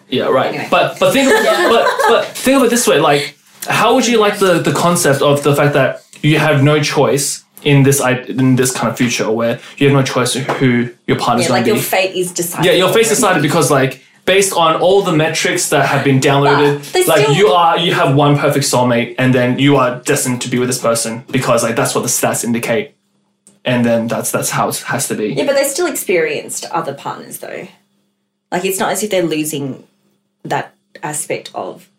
yeah, 0.10 0.26
right. 0.26 0.48
Anyway. 0.48 0.68
But 0.72 1.00
but 1.00 1.12
think 1.14 1.32
of, 1.32 1.44
but 1.44 1.88
but 2.08 2.26
think 2.28 2.58
of 2.58 2.64
it 2.64 2.70
this 2.70 2.88
way: 2.88 3.00
like, 3.00 3.38
how 3.68 3.96
would 3.96 4.08
you 4.08 4.20
like 4.20 4.40
the 4.40 4.60
the 4.60 4.74
concept 4.74 5.22
of 5.22 5.44
the 5.44 5.56
fact 5.56 5.74
that 5.74 6.04
you 6.22 6.40
have 6.40 6.64
no 6.64 6.82
choice 6.82 7.44
in 7.64 7.84
this 7.84 8.00
in 8.28 8.56
this 8.56 8.72
kind 8.72 8.90
of 8.90 8.98
future 8.98 9.30
where 9.30 9.60
you 9.78 9.88
have 9.88 9.96
no 9.96 10.04
choice 10.04 10.34
who 10.34 10.90
your 11.08 11.18
partner's 11.20 11.46
Yeah, 11.46 11.50
going 11.50 11.60
like 11.62 11.66
to 11.66 11.72
your 11.74 11.82
fate 11.82 12.16
is 12.16 12.32
decided. 12.32 12.66
yeah, 12.66 12.72
your 12.78 12.92
face 12.94 13.10
decided 13.10 13.42
because 13.42 13.70
like 13.70 14.02
based 14.26 14.54
on 14.54 14.80
all 14.80 15.02
the 15.02 15.12
metrics 15.12 15.70
that 15.70 15.86
have 15.88 16.04
been 16.06 16.20
downloaded, 16.22 17.08
like 17.08 17.36
you 17.38 17.48
are 17.50 17.78
you 17.78 17.94
have 17.94 18.16
one 18.16 18.38
perfect 18.38 18.66
soulmate, 18.66 19.16
and 19.18 19.34
then 19.34 19.60
you 19.60 19.76
are 19.76 20.00
destined 20.02 20.42
to 20.44 20.50
be 20.50 20.58
with 20.60 20.70
this 20.70 20.80
person 20.80 21.24
because 21.32 21.64
like 21.64 21.76
that's 21.76 21.94
what 21.96 22.02
the 22.02 22.08
stats 22.08 22.44
indicate, 22.46 22.96
and 23.66 23.86
then 23.86 24.08
that's 24.08 24.32
that's 24.32 24.50
how 24.50 24.70
it 24.70 24.78
has 24.78 25.08
to 25.10 25.16
be. 25.16 25.34
Yeah, 25.34 25.46
but 25.46 25.56
they 25.56 25.66
still 25.66 25.88
experienced 25.88 26.66
other 26.72 26.94
partners 26.94 27.40
though. 27.40 27.68
Like 28.52 28.66
it's 28.66 28.80
not 28.80 28.92
as 28.92 29.04
if 29.04 29.10
they're 29.12 29.24
losing 29.24 29.88
that 30.44 30.74
aspect 31.04 31.52
of 31.54 31.90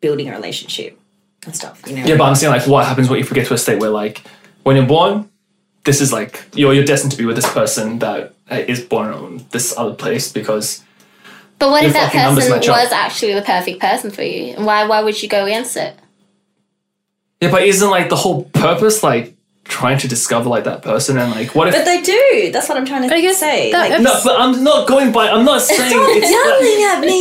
building 0.00 0.28
a 0.28 0.32
relationship 0.32 0.98
and 1.44 1.54
stuff. 1.54 1.82
You 1.86 1.96
know. 1.96 2.04
Yeah, 2.04 2.16
but 2.16 2.24
I'm 2.24 2.34
saying 2.34 2.52
like 2.52 2.66
what 2.66 2.86
happens 2.86 3.08
when 3.08 3.18
you 3.18 3.24
forget 3.24 3.46
to 3.48 3.54
a 3.54 3.58
state 3.58 3.80
where 3.80 3.90
like 3.90 4.22
when 4.62 4.76
you're 4.76 4.86
born, 4.86 5.28
this 5.84 6.00
is 6.00 6.12
like 6.12 6.44
you're 6.54 6.72
you're 6.72 6.84
destined 6.84 7.12
to 7.12 7.18
be 7.18 7.24
with 7.24 7.36
this 7.36 7.50
person 7.52 7.98
that 7.98 8.34
uh, 8.50 8.62
born 8.88 9.12
on 9.12 9.46
this 9.50 9.76
other 9.76 9.94
place 9.94 10.32
because 10.32 10.82
But 11.58 11.70
what 11.70 11.84
if 11.84 11.92
that 11.92 12.12
person 12.12 12.50
match 12.50 12.68
up. 12.68 12.76
was 12.76 12.92
actually 12.92 13.34
the 13.34 13.42
perfect 13.42 13.80
person 13.80 14.10
for 14.10 14.22
you? 14.22 14.54
And 14.54 14.64
why 14.64 14.86
why 14.86 15.02
would 15.02 15.22
you 15.22 15.28
go 15.28 15.44
against 15.44 15.76
it? 15.76 15.96
yeah, 17.40 17.50
but 17.50 17.62
isn't 17.62 17.90
like 17.90 18.08
the 18.10 18.16
whole 18.16 18.44
purpose 18.44 19.02
like 19.02 19.34
trying 19.70 19.98
to 19.98 20.08
discover 20.08 20.48
like 20.48 20.64
that 20.64 20.82
person 20.82 21.16
and 21.16 21.30
like 21.30 21.54
what 21.54 21.68
if 21.68 21.74
But 21.74 21.84
they 21.84 22.02
do. 22.02 22.50
That's 22.52 22.68
what 22.68 22.76
I'm 22.76 22.84
trying 22.84 23.08
to 23.08 23.14
I 23.14 23.20
guess 23.20 23.38
say. 23.38 23.70
that 23.70 23.90
Like, 23.90 24.02
no, 24.02 24.20
but 24.24 24.38
I'm 24.38 24.62
not 24.62 24.86
going 24.86 25.12
by. 25.12 25.30
I'm 25.30 25.44
not 25.44 25.62
saying 25.62 25.80
it's 25.80 26.30
yelling 26.30 26.82
at 26.90 27.00
me. 27.00 27.20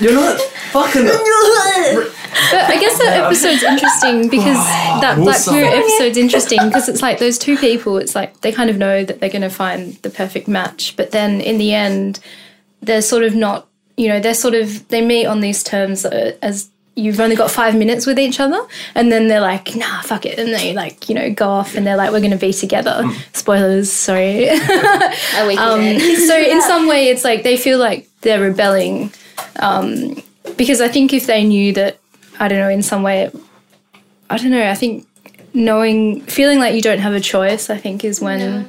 you're 0.06 0.14
not 0.14 0.40
fucking. 0.72 1.06
But 2.50 2.64
I 2.70 2.78
guess 2.78 2.98
that 2.98 3.24
episode's 3.24 3.62
interesting 3.62 4.28
because 4.28 4.56
that 5.00 5.16
Black 5.16 5.36
Awesome. 5.36 5.54
Mirror 5.54 5.74
episode's 5.74 6.18
interesting 6.18 6.58
because 6.66 6.86
it's 6.88 7.00
like 7.00 7.18
those 7.18 7.38
two 7.38 7.56
people, 7.56 7.96
it's 7.96 8.14
like 8.14 8.40
they 8.42 8.52
kind 8.52 8.68
of 8.68 8.76
know 8.76 9.04
that 9.04 9.20
they're 9.20 9.30
going 9.30 9.40
to 9.42 9.48
find 9.50 9.94
the 10.02 10.10
perfect 10.10 10.46
match, 10.46 10.96
but 10.96 11.12
then 11.12 11.40
in 11.40 11.56
the 11.56 11.72
end, 11.72 12.20
they're 12.82 13.00
sort 13.02 13.22
of 13.24 13.34
not, 13.34 13.66
you 13.96 14.08
know, 14.08 14.20
they're 14.20 14.34
sort 14.34 14.54
of, 14.54 14.86
they 14.88 15.00
meet 15.00 15.24
on 15.24 15.40
these 15.40 15.62
terms 15.62 16.04
uh, 16.04 16.36
as 16.42 16.68
you've 16.96 17.20
only 17.20 17.36
got 17.36 17.50
five 17.50 17.76
minutes 17.76 18.06
with 18.06 18.18
each 18.18 18.40
other, 18.40 18.60
and 18.94 19.12
then 19.12 19.28
they're 19.28 19.40
like, 19.40 19.76
nah, 19.76 20.00
fuck 20.00 20.26
it. 20.26 20.38
And 20.38 20.52
they 20.52 20.72
like, 20.72 21.08
you 21.08 21.14
know, 21.14 21.30
go 21.30 21.48
off 21.48 21.76
and 21.76 21.86
they're 21.86 21.96
like, 21.96 22.10
we're 22.10 22.20
going 22.20 22.30
to 22.32 22.36
be 22.38 22.52
together. 22.52 23.04
Spoilers, 23.32 23.92
sorry. 23.92 24.48
Um, 25.58 25.80
did. 25.80 26.26
so 26.26 26.36
in 26.36 26.60
some 26.62 26.88
way 26.88 27.08
it's 27.08 27.22
like 27.24 27.42
they 27.42 27.56
feel 27.56 27.78
like 27.78 28.08
they're 28.22 28.40
rebelling 28.40 29.12
um, 29.60 30.22
because 30.56 30.80
i 30.80 30.88
think 30.88 31.12
if 31.12 31.26
they 31.26 31.44
knew 31.44 31.72
that 31.72 31.98
i 32.40 32.48
don't 32.48 32.58
know 32.58 32.68
in 32.68 32.82
some 32.82 33.02
way 33.02 33.30
i 34.30 34.36
don't 34.36 34.50
know 34.50 34.68
i 34.68 34.74
think 34.74 35.06
knowing 35.54 36.20
feeling 36.22 36.58
like 36.58 36.74
you 36.74 36.82
don't 36.82 36.98
have 36.98 37.12
a 37.12 37.20
choice 37.20 37.70
i 37.70 37.76
think 37.76 38.04
is 38.04 38.20
when 38.20 38.68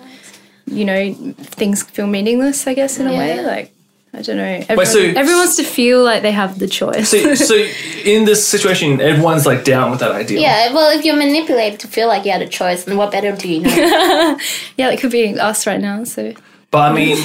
you 0.65 0.85
know 0.85 1.13
things 1.37 1.83
feel 1.83 2.07
meaningless 2.07 2.67
i 2.67 2.73
guess 2.73 2.99
in 2.99 3.07
a 3.07 3.11
way 3.11 3.43
like 3.43 3.73
i 4.13 4.21
don't 4.21 4.37
know 4.37 4.43
everyone, 4.69 4.85
so- 4.85 4.99
everyone 4.99 5.37
wants 5.37 5.55
to 5.57 5.63
feel 5.63 6.03
like 6.03 6.21
they 6.21 6.31
have 6.31 6.59
the 6.59 6.67
choice 6.67 7.09
So, 7.09 7.35
so 7.35 7.55
in 8.05 8.25
this 8.25 8.47
situation, 8.47 8.99
everyone's 9.01 9.45
like 9.45 9.63
down 9.63 9.91
with 9.91 9.99
that 9.99 10.11
idea. 10.11 10.39
yeah, 10.39 10.73
well, 10.73 10.97
if 10.97 11.03
you're 11.05 11.15
manipulated 11.17 11.79
to 11.81 11.87
feel 11.87 12.07
like 12.07 12.25
you 12.25 12.31
had 12.31 12.41
a 12.41 12.47
choice, 12.47 12.83
then 12.85 12.97
what 12.97 13.11
better 13.11 13.31
do 13.35 13.47
you 13.47 13.61
know? 13.61 14.37
yeah 14.77 14.89
it 14.89 14.99
could 14.99 15.11
be 15.11 15.37
us 15.39 15.67
right 15.67 15.81
now 15.81 16.03
so 16.03 16.33
But 16.71 16.91
I 16.91 16.93
mean, 16.93 17.17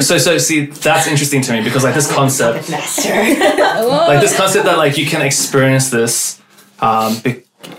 so 0.00 0.18
so 0.18 0.38
see, 0.38 0.66
that's 0.66 1.06
interesting 1.06 1.42
to 1.42 1.52
me 1.52 1.62
because 1.62 1.82
like 1.84 1.94
this 1.94 2.10
concept, 2.12 2.68
like 2.70 4.20
this 4.20 4.36
concept 4.36 4.64
that 4.64 4.78
like 4.78 4.96
you 4.98 5.06
can 5.06 5.22
experience 5.22 5.90
this 5.90 6.40
um, 6.80 7.16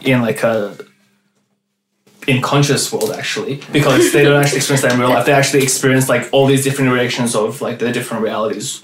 in 0.02 0.22
like 0.22 0.44
a 0.44 0.76
in 2.28 2.42
conscious 2.42 2.92
world 2.94 3.12
actually 3.12 3.62
because 3.72 4.14
they 4.14 4.24
don't 4.24 4.42
actually 4.42 4.58
experience 4.58 4.84
that 4.84 4.94
in 4.94 5.00
real 5.00 5.10
life. 5.10 5.26
They 5.26 5.34
actually 5.34 5.64
experience 5.64 6.08
like 6.08 6.30
all 6.32 6.46
these 6.46 6.64
different 6.64 6.92
reactions 6.92 7.36
of 7.36 7.62
like 7.62 7.80
their 7.80 7.92
different 7.92 8.24
realities. 8.24 8.82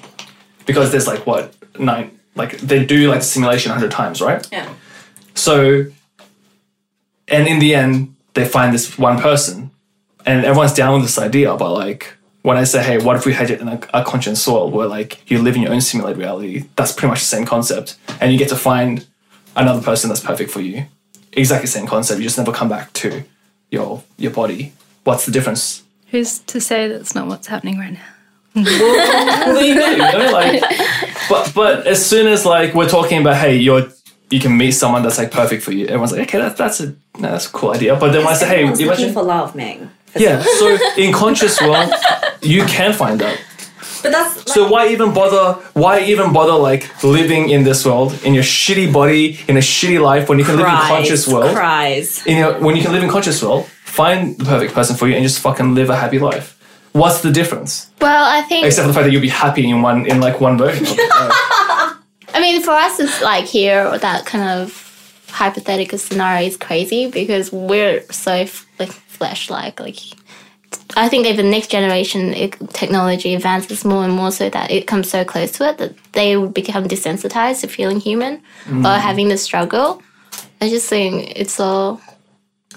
Because 0.66 0.92
there's 0.92 1.08
like 1.08 1.26
what 1.26 1.54
nine 1.80 2.20
like 2.36 2.58
they 2.60 2.86
do 2.86 3.10
like 3.10 3.20
the 3.20 3.26
simulation 3.26 3.70
100 3.72 3.92
times 3.92 4.22
right? 4.22 4.48
Yeah. 4.52 4.72
so 5.34 5.86
and 7.28 7.48
in 7.48 7.60
the 7.60 7.76
end 7.76 8.16
they 8.34 8.46
find 8.46 8.74
this 8.74 8.98
one 8.98 9.20
person 9.20 9.72
and 10.26 10.46
everyone's 10.46 10.74
down 10.74 10.94
with 10.96 11.04
this 11.04 11.18
idea 11.18 11.56
but 11.56 11.74
like 11.74 12.16
when 12.42 12.58
i 12.58 12.64
say 12.64 12.82
hey 12.84 12.98
what 12.98 13.16
if 13.16 13.26
we 13.26 13.34
had 13.34 13.50
it 13.50 13.60
in 13.62 13.68
a, 13.68 13.80
a 13.94 14.04
conscious 14.04 14.48
world 14.48 14.74
where 14.74 14.88
like 14.88 15.30
you 15.30 15.42
live 15.42 15.56
in 15.56 15.62
your 15.62 15.72
own 15.72 15.82
simulated 15.82 16.18
reality 16.20 16.66
that's 16.76 16.92
pretty 16.92 17.08
much 17.08 17.20
the 17.20 17.26
same 17.26 17.46
concept 17.46 17.98
and 18.20 18.32
you 18.32 18.38
get 18.38 18.50
to 18.50 18.56
find 18.56 19.06
another 19.58 19.82
person 19.82 20.08
that's 20.08 20.22
perfect 20.22 20.52
for 20.52 20.62
you. 20.62 20.86
Exactly 21.34 21.66
the 21.66 21.72
same 21.72 21.88
concept 21.88 22.20
you 22.20 22.24
just 22.24 22.38
never 22.38 22.52
come 22.54 22.70
back 22.70 22.94
to 22.94 23.24
your 23.72 24.04
your 24.18 24.32
body 24.32 24.74
what's 25.08 25.26
the 25.26 25.32
difference? 25.32 25.84
Who's 26.12 26.40
to 26.40 26.60
say 26.60 26.90
that's 26.90 27.16
not 27.16 27.28
what's 27.28 27.48
happening 27.48 27.80
right 27.80 27.94
now? 27.94 28.00
Well, 28.56 29.54
there 29.56 29.64
you 29.64 29.76
go, 29.76 29.88
you 29.90 29.98
know, 29.98 30.32
like, 30.32 30.62
but 31.30 31.54
but 31.54 31.88
as 31.88 32.04
soon 32.06 32.28
as 32.28 32.46
like 32.46 32.74
we're 32.74 32.90
talking 32.90 33.22
about 33.22 33.38
hey 33.38 33.56
you're 33.56 33.88
you 34.30 34.40
can 34.40 34.58
meet 34.58 34.72
someone 34.72 35.04
that's 35.04 35.18
like 35.18 35.32
perfect 35.32 35.64
for 35.64 35.72
you 35.72 35.86
everyone's 35.86 36.12
like 36.12 36.22
okay 36.22 36.40
that's 36.40 36.58
that's 36.58 36.80
a 36.82 36.88
no, 36.88 37.30
that's 37.32 37.48
a 37.48 37.52
cool 37.52 37.72
idea. 37.72 37.96
But 37.96 38.12
then 38.12 38.26
when 38.26 38.34
I 38.34 38.38
say 38.38 38.48
hey 38.48 38.54
Everyone's 38.56 38.80
you 38.82 38.88
looking 38.88 39.06
imagine 39.06 39.14
for 39.14 39.24
love, 39.24 39.56
Meg. 39.56 39.88
yeah 40.16 40.44
so 40.60 40.78
in 40.98 41.14
conscious 41.14 41.62
world 41.62 41.92
you 42.42 42.66
can 42.66 42.94
find 42.94 43.20
that 43.22 43.40
But 44.02 44.12
that's 44.12 44.38
like, 44.38 44.48
So 44.48 44.70
why 44.70 44.90
even 44.90 45.14
bother? 45.14 45.60
Why 45.74 46.02
even 46.02 46.34
bother 46.34 46.54
like 46.54 47.04
living 47.04 47.50
in 47.50 47.64
this 47.64 47.86
world 47.86 48.14
in 48.24 48.34
your 48.34 48.44
shitty 48.44 48.92
body 48.92 49.40
in 49.48 49.58
a 49.58 49.62
shitty 49.62 50.02
life 50.02 50.30
when 50.30 50.40
you 50.40 50.46
can 50.46 50.56
live 50.58 50.68
in 50.68 50.74
conscious 50.74 51.28
world? 51.28 51.56
Cries. 51.56 52.26
In 52.26 52.38
your, 52.38 52.60
when 52.60 52.76
you 52.76 52.82
can 52.82 52.92
live 52.92 53.04
in 53.04 53.10
conscious 53.10 53.42
world, 53.42 53.66
find 53.86 54.38
the 54.38 54.46
perfect 54.46 54.74
person 54.74 54.96
for 54.96 55.08
you 55.08 55.16
and 55.16 55.24
just 55.24 55.40
fucking 55.40 55.76
live 55.76 55.90
a 55.90 55.96
happy 55.96 56.20
life. 56.20 56.54
What's 56.94 57.22
the 57.22 57.32
difference? 57.32 57.92
Well, 58.02 58.26
I 58.26 58.42
think 58.44 58.66
Except 58.66 58.84
for 58.84 58.88
the 58.88 58.94
fact 58.94 59.06
that 59.06 59.12
you'll 59.12 59.22
be 59.22 59.30
happy 59.30 59.70
in 59.70 59.82
one 59.82 60.06
in 60.08 60.20
like 60.20 60.42
one 60.42 60.58
version. 60.58 60.86
Of. 60.88 60.98
Uh, 61.00 61.30
I 62.34 62.40
mean, 62.42 62.62
for 62.62 62.72
us, 62.72 63.00
it's 63.00 63.22
like 63.22 63.46
here 63.46 63.98
that 63.98 64.26
kind 64.26 64.62
of 64.62 64.84
hypothetical 65.30 65.98
scenario 66.00 66.48
is 66.48 66.58
crazy 66.58 67.10
because 67.10 67.52
we're 67.52 68.02
so 68.12 68.32
f- 68.32 68.66
like 68.80 68.92
flesh-like. 68.92 69.80
Like, 69.80 69.98
I 70.96 71.10
think 71.10 71.26
if 71.26 71.38
the 71.38 71.44
next 71.44 71.70
generation 71.70 72.34
it, 72.34 72.56
technology 72.74 73.36
advances 73.36 73.84
more 73.86 74.04
and 74.04 74.14
more, 74.14 74.32
so 74.32 74.50
that 74.50 74.72
it 74.72 74.88
comes 74.88 75.10
so 75.10 75.24
close 75.26 75.52
to 75.54 75.70
it 75.70 75.78
that 75.78 75.94
they 76.14 76.38
would 76.38 76.54
become 76.54 76.88
desensitized 76.88 77.62
to 77.62 77.68
feeling 77.68 78.00
human 78.00 78.36
or 78.68 78.72
mm. 78.72 79.00
having 79.00 79.30
the 79.30 79.38
struggle. 79.38 80.02
I 80.62 80.70
just 80.70 80.90
think 80.90 81.34
it's 81.36 81.60
all. 81.60 82.02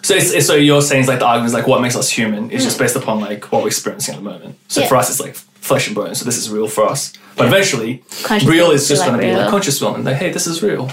so, 0.03 0.15
it's, 0.15 0.31
it's- 0.31 0.47
so 0.47 0.55
you're 0.55 0.83
saying 0.83 1.01
it's 1.01 1.09
like 1.09 1.21
the 1.21 1.27
argument 1.27 1.49
is 1.49 1.55
like 1.55 1.67
what 1.67 1.81
makes 1.81 1.97
us 1.97 2.11
human 2.11 2.51
is 2.51 2.65
just 2.65 2.77
mm. 2.77 2.81
based 2.81 2.97
upon 2.97 3.21
like 3.21 3.51
what 3.53 3.63
we're 3.63 3.69
experiencing 3.69 4.15
at 4.15 4.19
the 4.23 4.29
moment. 4.29 4.59
So 4.69 4.81
Yeah. 4.81 4.89
for 4.89 4.97
us, 4.97 5.11
it's 5.11 5.21
like 5.21 5.35
flesh 5.35 5.87
and 5.87 5.97
bone. 5.97 6.15
So 6.15 6.25
this 6.25 6.37
is 6.37 6.51
real 6.51 6.69
for 6.69 6.87
us. 6.87 7.13
But 7.37 7.47
eventually, 7.47 8.03
Conscious 8.23 8.49
real 8.49 8.71
is 8.71 8.89
just 8.89 9.01
like 9.01 9.11
going 9.11 9.21
to 9.21 9.27
be 9.27 9.35
like 9.35 9.49
conscious 9.49 9.81
will, 9.81 9.95
and 9.95 10.05
like, 10.05 10.17
hey, 10.17 10.31
this 10.31 10.47
is 10.47 10.63
real. 10.63 10.91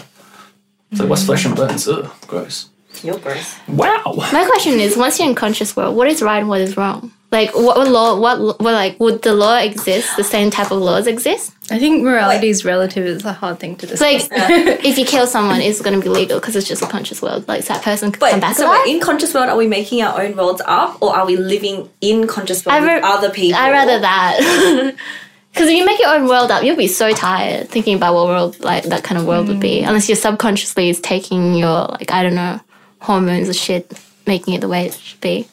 It's 0.91 1.01
like 1.01 1.09
what's 1.09 1.25
flesh 1.25 1.43
mm. 1.43 1.47
and 1.47 1.55
bones? 1.55 1.87
Ugh, 1.87 2.09
gross. 2.27 2.69
You're. 3.03 3.19
Wow. 3.67 4.13
My 4.31 4.45
question 4.45 4.79
is: 4.79 4.97
Once 4.97 5.19
you're 5.19 5.27
in 5.29 5.35
conscious 5.35 5.75
world, 5.75 5.95
what 5.95 6.07
is 6.07 6.21
right 6.21 6.39
and 6.39 6.49
what 6.49 6.61
is 6.61 6.77
wrong? 6.77 7.11
Like, 7.29 7.53
what, 7.53 7.75
what 7.77 7.89
law? 7.89 8.17
What, 8.17 8.39
what 8.39 8.73
like 8.73 8.97
would 9.01 9.21
the 9.21 9.33
law 9.33 9.57
exist? 9.57 10.15
The 10.15 10.23
same 10.23 10.49
type 10.49 10.71
of 10.71 10.79
laws 10.81 11.07
exist? 11.07 11.53
I 11.69 11.77
think 11.77 12.01
morality 12.01 12.47
is 12.47 12.63
relative. 12.63 13.05
It's 13.05 13.25
a 13.25 13.33
hard 13.33 13.59
thing 13.59 13.75
to 13.77 13.85
It's 13.85 13.99
discuss. 13.99 14.31
like 14.31 14.85
if 14.85 14.97
you 14.97 15.03
kill 15.05 15.27
someone, 15.27 15.59
it's 15.59 15.81
going 15.81 15.99
to 15.99 16.01
be 16.01 16.07
legal 16.07 16.39
because 16.39 16.55
it's 16.55 16.67
just 16.67 16.81
a 16.81 16.87
conscious 16.87 17.21
world. 17.21 17.45
Like 17.47 17.63
so 17.63 17.73
that 17.73 17.83
person 17.83 18.13
could 18.13 18.21
But 18.21 18.31
come 18.31 18.39
back 18.39 18.55
so 18.55 18.65
alive. 18.65 18.83
wait, 18.85 18.95
in 18.95 19.01
conscious 19.01 19.33
world, 19.33 19.49
are 19.49 19.57
we 19.57 19.67
making 19.67 20.01
our 20.01 20.21
own 20.21 20.37
worlds 20.37 20.61
up, 20.65 21.01
or 21.01 21.13
are 21.13 21.25
we 21.25 21.35
living 21.35 21.89
in 21.99 22.27
conscious 22.27 22.65
world 22.65 22.81
I 22.81 22.95
with 22.95 23.03
other 23.03 23.29
people? 23.29 23.59
I 23.59 23.71
rather 23.71 23.99
that. 23.99 24.95
Because 25.53 25.71
if 25.71 25.75
you 25.75 25.85
make 25.87 25.99
your 25.99 26.13
own 26.13 26.27
world 26.27 26.51
up, 26.51 26.63
you'll 26.63 26.75
be 26.77 26.87
so 26.87 27.11
tired 27.13 27.67
thinking 27.69 27.95
about 27.95 28.13
what 28.13 28.27
world 28.27 28.59
like 28.59 28.83
that 28.83 29.03
kind 29.03 29.19
of 29.19 29.25
world 29.25 29.47
would 29.47 29.59
be. 29.59 29.81
Mm. 29.81 29.87
Unless 29.87 30.07
your 30.07 30.15
subconsciously 30.15 30.87
is 30.89 30.99
taking 31.01 31.55
your 31.55 31.87
like 31.87 32.11
I 32.11 32.21
don't 32.21 32.35
know 32.35 32.59
hormones 33.07 33.47
or 33.49 33.53
shit, 33.53 33.91
making 34.27 34.53
it 34.53 34.61
the 34.61 34.67
way 34.67 34.85
it 34.85 34.93
should 34.93 35.21
be. 35.21 35.47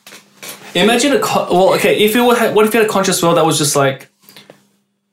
Imagine 0.74 1.12
a 1.12 1.20
co- 1.20 1.46
well, 1.50 1.74
okay. 1.74 1.96
If 2.04 2.14
you 2.14 2.24
were, 2.26 2.34
what 2.52 2.66
if 2.66 2.74
you 2.74 2.80
had 2.80 2.88
a 2.88 2.92
conscious 2.92 3.22
world 3.22 3.36
that 3.38 3.46
was 3.46 3.56
just 3.58 3.76
like 3.76 4.08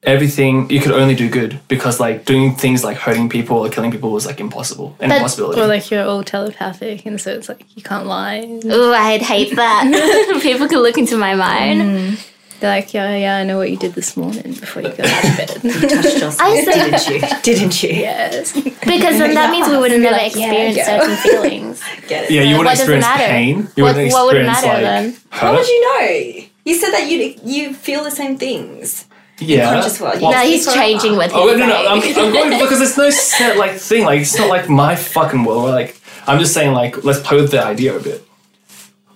everything 0.04 0.68
you 0.72 0.80
could 0.82 0.92
only 0.92 1.14
do 1.14 1.30
good 1.30 1.60
because 1.68 2.00
like 2.00 2.26
doing 2.26 2.56
things 2.56 2.84
like 2.84 2.98
hurting 2.98 3.30
people 3.30 3.58
or 3.58 3.70
killing 3.70 3.92
people 3.92 4.12
was 4.12 4.26
like 4.26 4.40
impossible, 4.40 4.96
an 5.00 5.10
But- 5.10 5.18
impossibility. 5.18 5.62
or 5.62 5.68
like 5.68 5.92
you're 5.92 6.04
all 6.06 6.24
telepathic, 6.24 7.06
and 7.06 7.22
so 7.22 7.32
it's 7.32 7.48
like 7.48 7.64
you 7.76 7.84
can't 7.84 8.08
lie. 8.08 8.60
Oh, 8.66 8.92
I'd 8.94 9.22
hate 9.22 9.56
that. 9.56 10.40
People 10.42 10.68
could 10.68 10.80
look 10.82 10.98
into 10.98 11.16
my 11.18 11.36
mind. 11.36 11.82
Mm. 11.82 12.28
They're 12.62 12.70
like, 12.70 12.94
yeah, 12.94 13.16
yeah, 13.16 13.38
I 13.38 13.44
know 13.44 13.58
what 13.58 13.72
you 13.72 13.78
did 13.78 13.94
this 13.96 14.16
morning 14.16 14.54
before 14.54 14.84
you 14.84 14.90
got 14.90 15.00
out 15.08 15.24
of 15.26 15.38
bed. 15.38 15.48
touched 15.50 16.04
yourself, 16.22 16.38
I 16.40 16.62
say- 16.64 16.92
didn't 16.92 17.10
you? 17.10 17.42
Didn't 17.42 17.84
you? 17.84 17.90
yes. 17.90 18.54
Because 18.54 19.18
then 19.18 19.34
that 19.34 19.50
means 19.52 19.68
we 19.68 19.78
would 19.78 19.90
have 19.92 20.00
never 20.00 20.16
like, 20.16 20.36
yeah, 20.36 20.52
experience 20.54 20.78
go. 20.78 20.84
certain 20.84 21.18
feelings. 21.18 21.84
Get 22.08 22.26
it? 22.26 22.32
yeah, 22.32 22.42
you 22.44 22.58
What 22.58 22.68
wouldn't 22.68 22.78
does 22.78 22.80
it 22.80 22.84
experience 22.84 23.06
matter? 23.06 23.26
pain. 23.26 23.58
You 23.76 23.84
What- 23.84 23.96
wouldn't 23.96 24.14
what 24.14 24.26
would 24.28 24.36
experience 24.38 24.62
matter 24.62 24.74
like 24.74 24.82
then? 24.84 25.18
How 25.32 25.48
hurt. 25.48 25.58
would 25.58 25.68
you 25.68 25.82
know? 25.82 26.44
You 26.64 26.76
said 26.76 26.92
that 26.92 27.10
you 27.10 27.36
you 27.44 27.74
feel 27.74 28.04
the 28.04 28.12
same 28.12 28.38
things. 28.38 29.06
yeah. 29.40 29.74
conscious 29.74 30.00
world? 30.00 30.22
Well, 30.22 30.32
No, 30.32 30.40
he's 30.42 30.66
forever. 30.66 30.80
changing 30.82 31.18
with 31.18 31.32
he's 31.32 31.42
Oh 31.42 31.58
no, 31.58 31.66
no, 31.66 31.76
I'm. 31.88 31.98
I'm 32.04 32.32
going 32.32 32.60
because 32.60 32.78
there's 32.78 32.96
no 32.96 33.10
set 33.10 33.58
like 33.58 33.74
thing. 33.80 34.06
Like 34.06 34.22
it's 34.22 34.38
not 34.38 34.50
like 34.50 34.70
my 34.70 34.96
fucking 34.96 35.44
world. 35.46 35.64
Where, 35.64 35.72
like 35.74 36.00
I'm 36.28 36.38
just 36.38 36.54
saying 36.54 36.74
like 36.74 37.04
let's 37.04 37.22
play 37.22 37.42
with 37.42 37.50
the 37.50 37.66
idea 37.66 37.98
a 37.98 38.00
bit. 38.00 38.24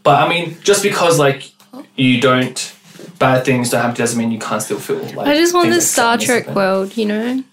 But 0.02 0.24
I 0.24 0.28
mean, 0.28 0.58
just 0.64 0.82
because 0.82 1.20
like 1.20 1.52
you 1.96 2.20
don't 2.20 2.58
bad 3.20 3.46
things 3.46 3.70
don't 3.70 3.82
happen 3.82 3.96
doesn't 3.96 4.18
mean 4.18 4.32
you 4.32 4.40
can't 4.40 4.62
still 4.62 4.80
feel 4.80 4.98
like. 5.16 5.28
I 5.28 5.36
just 5.36 5.54
want 5.54 5.70
the 5.70 5.82
Star 5.82 6.20
sadness 6.20 6.46
Trek 6.46 6.56
world, 6.56 6.98
you 6.98 7.06
know? 7.06 7.44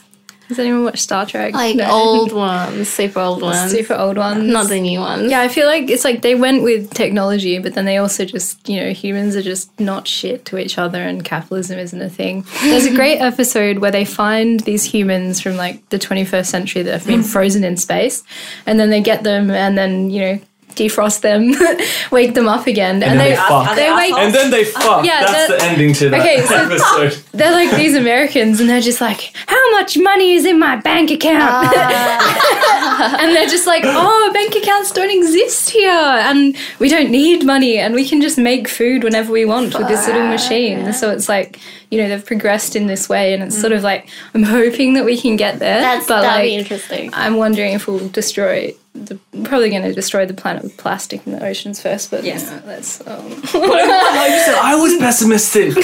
Has 0.52 0.58
anyone 0.58 0.84
watched 0.84 1.02
Star 1.02 1.24
Trek? 1.24 1.54
like 1.54 1.76
No. 1.76 1.90
old 1.90 2.32
ones, 2.32 2.88
super 2.88 3.20
old 3.20 3.40
ones, 3.50 3.72
super 3.72 3.94
old 3.94 4.18
ones. 4.18 4.44
not 4.44 4.68
the 4.68 4.80
new 4.80 5.00
ones. 5.00 5.30
Yeah, 5.30 5.40
I 5.40 5.48
feel 5.48 5.66
like 5.66 5.88
it's 5.88 6.04
like 6.04 6.20
they 6.20 6.34
went 6.34 6.62
with 6.62 6.92
technology, 6.92 7.58
but 7.58 7.72
then 7.72 7.86
they 7.86 7.96
also 7.96 8.26
just, 8.26 8.68
you 8.68 8.78
know, 8.78 8.92
humans 8.92 9.34
are 9.34 9.42
just 9.42 9.78
not 9.80 10.06
shit 10.06 10.44
to 10.46 10.58
each 10.58 10.76
other 10.76 11.00
and 11.00 11.24
capitalism 11.24 11.78
isn't 11.78 12.00
a 12.00 12.10
thing. 12.10 12.44
There's 12.62 12.84
a 12.84 12.94
great 12.94 13.18
episode 13.18 13.78
where 13.78 13.90
they 13.90 14.04
find 14.04 14.60
these 14.60 14.84
humans 14.84 15.40
from 15.40 15.56
like 15.56 15.88
the 15.88 15.98
21st 15.98 16.46
century 16.46 16.82
that 16.82 16.92
have 16.92 17.06
been 17.06 17.20
mm. 17.20 17.32
frozen 17.32 17.64
in 17.64 17.78
space, 17.78 18.22
and 18.66 18.78
then 18.78 18.90
they 18.90 19.00
get 19.00 19.22
them 19.22 19.50
and 19.50 19.78
then, 19.78 20.10
you 20.10 20.20
know, 20.20 20.40
defrost 20.74 21.20
them, 21.20 21.52
wake 22.10 22.34
them 22.34 22.48
up 22.48 22.66
again, 22.66 23.02
and, 23.02 23.02
then 23.02 23.18
they, 23.18 23.30
they 23.30 23.36
fuck. 23.36 23.76
They 23.76 23.84
they 23.86 23.92
wake 23.94 24.14
And 24.14 24.34
then 24.34 24.50
they 24.50 24.64
fuck. 24.64 25.04
yeah, 25.04 25.24
That's 25.24 25.48
the 25.48 25.62
ending 25.62 25.92
to 25.94 26.10
that 26.10 26.20
Okay, 26.20 26.42
so- 26.46 26.54
episode. 26.56 27.22
they're 27.32 27.52
like 27.52 27.70
these 27.76 27.94
Americans, 27.94 28.60
and 28.60 28.68
they're 28.68 28.80
just 28.80 29.00
like, 29.00 29.32
"How 29.46 29.70
much 29.72 29.96
money 29.98 30.34
is 30.34 30.44
in 30.44 30.58
my 30.58 30.76
bank 30.76 31.10
account?" 31.10 31.42
Ah. 31.74 33.18
and 33.20 33.34
they're 33.34 33.48
just 33.48 33.66
like, 33.66 33.82
"Oh, 33.86 34.30
bank 34.32 34.54
accounts 34.54 34.90
don't 34.92 35.10
exist 35.10 35.70
here, 35.70 35.90
and 35.90 36.56
we 36.78 36.88
don't 36.88 37.10
need 37.10 37.44
money, 37.44 37.78
and 37.78 37.94
we 37.94 38.08
can 38.08 38.20
just 38.20 38.38
make 38.38 38.68
food 38.68 39.04
whenever 39.04 39.32
we 39.32 39.44
want 39.44 39.78
with 39.78 39.88
this 39.88 40.06
little 40.06 40.26
machine." 40.26 40.92
So 40.92 41.10
it's 41.10 41.28
like, 41.28 41.58
you 41.93 41.99
know, 41.99 42.09
they've 42.09 42.24
progressed 42.24 42.74
in 42.74 42.86
this 42.86 43.07
way, 43.07 43.34
and 43.34 43.43
it's 43.43 43.61
sort 43.61 43.72
of 43.72 43.82
like 43.82 44.09
I'm 44.34 44.43
hoping 44.43 44.95
that 44.95 45.05
we 45.05 45.20
can 45.20 45.36
get 45.36 45.59
there. 45.59 45.78
That's 45.80 46.07
but 46.09 46.22
that'd 46.22 46.36
like, 46.38 46.45
be 46.45 46.55
interesting. 46.55 47.11
I'm 47.12 47.36
wondering 47.36 47.74
if 47.74 47.86
we'll 47.86 48.09
destroy. 48.09 48.74
The, 48.95 49.18
probably 49.45 49.70
going 49.70 49.82
to 49.84 49.95
destroy 49.95 50.26
the 50.26 50.34
planet 50.34 50.62
with 50.62 50.76
plastic 50.76 51.26
in 51.26 51.32
the 51.32 51.43
oceans 51.43 51.80
first, 51.80 52.11
but 52.11 52.24
Yes. 52.24 52.45
you 52.45 52.51
know, 52.51 52.62
that's 52.66 53.01
um, 53.07 53.26
you 53.30 53.36
said, 53.47 54.55
I 54.55 54.74
was 54.78 54.99
pessimistic. 54.99 55.72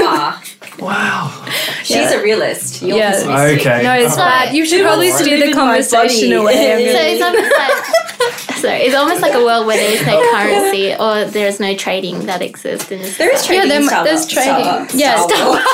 Ah, 0.00 0.42
wow. 0.80 1.44
she's 1.84 1.96
Yeah. 1.96 2.14
a 2.14 2.22
realist. 2.22 2.82
You're 2.82 2.98
Yeah. 2.98 3.12
pessimistic. 3.12 3.60
Okay. 3.60 3.82
no, 3.84 3.92
it's 3.94 4.18
alright. 4.18 4.46
bad. 4.46 4.54
You 4.54 4.66
should 4.66 4.78
Who 4.78 4.84
probably 4.84 5.10
wants 5.10 5.22
steer 5.24 5.46
the 5.46 5.52
conversation 5.52 6.32
away. 6.32 6.54
So 6.92 6.98
So 6.98 7.06
it's 7.06 7.22
almost 7.22 7.52
like 7.58 8.58
sorry, 8.58 8.78
it's 8.82 8.94
almost 8.96 9.22
like 9.22 9.34
a 9.34 9.44
world 9.44 9.66
where 9.68 9.76
there 9.76 9.92
is 9.92 10.04
no 10.04 10.20
currency 10.32 10.94
or 10.94 11.24
there 11.30 11.46
is 11.46 11.60
no 11.60 11.76
trading 11.76 12.26
that 12.26 12.42
exists 12.42 12.90
in 12.90 12.98
this. 12.98 13.16
There 13.16 13.32
is 13.32 13.46
trading. 13.46 13.70
Yeah, 13.70 13.78
there- 13.88 14.04
there's 14.04 14.26
trading. 14.26 14.64
Star- 14.64 14.86
Yeah, 14.92 15.07
Star 15.16 15.48
Wars. 15.48 15.64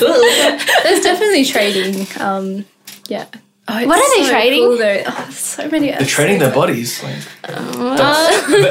There's 0.82 1.00
definitely 1.02 1.44
trading. 1.44 2.06
Um, 2.20 2.64
yeah. 3.08 3.26
Oh, 3.66 3.78
it's 3.78 3.86
What 3.86 3.98
are 3.98 4.18
they 4.18 4.24
so 4.26 4.30
trading? 4.30 4.60
Cool 4.60 4.76
though. 4.78 5.02
Oh, 5.06 5.30
so 5.30 5.68
many. 5.70 5.90
They're 5.90 6.00
trading 6.04 6.38
their 6.38 6.52
bodies. 6.52 7.02
Like, 7.02 7.16
Oh, 7.48 7.96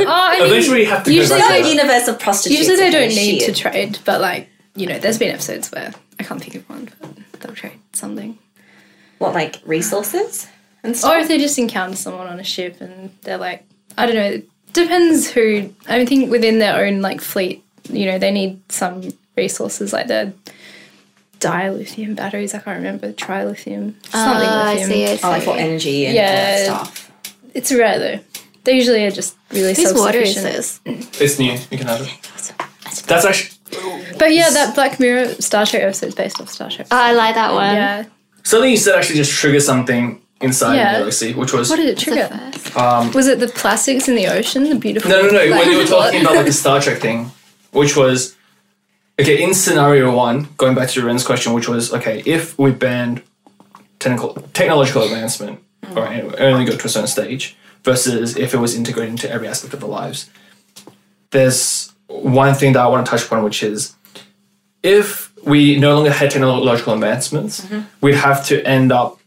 I 0.07 0.37
mean, 0.39 0.47
eventually, 0.47 0.85
have 0.85 1.03
to 1.05 1.13
usually 1.13 1.39
go 1.39 1.47
back 1.47 1.59
It's 1.59 1.67
to 1.67 1.73
a 1.73 1.75
universe 1.75 2.07
of 2.07 2.19
prostitutes. 2.19 2.59
usually 2.59 2.77
they 2.77 2.91
don't 2.91 3.09
need 3.09 3.39
to 3.41 3.53
trade, 3.53 3.97
but 4.05 4.21
like 4.21 4.49
you 4.75 4.85
know, 4.87 4.99
there's 4.99 5.17
been 5.19 5.31
episodes 5.31 5.71
where 5.71 5.93
I 6.19 6.23
can't 6.23 6.41
think 6.41 6.55
of 6.55 6.69
one, 6.69 6.89
but 7.31 7.41
they'll 7.41 7.55
trade 7.55 7.79
something. 7.93 8.37
What, 9.19 9.33
like 9.33 9.61
resources 9.65 10.47
and 10.83 10.95
Or 11.05 11.17
if 11.17 11.27
they 11.27 11.37
just 11.37 11.57
encounter 11.57 11.95
someone 11.95 12.27
on 12.27 12.39
a 12.39 12.43
ship 12.43 12.81
and 12.81 13.11
they're 13.21 13.37
like, 13.37 13.65
I 13.97 14.05
don't 14.05 14.15
know, 14.15 14.21
it 14.23 14.47
depends 14.73 15.29
who. 15.31 15.73
I 15.87 16.05
think 16.05 16.29
within 16.29 16.59
their 16.59 16.85
own 16.85 17.01
like 17.01 17.21
fleet, 17.21 17.63
you 17.89 18.05
know, 18.05 18.19
they 18.19 18.31
need 18.31 18.59
some 18.71 19.09
resources 19.35 19.93
like 19.93 20.07
the 20.07 20.33
dilithium 21.39 22.15
batteries. 22.15 22.53
I 22.53 22.59
can't 22.59 22.77
remember 22.77 23.11
trilithium, 23.11 23.93
something 24.09 24.49
Ah, 24.49 24.69
I 24.69 24.73
lithium. 24.75 24.89
see. 24.89 25.03
I 25.07 25.15
see. 25.15 25.21
Oh, 25.23 25.29
like 25.29 25.43
for 25.43 25.57
energy 25.57 26.05
and 26.05 26.15
Yeah. 26.15 26.67
all 26.71 26.77
that 26.79 26.87
stuff. 26.87 27.11
It's 27.53 27.71
rare 27.71 27.99
though. 27.99 28.19
They 28.63 28.73
usually 28.73 29.05
are 29.05 29.11
just 29.11 29.35
really 29.51 29.73
Whose 29.73 29.93
water 29.93 30.19
is 30.19 30.35
this? 30.35 30.79
It's 30.85 31.37
new. 31.37 31.57
You 31.69 31.77
can 31.77 31.87
have 31.87 32.01
it. 32.01 32.09
That's 33.07 33.25
actually 33.25 33.49
But 34.17 34.33
yeah, 34.33 34.49
that 34.51 34.75
Black 34.75 34.99
Mirror 34.99 35.33
Star 35.41 35.65
Trek 35.65 35.83
episode 35.83 36.07
is 36.07 36.15
based 36.15 36.39
off 36.39 36.49
Star 36.49 36.69
Trek. 36.69 36.87
Oh, 36.91 36.97
I 36.97 37.11
like 37.13 37.35
that 37.35 37.53
one. 37.53 37.75
yeah. 37.75 38.05
something 38.43 38.69
you 38.71 38.77
said. 38.77 38.95
Actually, 38.97 39.15
just 39.17 39.31
triggered 39.31 39.61
something 39.63 40.21
inside 40.41 40.75
Yeah. 40.75 40.99
me, 40.99 41.05
Lucy, 41.05 41.33
which 41.33 41.53
was 41.53 41.69
What 41.69 41.77
did 41.77 41.87
it 41.87 41.97
trigger? 41.97 42.29
um, 42.75 43.11
Was 43.13 43.27
it 43.27 43.39
the 43.39 43.47
plastics 43.47 44.07
in 44.09 44.15
the 44.15 44.27
ocean? 44.27 44.67
The 44.69 44.75
beautiful. 44.75 45.09
No, 45.09 45.21
no, 45.23 45.29
no. 45.29 45.37
like- 45.45 45.59
when 45.61 45.71
you 45.71 45.77
were 45.77 45.85
talking 45.97 46.21
about 46.21 46.35
like 46.35 46.45
the 46.45 46.53
Star 46.63 46.79
Trek 46.81 46.99
thing, 46.99 47.31
which 47.71 47.95
was 47.97 48.35
okay 49.19 49.43
in 49.43 49.53
scenario 49.53 50.15
one, 50.15 50.49
going 50.57 50.75
back 50.75 50.89
to 50.89 51.05
Ren's 51.05 51.25
question, 51.25 51.53
which 51.53 51.67
was 51.67 51.93
okay 51.93 52.21
if 52.25 52.57
we 52.57 52.71
banned 52.71 53.21
technical 53.99 54.33
technological 54.53 55.03
advancement 55.03 55.59
mm. 55.83 55.95
or 55.95 56.41
only 56.41 56.65
go 56.65 56.75
to 56.75 56.85
a 56.85 56.89
certain 56.89 57.07
stage 57.07 57.55
versus 57.83 58.37
if 58.37 58.53
it 58.53 58.57
was 58.57 58.75
integrated 58.75 59.11
into 59.11 59.29
every 59.29 59.47
aspect 59.47 59.73
of 59.73 59.83
our 59.83 59.89
lives. 59.89 60.29
There's 61.31 61.91
one 62.07 62.53
thing 62.53 62.73
that 62.73 62.81
I 62.81 62.87
want 62.87 63.05
to 63.05 63.09
touch 63.09 63.25
upon, 63.25 63.43
which 63.43 63.63
is 63.63 63.95
if 64.81 65.33
we 65.45 65.77
no 65.77 65.95
longer 65.95 66.11
had 66.11 66.31
technological 66.31 66.93
advancements, 66.93 67.61
mm-hmm. 67.61 67.81
we'd 68.01 68.15
have 68.15 68.45
to 68.47 68.65
end 68.65 68.91
up 68.91 69.19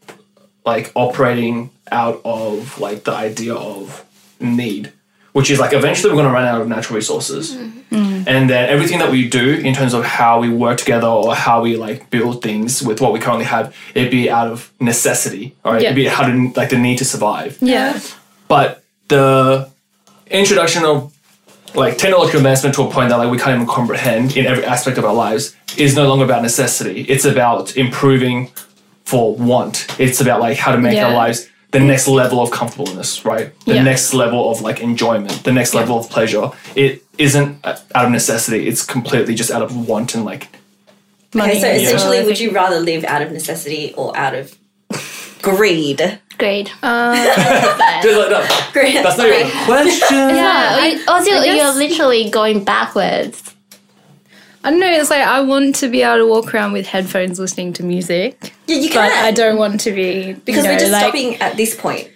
like 0.64 0.92
operating 0.94 1.70
out 1.90 2.20
of 2.24 2.78
like 2.80 3.04
the 3.04 3.12
idea 3.12 3.54
of 3.54 4.04
need, 4.40 4.92
which 5.32 5.50
is 5.50 5.58
like 5.58 5.72
eventually 5.72 6.12
we're 6.12 6.22
going 6.22 6.28
to 6.28 6.34
run 6.34 6.44
out 6.44 6.60
of 6.60 6.68
natural 6.68 6.96
resources. 6.96 7.54
Mm-hmm. 7.54 7.94
Mm. 7.94 8.15
And 8.26 8.50
then 8.50 8.68
everything 8.68 8.98
that 8.98 9.10
we 9.10 9.28
do 9.28 9.54
in 9.54 9.72
terms 9.74 9.94
of 9.94 10.04
how 10.04 10.40
we 10.40 10.48
work 10.48 10.78
together 10.78 11.06
or 11.06 11.34
how 11.34 11.62
we 11.62 11.76
like 11.76 12.10
build 12.10 12.42
things 12.42 12.82
with 12.82 13.00
what 13.00 13.12
we 13.12 13.20
currently 13.20 13.44
have, 13.44 13.74
it'd 13.94 14.10
be 14.10 14.28
out 14.28 14.48
of 14.48 14.72
necessity, 14.80 15.54
right? 15.64 15.80
Yeah. 15.80 15.88
It'd 15.88 15.96
be 15.96 16.06
how 16.06 16.26
to 16.26 16.52
like 16.56 16.70
the 16.70 16.78
need 16.78 16.98
to 16.98 17.04
survive. 17.04 17.58
Yeah. 17.60 18.00
But 18.48 18.82
the 19.08 19.70
introduction 20.26 20.84
of 20.84 21.12
like 21.74 21.98
technological 21.98 22.40
advancement 22.40 22.74
to 22.74 22.82
a 22.82 22.90
point 22.90 23.10
that 23.10 23.16
like 23.16 23.30
we 23.30 23.38
can't 23.38 23.54
even 23.54 23.66
comprehend 23.66 24.36
in 24.36 24.46
every 24.46 24.64
aspect 24.64 24.98
of 24.98 25.04
our 25.04 25.14
lives 25.14 25.54
is 25.76 25.94
no 25.94 26.08
longer 26.08 26.24
about 26.24 26.42
necessity. 26.42 27.02
It's 27.02 27.24
about 27.24 27.76
improving 27.76 28.50
for 29.04 29.36
want. 29.36 29.86
It's 30.00 30.20
about 30.20 30.40
like 30.40 30.56
how 30.56 30.72
to 30.72 30.78
make 30.78 30.98
our 30.98 31.12
lives 31.12 31.48
the 31.78 31.84
next 31.86 32.08
level 32.08 32.40
of 32.40 32.50
comfortableness, 32.50 33.24
right? 33.24 33.52
The 33.66 33.74
Yeah. 33.74 33.82
next 33.82 34.12
level 34.14 34.50
of 34.50 34.60
like 34.62 34.80
enjoyment, 34.80 35.44
the 35.44 35.52
next 35.52 35.74
level 35.74 35.98
of 35.98 36.08
pleasure. 36.10 36.50
It 36.74 37.02
isn't 37.18 37.58
uh, 37.64 37.76
out 37.94 38.06
of 38.06 38.10
necessity. 38.12 38.68
It's 38.68 38.84
completely 38.84 39.34
just 39.34 39.50
out 39.50 39.62
of 39.62 39.88
want 39.88 40.14
and 40.14 40.24
like 40.24 40.48
Okay, 41.34 41.60
so 41.60 41.66
Money. 41.66 41.82
essentially, 41.82 42.18
Yeah. 42.18 42.24
would 42.24 42.40
you 42.40 42.50
rather 42.50 42.80
live 42.80 43.04
out 43.04 43.20
of 43.22 43.30
necessity 43.32 43.92
or 43.96 44.16
out 44.16 44.34
of 44.34 44.56
greed? 45.42 46.18
Great. 46.38 46.66
Just 46.82 46.82
like. 46.82 48.02
Greed. 48.72 48.96
That's 49.04 49.16
not 49.16 49.26
even 49.26 49.46
a 49.46 49.64
question. 49.64 50.16
Yeah, 50.36 50.76
I- 50.78 51.02
also 51.08 51.30
I 51.30 51.44
guess- 51.44 51.56
you're 51.56 51.72
literally 51.74 52.28
going 52.30 52.62
backwards. 52.64 53.54
I 54.66 54.70
don't 54.70 54.80
know. 54.80 54.90
It's 54.90 55.10
like 55.10 55.22
I 55.22 55.40
want 55.42 55.76
to 55.76 55.88
be 55.88 56.02
able 56.02 56.18
to 56.18 56.26
walk 56.26 56.52
around 56.52 56.72
with 56.72 56.86
headphones 56.86 57.38
listening 57.38 57.72
to 57.74 57.82
music, 57.84 58.52
Yeah, 58.66 58.76
you 58.78 58.88
but. 58.88 59.10
I 59.12 59.30
don't 59.30 59.58
want 59.58 59.80
to 59.82 59.92
be 59.92 60.32
because 60.32 60.64
you 60.64 60.70
know, 60.70 60.74
we're 60.74 60.78
just 60.80 60.92
like, 60.92 61.02
stopping 61.02 61.36
at 61.36 61.56
this 61.56 61.74
point. 61.76 62.10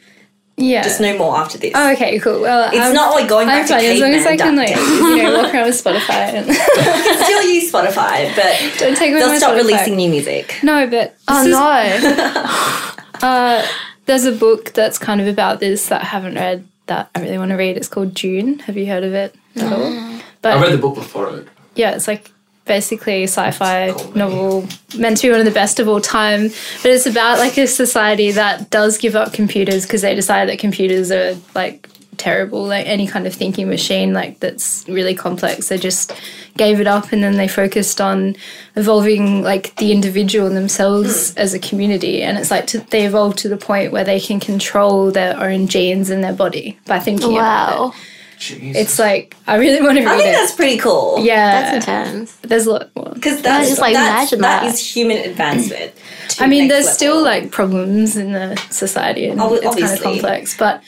Yeah. 0.57 0.83
Just 0.83 1.01
no 1.01 1.17
more 1.17 1.37
after 1.39 1.57
this. 1.57 1.73
Oh, 1.75 1.93
okay, 1.93 2.19
cool. 2.19 2.43
Well, 2.43 2.69
It's 2.71 2.77
I'm, 2.79 2.93
not 2.93 3.15
like 3.15 3.29
going 3.29 3.49
I'm 3.49 3.61
back 3.61 3.69
to 3.69 3.75
fine 3.75 3.85
as 3.87 4.01
long 4.01 4.13
as 4.13 4.27
I 4.27 4.37
can 4.37 4.57
like 4.57 4.77
you 4.77 5.23
know 5.23 5.39
walk 5.43 5.55
around 5.55 5.67
with 5.67 5.83
Spotify 5.83 6.35
and 6.35 6.53
Still 7.25 7.43
use 7.51 7.73
Spotify, 7.73 8.35
but 8.37 8.59
don't 8.79 8.95
take 8.97 9.13
away 9.13 9.21
they'll 9.21 9.29
my 9.29 9.39
stop 9.39 9.53
Spotify. 9.55 9.57
releasing 9.57 9.97
new 9.97 10.11
music. 10.11 10.57
No, 10.63 10.87
but 10.87 11.17
Oh 11.29 11.45
is- 11.47 11.51
no. 11.51 12.89
uh, 13.27 13.67
there's 14.07 14.25
a 14.25 14.33
book 14.33 14.73
that's 14.75 14.99
kind 14.99 15.21
of 15.21 15.29
about 15.29 15.61
this 15.61 15.87
that 15.89 16.03
I 16.03 16.07
haven't 16.07 16.35
read 16.35 16.67
that 16.87 17.11
I 17.15 17.21
really 17.21 17.39
want 17.39 17.51
to 17.53 17.57
read. 17.57 17.77
It's 17.77 17.89
called 17.89 18.13
Dune. 18.15 18.59
Have 18.61 18.77
you 18.77 18.87
heard 18.87 19.05
of 19.05 19.15
it 19.15 19.35
at 19.57 19.73
all? 19.73 20.21
But 20.43 20.57
I 20.59 20.63
read 20.63 20.73
the 20.73 20.79
book 20.79 20.97
before 20.97 21.35
it. 21.37 21.47
yeah, 21.75 21.93
it's 21.93 22.09
like 22.09 22.31
basically 22.71 23.25
a 23.25 23.27
sci-fi 23.27 23.91
Cool. 23.91 24.13
novel 24.15 24.69
meant 24.97 25.17
to 25.17 25.27
be 25.27 25.31
one 25.33 25.41
of 25.41 25.45
the 25.45 25.51
best 25.51 25.81
of 25.81 25.89
all 25.89 26.01
time. 26.01 26.51
But 26.83 26.93
it's 26.93 27.05
about 27.05 27.41
like 27.41 27.59
a 27.59 27.67
society 27.67 28.31
that 28.31 28.71
does 28.71 28.97
give 28.97 29.17
up 29.17 29.33
computers 29.33 29.85
because 29.85 30.03
they 30.03 30.15
decide 30.15 30.49
that 30.49 30.61
computers 30.61 31.11
are 31.11 31.37
like 31.53 31.89
terrible, 32.17 32.65
like 32.67 32.87
any 32.87 33.09
kind 33.09 33.27
of 33.27 33.35
thinking 33.35 33.69
machine 33.69 34.13
like 34.13 34.39
that's 34.39 34.85
really 34.87 35.17
complex. 35.17 35.69
They 35.69 35.79
just 35.79 36.13
gave 36.57 36.81
it 36.81 36.87
up 36.87 37.11
and 37.11 37.25
then 37.25 37.37
they 37.37 37.49
focused 37.49 38.01
on 38.01 38.37
evolving 38.77 39.43
like 39.43 39.75
the 39.77 39.91
individual 39.91 40.47
and 40.47 40.57
themselves 40.57 41.33
hmm. 41.33 41.39
as 41.41 41.55
a 41.55 41.59
community. 41.59 42.23
And 42.23 42.39
it's 42.39 42.53
like 42.53 42.69
to, 42.69 42.79
they 42.79 43.05
evolved 43.05 43.39
to 43.39 43.49
the 43.49 43.57
point 43.57 43.91
where 43.91 44.05
they 44.05 44.21
can 44.21 44.39
control 44.39 45.11
their 45.11 45.37
own 45.41 45.67
genes 45.67 46.09
in 46.09 46.21
their 46.21 46.35
body 46.35 46.79
by 46.87 47.01
thinking 47.01 47.33
about 47.37 47.95
it. 47.95 48.01
Jeez. 48.41 48.75
It's 48.75 48.99
like 48.99 49.37
I 49.47 49.57
really 49.57 49.83
want 49.83 49.99
to 49.99 50.05
read 50.05 50.15
I 50.15 50.17
think 50.17 50.31
it. 50.31 50.33
that's 50.33 50.55
pretty 50.55 50.79
cool. 50.79 51.19
yeah, 51.21 51.61
That's 51.61 51.87
intense. 51.87 52.37
there's 52.37 52.65
a 52.67 52.73
lot 52.73 52.97
more. 52.97 53.11
Because 53.13 53.43
that's 53.43 53.69
just, 53.69 53.81
like, 53.83 53.93
that's, 53.93 54.33
imagine 54.33 54.41
that 54.41 54.63
that. 54.63 54.73
is 54.73 54.81
human 54.97 55.19
advancement. 55.19 55.93
I 56.41 56.47
mean, 56.47 56.69
there's 56.69 56.87
level. 56.87 56.95
still 56.97 57.23
like 57.23 57.51
problems 57.51 58.17
in 58.17 58.33
the 58.33 58.57
society, 58.71 59.27
and 59.27 59.39
Ob- 59.41 59.53
it's 59.63 59.79
kind 59.79 59.93
of 59.93 60.03
complex. 60.03 60.57
But 60.57 60.83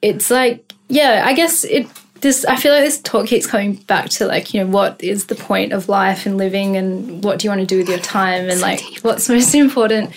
it's 0.00 0.30
like, 0.30 0.72
yeah, 0.88 1.22
I 1.26 1.34
guess 1.34 1.64
it. 1.64 1.86
This 2.22 2.46
I 2.46 2.56
feel 2.56 2.72
like 2.72 2.82
this 2.82 2.98
talk 3.02 3.26
keeps 3.26 3.46
coming 3.46 3.74
back 3.74 4.08
to 4.16 4.26
like 4.26 4.54
you 4.54 4.64
know 4.64 4.70
what 4.70 5.04
is 5.04 5.26
the 5.26 5.34
point 5.34 5.74
of 5.74 5.90
life 5.90 6.24
and 6.24 6.38
living, 6.38 6.74
and 6.78 7.22
what 7.22 7.38
do 7.38 7.44
you 7.44 7.50
want 7.50 7.60
to 7.60 7.66
do 7.66 7.76
with 7.76 7.90
your 7.90 7.98
time, 7.98 8.48
and 8.48 8.58
like 8.62 8.80
what's 9.02 9.28
most 9.28 9.54
important. 9.66 10.12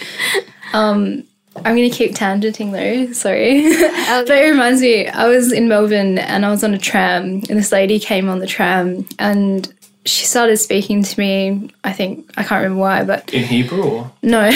Um, 0.71 1.25
I'm 1.57 1.75
gonna 1.75 1.89
keep 1.89 2.13
tangenting 2.13 2.71
though. 2.71 3.11
Sorry, 3.13 3.63
but 3.71 4.29
it 4.29 4.49
reminds 4.49 4.81
me. 4.81 5.07
I 5.07 5.27
was 5.27 5.51
in 5.51 5.67
Melbourne 5.67 6.17
and 6.17 6.45
I 6.45 6.49
was 6.49 6.63
on 6.63 6.73
a 6.73 6.77
tram, 6.77 7.43
and 7.49 7.57
this 7.57 7.71
lady 7.71 7.99
came 7.99 8.29
on 8.29 8.39
the 8.39 8.47
tram 8.47 9.07
and. 9.17 9.73
She 10.05 10.25
started 10.25 10.57
speaking 10.57 11.03
to 11.03 11.19
me. 11.19 11.69
I 11.83 11.91
think 11.91 12.31
I 12.37 12.43
can't 12.43 12.63
remember 12.63 12.79
why, 12.81 13.03
but 13.03 13.31
in 13.31 13.43
Hebrew 13.43 13.83
or 13.83 14.11
no. 14.23 14.49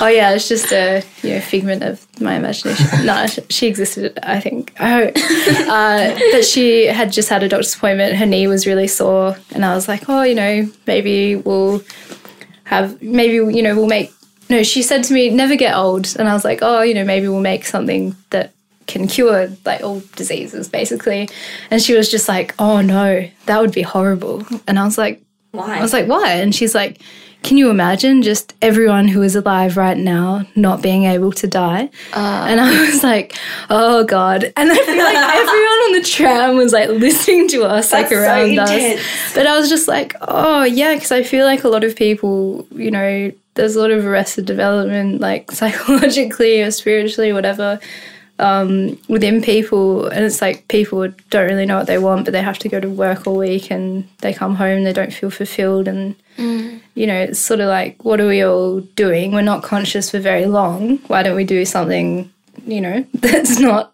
oh 0.00 0.10
yeah, 0.12 0.32
it's 0.32 0.48
just 0.48 0.72
a 0.72 1.04
you 1.22 1.34
know 1.34 1.40
figment 1.40 1.82
of 1.84 2.04
my 2.20 2.34
imagination. 2.34 2.86
no, 3.06 3.26
she 3.50 3.68
existed. 3.68 4.18
I 4.22 4.40
think. 4.40 4.72
I 4.80 4.90
hope. 4.90 5.16
Uh, 5.68 6.18
but 6.32 6.44
she 6.44 6.86
had 6.86 7.12
just 7.12 7.28
had 7.28 7.42
a 7.42 7.48
doctor's 7.48 7.74
appointment. 7.76 8.16
Her 8.16 8.26
knee 8.26 8.48
was 8.48 8.66
really 8.66 8.88
sore, 8.88 9.36
and 9.54 9.64
I 9.64 9.74
was 9.74 9.86
like, 9.86 10.08
oh, 10.08 10.22
you 10.22 10.34
know, 10.34 10.68
maybe 10.86 11.36
we'll 11.36 11.82
have 12.64 13.00
maybe 13.02 13.34
you 13.34 13.62
know 13.62 13.76
we'll 13.76 13.86
make. 13.86 14.12
No, 14.52 14.62
she 14.62 14.82
said 14.82 15.02
to 15.04 15.14
me, 15.14 15.30
never 15.30 15.56
get 15.56 15.74
old, 15.74 16.14
and 16.18 16.28
I 16.28 16.34
was 16.34 16.44
like, 16.44 16.58
oh, 16.62 16.82
you 16.82 16.94
know, 16.94 17.04
maybe 17.04 17.26
we'll 17.26 17.40
make 17.40 17.64
something 17.64 18.14
that 18.30 18.52
can 18.86 19.06
cure 19.06 19.48
like 19.64 19.82
all 19.82 20.02
diseases 20.16 20.68
basically 20.68 21.28
and 21.70 21.80
she 21.80 21.94
was 21.94 22.10
just 22.10 22.28
like 22.28 22.52
oh 22.58 22.80
no 22.80 23.26
that 23.46 23.60
would 23.60 23.70
be 23.72 23.80
horrible 23.80 24.44
and 24.66 24.76
i 24.76 24.84
was 24.84 24.98
like 24.98 25.22
Why? 25.52 25.78
I 25.78 25.80
was 25.80 25.92
like, 25.92 26.08
why? 26.08 26.32
And 26.32 26.54
she's 26.54 26.74
like, 26.74 27.00
can 27.42 27.56
you 27.56 27.70
imagine 27.70 28.22
just 28.22 28.54
everyone 28.62 29.08
who 29.08 29.22
is 29.22 29.34
alive 29.34 29.76
right 29.76 29.96
now 29.96 30.46
not 30.54 30.82
being 30.82 31.04
able 31.04 31.32
to 31.32 31.46
die? 31.46 31.90
and 32.48 32.60
I 32.60 32.86
was 32.86 33.02
like, 33.02 33.36
oh 33.70 34.04
God. 34.04 34.52
And 34.56 34.70
I 34.70 34.76
feel 34.76 35.04
like 35.04 35.16
everyone 35.16 35.78
on 35.86 35.92
the 35.94 36.08
tram 36.08 36.56
was 36.56 36.72
like 36.72 36.88
listening 36.88 37.48
to 37.48 37.64
us, 37.64 37.92
like 37.92 38.08
That's 38.08 38.14
so 38.14 38.22
around 38.22 38.58
us. 38.58 39.34
But 39.34 39.46
I 39.46 39.58
was 39.58 39.68
just 39.68 39.88
like, 39.88 40.14
oh 40.22 40.64
yeah, 40.64 40.94
because 40.94 41.12
I 41.12 41.22
feel 41.22 41.44
like 41.44 41.64
a 41.64 41.68
lot 41.68 41.84
of 41.84 41.96
people, 41.96 42.66
you 42.72 42.90
know, 42.90 43.32
there's 43.54 43.76
a 43.76 43.80
lot 43.80 43.90
of 43.90 44.06
arrested 44.06 44.46
development, 44.46 45.20
like 45.20 45.50
psychologically 45.52 46.62
or 46.62 46.70
spiritually, 46.70 47.32
whatever 47.32 47.80
um, 48.38 48.98
within 49.08 49.40
people, 49.40 50.06
and 50.08 50.24
it's 50.24 50.40
like 50.40 50.66
people 50.68 51.08
don't 51.30 51.48
really 51.48 51.66
know 51.66 51.78
what 51.78 51.86
they 51.86 51.98
want, 51.98 52.24
but 52.24 52.32
they 52.32 52.42
have 52.42 52.58
to 52.60 52.68
go 52.68 52.80
to 52.80 52.88
work 52.88 53.26
all 53.26 53.36
week, 53.36 53.70
and 53.70 54.08
they 54.20 54.32
come 54.32 54.56
home, 54.56 54.84
they 54.84 54.92
don't 54.92 55.12
feel 55.12 55.30
fulfilled, 55.30 55.86
and 55.86 56.16
Mm. 56.38 56.80
you 56.94 57.06
know, 57.06 57.14
it's 57.20 57.38
sort 57.38 57.60
of 57.60 57.68
like, 57.68 58.04
what 58.04 58.20
are 58.20 58.26
we 58.26 58.42
all 58.42 58.80
doing? 58.80 59.32
We're 59.32 59.42
not 59.42 59.62
conscious 59.62 60.10
for 60.10 60.18
very 60.18 60.46
long. 60.46 60.98
Why 61.08 61.22
don't 61.22 61.36
we 61.36 61.44
do 61.44 61.64
something, 61.64 62.30
you 62.66 62.80
know, 62.80 63.04
that's 63.14 63.58
not 63.60 63.92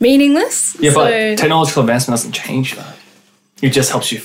meaningless? 0.00 0.76
yeah, 0.80 0.90
So- 0.92 1.04
but 1.04 1.38
technological 1.38 1.82
advancement 1.82 2.18
doesn't 2.18 2.32
change 2.32 2.74
that. 2.76 2.96
It 3.62 3.70
just 3.70 3.90
helps 3.90 4.10
you 4.12 4.18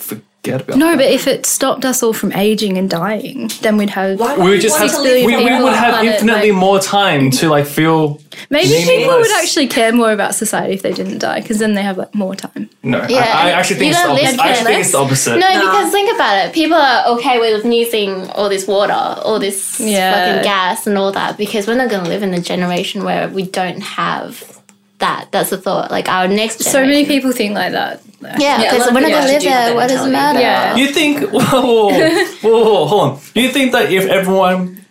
forget 0.48 0.62
about. 0.62 0.78
no, 0.78 0.88
that. 0.92 0.98
but 0.98 1.06
if 1.06 1.28
it 1.28 1.46
stopped 1.46 1.86
us 1.86 2.02
all 2.04 2.14
from 2.14 2.32
aging 2.34 2.78
and 2.78 2.90
dying, 2.90 3.50
then 3.62 3.78
we'd 3.78 3.90
have 3.92 4.20
Why 4.20 4.38
we 4.38 4.50
would 4.52 4.62
just 4.62 4.78
have 4.78 4.92
to 4.92 5.02
we, 5.02 5.26
we 5.26 5.36
would 5.36 5.74
have 5.74 5.94
planet, 5.96 6.14
infinitely 6.16 6.52
like- 6.52 6.60
more 6.60 6.80
time 6.80 7.30
to 7.32 7.50
like 7.50 7.66
feel. 7.66 8.20
maybe 8.50 8.70
people 8.86 9.16
would 9.16 9.32
actually 9.42 9.68
care 9.68 9.92
more 9.92 10.12
about 10.12 10.36
society 10.36 10.74
if 10.74 10.82
they 10.82 10.94
didn't 10.94 11.20
die, 11.20 11.42
because 11.42 11.60
then 11.60 11.74
they 11.74 11.84
have 11.84 11.98
like 11.98 12.14
more 12.16 12.36
time. 12.36 12.70
No, 12.84 13.06
Yeah, 13.10 13.20
I, 13.20 13.50
I 13.50 13.52
actually 13.52 13.78
think 13.80 13.94
it's 13.94 14.02
the 14.04 14.10
opposite. 14.10 14.40
I 14.40 14.50
actually 14.50 14.66
think 14.66 14.80
it's 14.82 14.92
the 14.92 14.98
opposite. 14.98 15.38
No, 15.40 15.60
because 15.60 15.92
think 15.92 16.14
about 16.16 16.46
it. 16.46 16.54
People 16.54 16.78
are 16.78 17.06
okay 17.18 17.40
with 17.40 17.66
using 17.66 18.28
all 18.32 18.50
this 18.50 18.68
water, 18.68 18.94
all 18.94 19.40
this 19.40 19.80
Yeah. 19.80 20.14
fucking 20.14 20.44
gas 20.44 20.88
and 20.88 20.98
all 20.98 21.12
that 21.12 21.38
because 21.38 21.68
we're 21.68 21.76
not 21.76 21.90
going 21.90 22.04
to 22.04 22.10
live 22.10 22.24
in 22.24 22.34
a 22.34 22.40
generation 22.42 23.04
where 23.04 23.28
we 23.30 23.44
don't 23.44 23.82
have 23.82 24.57
that. 25.00 25.32
That's 25.32 25.50
the 25.50 25.58
thought. 25.58 25.92
Like 25.92 26.10
our 26.10 26.28
next 26.28 26.60
generation. 26.60 26.72
So 26.72 26.86
many 26.86 27.06
people 27.06 27.32
think 27.32 27.54
like 27.56 27.72
that. 27.74 28.02
Yeah, 28.22 28.38
Yeah, 28.40 28.58
because 28.64 28.80
lot 28.80 28.90
of 28.90 28.96
we're 28.96 29.02
not 29.02 29.08
people 29.08 29.22
going 29.22 29.28
to 29.28 29.34
live 29.34 29.36
actually 29.36 29.50
do 29.50 29.54
have 29.54 29.68
there. 29.68 29.76
What 29.76 29.88
does 29.90 30.06
it 30.06 30.12
matter? 30.12 30.40
Yeah. 30.40 30.76
You 30.76 30.88
think? 30.88 31.20
Whoa, 31.32 31.62
whoa, 31.62 31.90
whoa, 31.90 32.26
whoa, 32.42 32.64
whoa, 32.64 32.86
hold 32.88 33.12
on. 33.12 33.20
Do 33.34 33.42
You 33.42 33.50
think 33.50 33.72
that 33.74 33.92
if 33.92 34.06
everyone 34.06 34.86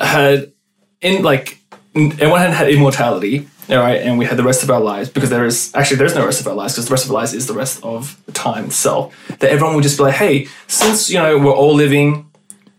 had 0.00 0.52
in 1.00 1.22
like 1.22 1.58
everyone 1.94 2.40
had 2.40 2.50
had 2.50 2.70
immortality, 2.70 3.48
all 3.68 3.76
right, 3.78 4.00
and 4.00 4.18
we 4.18 4.24
had 4.24 4.36
the 4.36 4.44
rest 4.44 4.62
of 4.62 4.70
our 4.70 4.80
lives 4.80 5.08
because 5.08 5.30
there 5.30 5.44
is 5.44 5.72
actually 5.74 5.98
there's 5.98 6.14
no 6.14 6.24
rest 6.24 6.40
of 6.40 6.46
our 6.46 6.54
lives 6.54 6.74
because 6.74 6.86
the 6.86 6.92
rest 6.92 7.04
of 7.04 7.10
our 7.10 7.16
lives 7.16 7.34
is 7.34 7.46
the 7.46 7.54
rest 7.54 7.82
of 7.82 8.20
the 8.26 8.32
time 8.32 8.66
itself. 8.66 9.14
That 9.40 9.50
everyone 9.50 9.74
would 9.74 9.82
just 9.82 9.98
be 9.98 10.04
like, 10.04 10.14
hey, 10.14 10.48
since 10.66 11.10
you 11.10 11.18
know 11.18 11.38
we're 11.38 11.52
all 11.54 11.74
living 11.74 12.30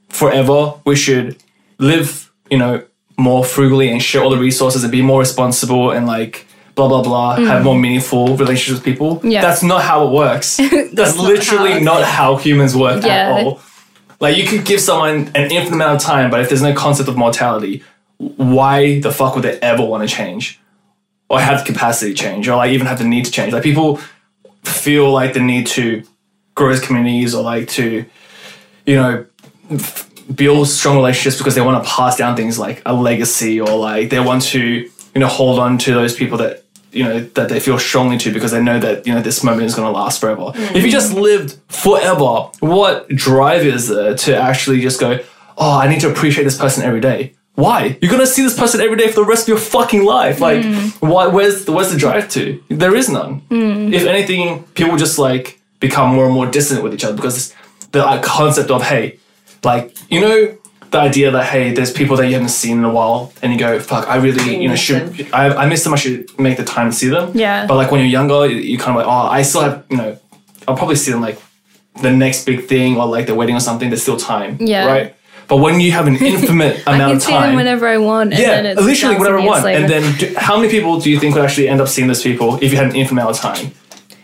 forever, 0.10 0.76
we 0.86 0.96
should 0.96 1.38
live, 1.78 2.32
you 2.50 2.58
know, 2.58 2.84
more 3.18 3.44
frugally 3.44 3.90
and 3.90 4.02
share 4.02 4.24
all 4.24 4.30
the 4.30 4.38
resources 4.38 4.84
and 4.84 4.92
be 4.92 5.02
more 5.02 5.20
responsible 5.20 5.92
and 5.92 6.08
like 6.08 6.47
blah 6.78 6.88
blah 6.88 7.02
blah, 7.02 7.36
have 7.36 7.62
mm. 7.62 7.64
more 7.66 7.78
meaningful 7.78 8.38
relationships 8.38 8.78
with 8.78 8.86
people. 8.86 9.20
Yeah. 9.24 9.42
That's 9.42 9.64
not 9.64 9.82
how 9.82 10.08
it 10.08 10.12
works. 10.14 10.58
That's, 10.94 11.18
literally 11.18 11.74
how- 11.74 11.80
not 11.80 12.04
how 12.06 12.38
humans 12.38 12.76
work 12.76 13.04
Yeah. 13.04 13.12
at 13.12 13.46
all. 13.46 13.60
Like 14.22 14.38
you 14.38 14.46
could 14.48 14.64
give 14.64 14.80
someone 14.80 15.32
an 15.36 15.52
infinite 15.52 15.74
amount 15.74 15.96
of 15.98 16.02
time, 16.02 16.32
but 16.32 16.40
if 16.40 16.48
there's 16.50 16.62
no 16.62 16.74
concept 16.74 17.10
of 17.10 17.18
mortality, 17.18 17.84
why 18.18 19.00
the 19.00 19.12
fuck 19.12 19.36
would 19.36 19.44
they 19.44 19.60
ever 19.60 19.84
want 19.84 20.08
to 20.08 20.16
change? 20.16 20.60
Or 21.30 21.40
have 21.40 21.66
the 21.66 21.74
capacity 21.74 22.14
to 22.14 22.18
change, 22.24 22.48
or 22.48 22.56
like 22.56 22.72
even 22.72 22.88
have 22.88 23.00
the 23.00 23.04
need 23.04 23.26
to 23.26 23.32
change? 23.32 23.52
Like 23.52 23.64
people 23.64 24.00
feel 24.64 25.12
like 25.12 25.34
the 25.34 25.42
need 25.42 25.68
to 25.68 26.04
grow 26.56 26.70
as 26.70 26.80
communities 26.80 27.36
or 27.36 27.44
like 27.44 27.68
to, 27.70 28.06
you 28.86 28.96
know, 28.96 29.26
f- 29.70 30.10
build 30.34 30.68
strong 30.70 30.96
relationships 30.96 31.38
because 31.38 31.56
they 31.56 31.62
want 31.62 31.84
to 31.84 31.90
pass 31.90 32.16
down 32.18 32.36
things 32.36 32.58
like 32.58 32.82
a 32.86 32.94
legacy 32.94 33.60
or 33.60 33.78
like 33.78 34.10
they 34.10 34.20
want 34.20 34.42
to, 34.44 34.60
you 34.62 35.20
know, 35.20 35.28
hold 35.28 35.60
on 35.60 35.78
to 35.80 35.94
those 35.94 36.16
people 36.16 36.38
that 36.38 36.64
you 36.92 37.04
know 37.04 37.20
that 37.20 37.50
they 37.50 37.60
feel 37.60 37.78
strongly 37.78 38.18
to 38.18 38.32
because 38.32 38.52
they 38.52 38.62
know 38.62 38.80
that 38.80 39.06
you 39.06 39.14
know 39.14 39.22
this 39.22 39.44
moment 39.44 39.64
is 39.64 39.76
going 39.76 39.92
to 39.92 39.98
last 39.98 40.20
forever. 40.20 40.52
If 40.56 40.84
you 40.84 40.92
just 40.92 41.14
lived 41.14 41.58
forever, 41.68 42.50
what 42.60 43.08
drive 43.10 43.66
is 43.66 43.90
there 43.90 44.16
to 44.16 44.38
actually 44.38 44.82
just 44.82 45.00
go? 45.00 45.20
Oh, 45.58 45.80
I 45.80 45.88
need 45.88 46.02
to 46.02 46.10
appreciate 46.10 46.44
this 46.44 46.58
person 46.58 46.84
every 46.84 47.02
day. 47.02 47.34
Why? 47.56 47.98
You're 48.02 48.12
gonna 48.12 48.28
see 48.28 48.44
this 48.44 48.58
person 48.58 48.82
every 48.82 48.98
day 48.98 49.08
for 49.08 49.16
the 49.16 49.26
rest 49.26 49.44
of 49.44 49.48
your 49.48 49.58
fucking 49.58 50.06
life. 50.06 50.40
Like, 50.40 50.64
hmm. 50.64 50.90
why? 51.00 51.26
Where's 51.26 51.66
the 51.66 51.72
where's 51.72 51.92
the 51.92 51.98
drive 51.98 52.30
to? 52.30 52.64
There 52.70 52.96
is 52.96 53.10
none. 53.10 53.40
Hmm. 53.50 53.92
If 53.92 54.06
anything, 54.06 54.64
people 54.76 54.96
just 54.96 55.18
like 55.18 55.60
become 55.80 56.14
more 56.14 56.26
and 56.26 56.34
more 56.36 56.46
distant 56.46 56.84
with 56.84 56.94
each 56.94 57.04
other 57.04 57.16
because 57.16 57.56
the 57.92 58.04
like, 58.04 58.22
concept 58.22 58.70
of 58.70 58.84
hey, 58.84 59.18
like 59.64 59.96
you 60.12 60.22
know 60.22 60.58
the 60.92 61.00
idea 61.00 61.32
that 61.32 61.46
hey, 61.46 61.74
there's 61.74 61.92
people 61.92 62.16
that 62.18 62.28
you 62.28 62.34
haven't 62.34 62.50
seen 62.50 62.78
in 62.78 62.84
a 62.84 62.90
while, 62.92 63.32
and 63.42 63.52
you 63.54 63.60
go, 63.60 63.80
fuck, 63.80 64.08
I 64.08 64.16
really 64.18 64.62
you 64.62 64.68
know 64.70 64.76
should 64.76 65.28
I, 65.34 65.64
I 65.64 65.66
miss 65.68 65.84
them. 65.84 65.94
I 65.94 65.98
should 65.98 66.38
make 66.40 66.58
the 66.58 66.64
time 66.64 66.90
to 66.92 66.96
see 66.96 67.10
them. 67.10 67.32
Yeah. 67.36 67.66
But 67.68 67.76
like 67.76 67.92
when 67.92 68.00
you're 68.02 68.10
younger, 68.10 68.48
you- 68.48 68.78
kind 68.78 68.92
of 68.92 68.96
like, 68.98 69.08
oh, 69.08 69.28
I 69.30 69.42
still 69.42 69.62
have 69.62 69.86
you 69.90 69.98
know, 69.98 70.18
I'll 70.68 70.78
probably 70.78 70.96
see 70.96 71.12
them 71.12 71.22
like 71.22 71.40
the 72.02 72.12
next 72.12 72.46
big 72.46 72.66
thing 72.66 72.96
or 72.98 73.06
like 73.08 73.26
the 73.28 73.36
wedding 73.36 73.56
or 73.56 73.60
something. 73.60 73.90
There's 73.90 74.02
still 74.04 74.18
time. 74.18 74.58
Yeah. 74.62 74.86
Right. 74.86 75.14
But 75.48 75.58
when 75.58 75.80
you 75.80 75.92
have 75.94 76.08
an 76.08 76.16
infinite 76.34 76.84
I 76.88 76.96
amount 76.96 77.10
can 77.10 77.16
of 77.18 77.24
see 77.24 77.32
time, 77.32 77.48
them 77.50 77.56
whenever 77.56 77.88
I 77.88 77.98
want. 77.98 78.32
And 78.34 78.40
yeah, 78.42 78.62
then 78.62 78.66
it's 78.68 78.82
literally 78.82 79.16
whenever 79.18 79.40
I 79.40 79.46
want. 79.46 79.64
later. 79.64 79.80
And 79.82 79.90
then, 79.90 80.18
do, 80.18 80.34
how 80.38 80.58
many 80.58 80.70
people 80.70 81.00
do 81.00 81.10
you 81.10 81.20
think 81.20 81.36
would 81.36 81.44
actually 81.46 81.70
end 81.70 81.80
up 81.82 81.88
seeing 81.88 82.08
those 82.08 82.22
people 82.22 82.56
if 82.62 82.72
you 82.72 82.78
had 82.78 82.88
an 82.88 82.96
infinite 82.96 83.22
amount 83.22 83.38
of 83.38 83.42
time? 83.42 83.72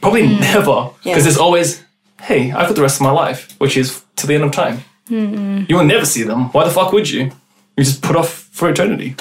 Probably 0.01 0.27
Hmm. 0.27 0.41
never, 0.41 0.89
because 0.91 1.05
Yeah. 1.05 1.19
there's 1.19 1.37
always, 1.37 1.81
hey, 2.21 2.51
I've 2.51 2.67
got 2.67 2.75
the 2.75 2.81
rest 2.81 2.97
of 2.97 3.03
my 3.03 3.11
life, 3.11 3.55
which 3.57 3.77
is 3.77 4.03
to 4.17 4.27
the 4.27 4.35
end 4.35 4.43
of 4.43 4.51
time. 4.51 4.83
Hmm. 5.07 5.63
You 5.67 5.75
will 5.75 5.85
never 5.85 6.05
see 6.05 6.23
them. 6.23 6.49
Why 6.51 6.63
the 6.63 6.71
fuck 6.71 6.91
would 6.93 7.09
you? 7.09 7.31
You 7.77 7.83
just 7.83 8.01
put 8.01 8.15
off 8.15 8.29
for 8.29 8.69
eternity. 8.69 9.15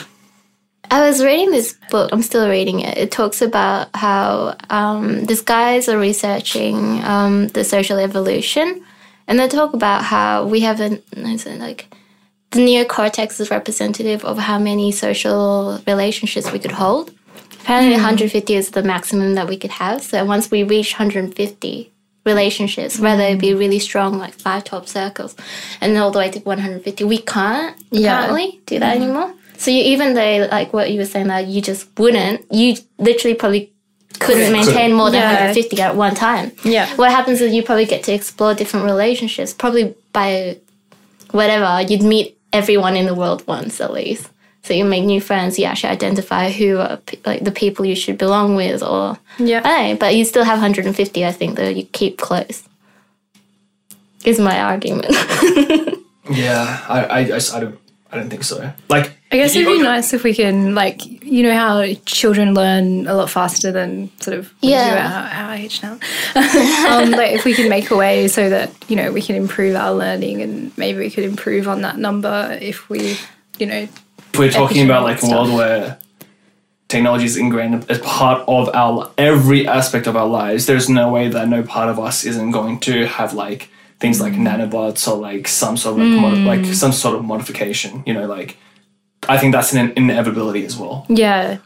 I 0.91 1.09
was 1.09 1.25
reading 1.25 1.51
this 1.51 1.75
book. 1.91 2.11
I'm 2.13 2.23
still 2.23 2.49
reading 2.49 2.81
it. 2.81 2.99
It 2.99 3.11
talks 3.11 3.41
about 3.41 3.89
how 3.95 4.57
um, 4.69 5.25
these 5.25 5.41
guys 5.41 5.89
are 5.89 5.99
researching 5.99 7.03
um, 7.03 7.49
the 7.49 7.65
social 7.65 7.99
evolution, 7.99 8.85
and 9.27 9.39
they 9.39 9.49
talk 9.49 9.73
about 9.73 10.05
how 10.05 10.45
we 10.47 10.61
have 10.61 10.81
an 10.81 11.03
is 11.13 11.47
it 11.47 11.59
like 11.59 11.95
the 12.51 12.61
neocortex 12.61 13.41
is 13.41 13.51
representative 13.51 14.25
of 14.25 14.37
how 14.37 14.59
many 14.59 14.93
social 14.93 15.81
relationships 15.87 16.53
we 16.53 16.59
could 16.59 16.73
hold. 16.73 17.11
Apparently, 17.63 17.95
150 17.95 18.55
is 18.55 18.71
the 18.71 18.83
maximum 18.83 19.35
that 19.35 19.49
we 19.49 19.57
could 19.57 19.71
have. 19.71 20.03
So 20.03 20.25
once 20.25 20.51
we 20.51 20.63
reach 20.65 20.93
150 20.95 21.92
relationships, 22.25 22.99
whether 22.99 23.23
it 23.23 23.41
be 23.41 23.55
really 23.55 23.79
strong, 23.79 24.19
like 24.19 24.35
five 24.35 24.65
top 24.65 24.87
circles, 24.89 25.35
and 25.81 25.97
all 25.97 26.11
the 26.11 26.19
way 26.19 26.31
to 26.31 26.39
150, 26.41 27.05
we 27.05 27.19
can't 27.19 27.77
Yeah. 27.91 28.25
apparently 28.25 28.61
do 28.67 28.79
that 28.79 28.95
mm-hmm. 28.95 29.03
anymore. 29.05 29.35
So 29.57 29.71
you, 29.71 29.83
even 29.83 30.15
though, 30.15 30.49
like 30.51 30.73
what 30.73 30.91
you 30.91 30.99
were 30.99 31.07
saying, 31.07 31.29
that 31.29 31.47
you 31.47 31.61
just 31.61 31.87
wouldn't, 31.99 32.45
you 32.53 32.77
literally 32.99 33.35
probably 33.35 33.73
couldn't 34.19 34.53
maintain 34.53 34.93
more 34.93 35.11
than 35.11 35.21
Yeah. 35.21 35.53
150 35.53 35.81
at 35.81 35.97
one 35.97 36.15
time. 36.15 36.53
Yeah. 36.65 36.95
What 36.97 37.11
happens 37.11 37.41
is 37.41 37.53
you 37.55 37.63
probably 37.63 37.87
get 37.87 38.03
to 38.05 38.13
explore 38.13 38.55
different 38.55 38.87
relationships. 38.87 39.53
Probably 39.53 39.95
by 40.13 40.59
whatever, 41.31 41.83
you'd 41.89 42.03
meet 42.03 42.39
everyone 42.53 42.97
in 42.97 43.07
the 43.07 43.15
world 43.15 43.47
once 43.47 43.81
at 43.81 43.93
least. 43.93 44.29
So 44.65 44.75
you 44.75 44.85
make 44.85 45.05
new 45.05 45.21
friends. 45.21 45.59
You 45.59 45.65
actually 45.65 45.91
identify 45.91 46.51
who 46.51 46.79
are 46.79 46.97
pe- 46.99 47.19
like 47.27 47.43
the 47.45 47.51
people 47.51 47.85
you 47.85 47.97
should 47.97 48.17
belong 48.19 48.55
with, 48.55 48.83
or 48.83 49.19
yeah. 49.39 49.61
I 49.65 49.69
don't 49.69 49.89
know, 49.91 49.97
but 49.97 50.15
you 50.15 50.25
still 50.25 50.45
have 50.45 50.59
150. 50.59 51.25
I 51.27 51.33
think 51.33 51.57
that 51.57 51.75
you 51.75 51.85
keep 51.85 52.19
close. 52.19 52.63
Is 54.25 54.39
my 54.39 54.61
argument. 54.61 55.15
Yeah, 56.31 56.85
I, 56.89 57.05
I, 57.05 57.19
I, 57.21 57.41
I 57.55 57.61
don't, 57.61 57.79
I 58.13 58.17
don't 58.17 58.31
think 58.31 58.45
so. 58.45 58.73
Like, 58.89 59.13
I 59.33 59.37
guess 59.37 59.57
it'd 59.57 59.67
be 59.67 59.83
nice 59.83 60.15
if 60.15 60.23
we 60.23 60.33
can, 60.35 60.73
like, 60.75 61.05
you 61.05 61.43
know, 61.43 61.53
how 61.53 61.85
children 62.07 62.55
learn 62.55 63.09
a 63.09 63.15
lot 63.15 63.29
faster 63.29 63.73
than 63.73 64.09
sort 64.21 64.39
of 64.39 64.53
we 64.63 64.71
Yeah. 64.71 64.91
do 64.91 64.97
our, 65.41 65.47
our 65.49 65.55
age 65.57 65.83
now. 65.83 65.93
um, 66.89 67.11
like, 67.11 67.33
if 67.33 67.45
we 67.45 67.55
can 67.55 67.69
make 67.69 67.91
a 67.91 67.97
way 67.97 68.29
so 68.29 68.49
that 68.49 68.71
you 68.89 68.95
know 68.95 69.11
we 69.13 69.21
can 69.21 69.35
improve 69.35 69.75
our 69.75 69.93
learning, 69.93 70.41
and 70.43 70.77
maybe 70.79 71.01
we 71.01 71.11
could 71.11 71.25
improve 71.25 71.67
on 71.67 71.83
that 71.83 71.99
number 71.99 72.57
if 72.63 72.89
we, 72.89 73.17
you 73.59 73.67
know, 73.67 73.89
we're 74.39 74.51
talking 74.51 74.85
about 74.85 75.03
like 75.03 75.17
a 75.17 75.27
stuff. 75.27 75.31
world 75.31 75.53
where 75.55 75.99
technology 76.89 77.25
is 77.25 77.37
ingrained 77.37 77.91
as 77.91 77.99
part 78.01 78.45
of 78.47 78.69
our 78.75 79.11
every 79.17 79.67
aspect 79.67 80.07
of 80.07 80.17
our 80.17 80.27
lives. 80.27 80.67
There's 80.67 80.89
no 80.89 81.11
way 81.11 81.29
that 81.29 81.49
no 81.49 81.63
part 81.63 81.89
of 81.89 81.99
us 81.99 82.25
isn't 82.25 82.51
going 82.51 82.81
to 82.81 83.07
have 83.07 83.33
like 83.33 83.71
things 83.99 84.21
like 84.21 84.35
mm. 84.35 84.47
nanobots 84.47 85.09
or 85.09 85.17
like 85.17 85.49
some 85.49 85.77
sort 85.77 85.99
of 85.99 86.07
like, 86.07 86.21
modi- 86.21 86.37
mm. 86.39 86.47
like 86.47 86.67
some 86.75 86.93
sort 86.93 87.17
of 87.17 87.25
modification. 87.25 88.03
You 88.07 88.15
know, 88.15 88.27
like 88.27 88.59
I 89.29 89.39
think 89.39 89.55
that's 89.55 89.73
an 89.73 89.93
inevitability 89.97 90.65
as 90.65 90.77
well. 90.77 91.07
yeah, 91.09 91.59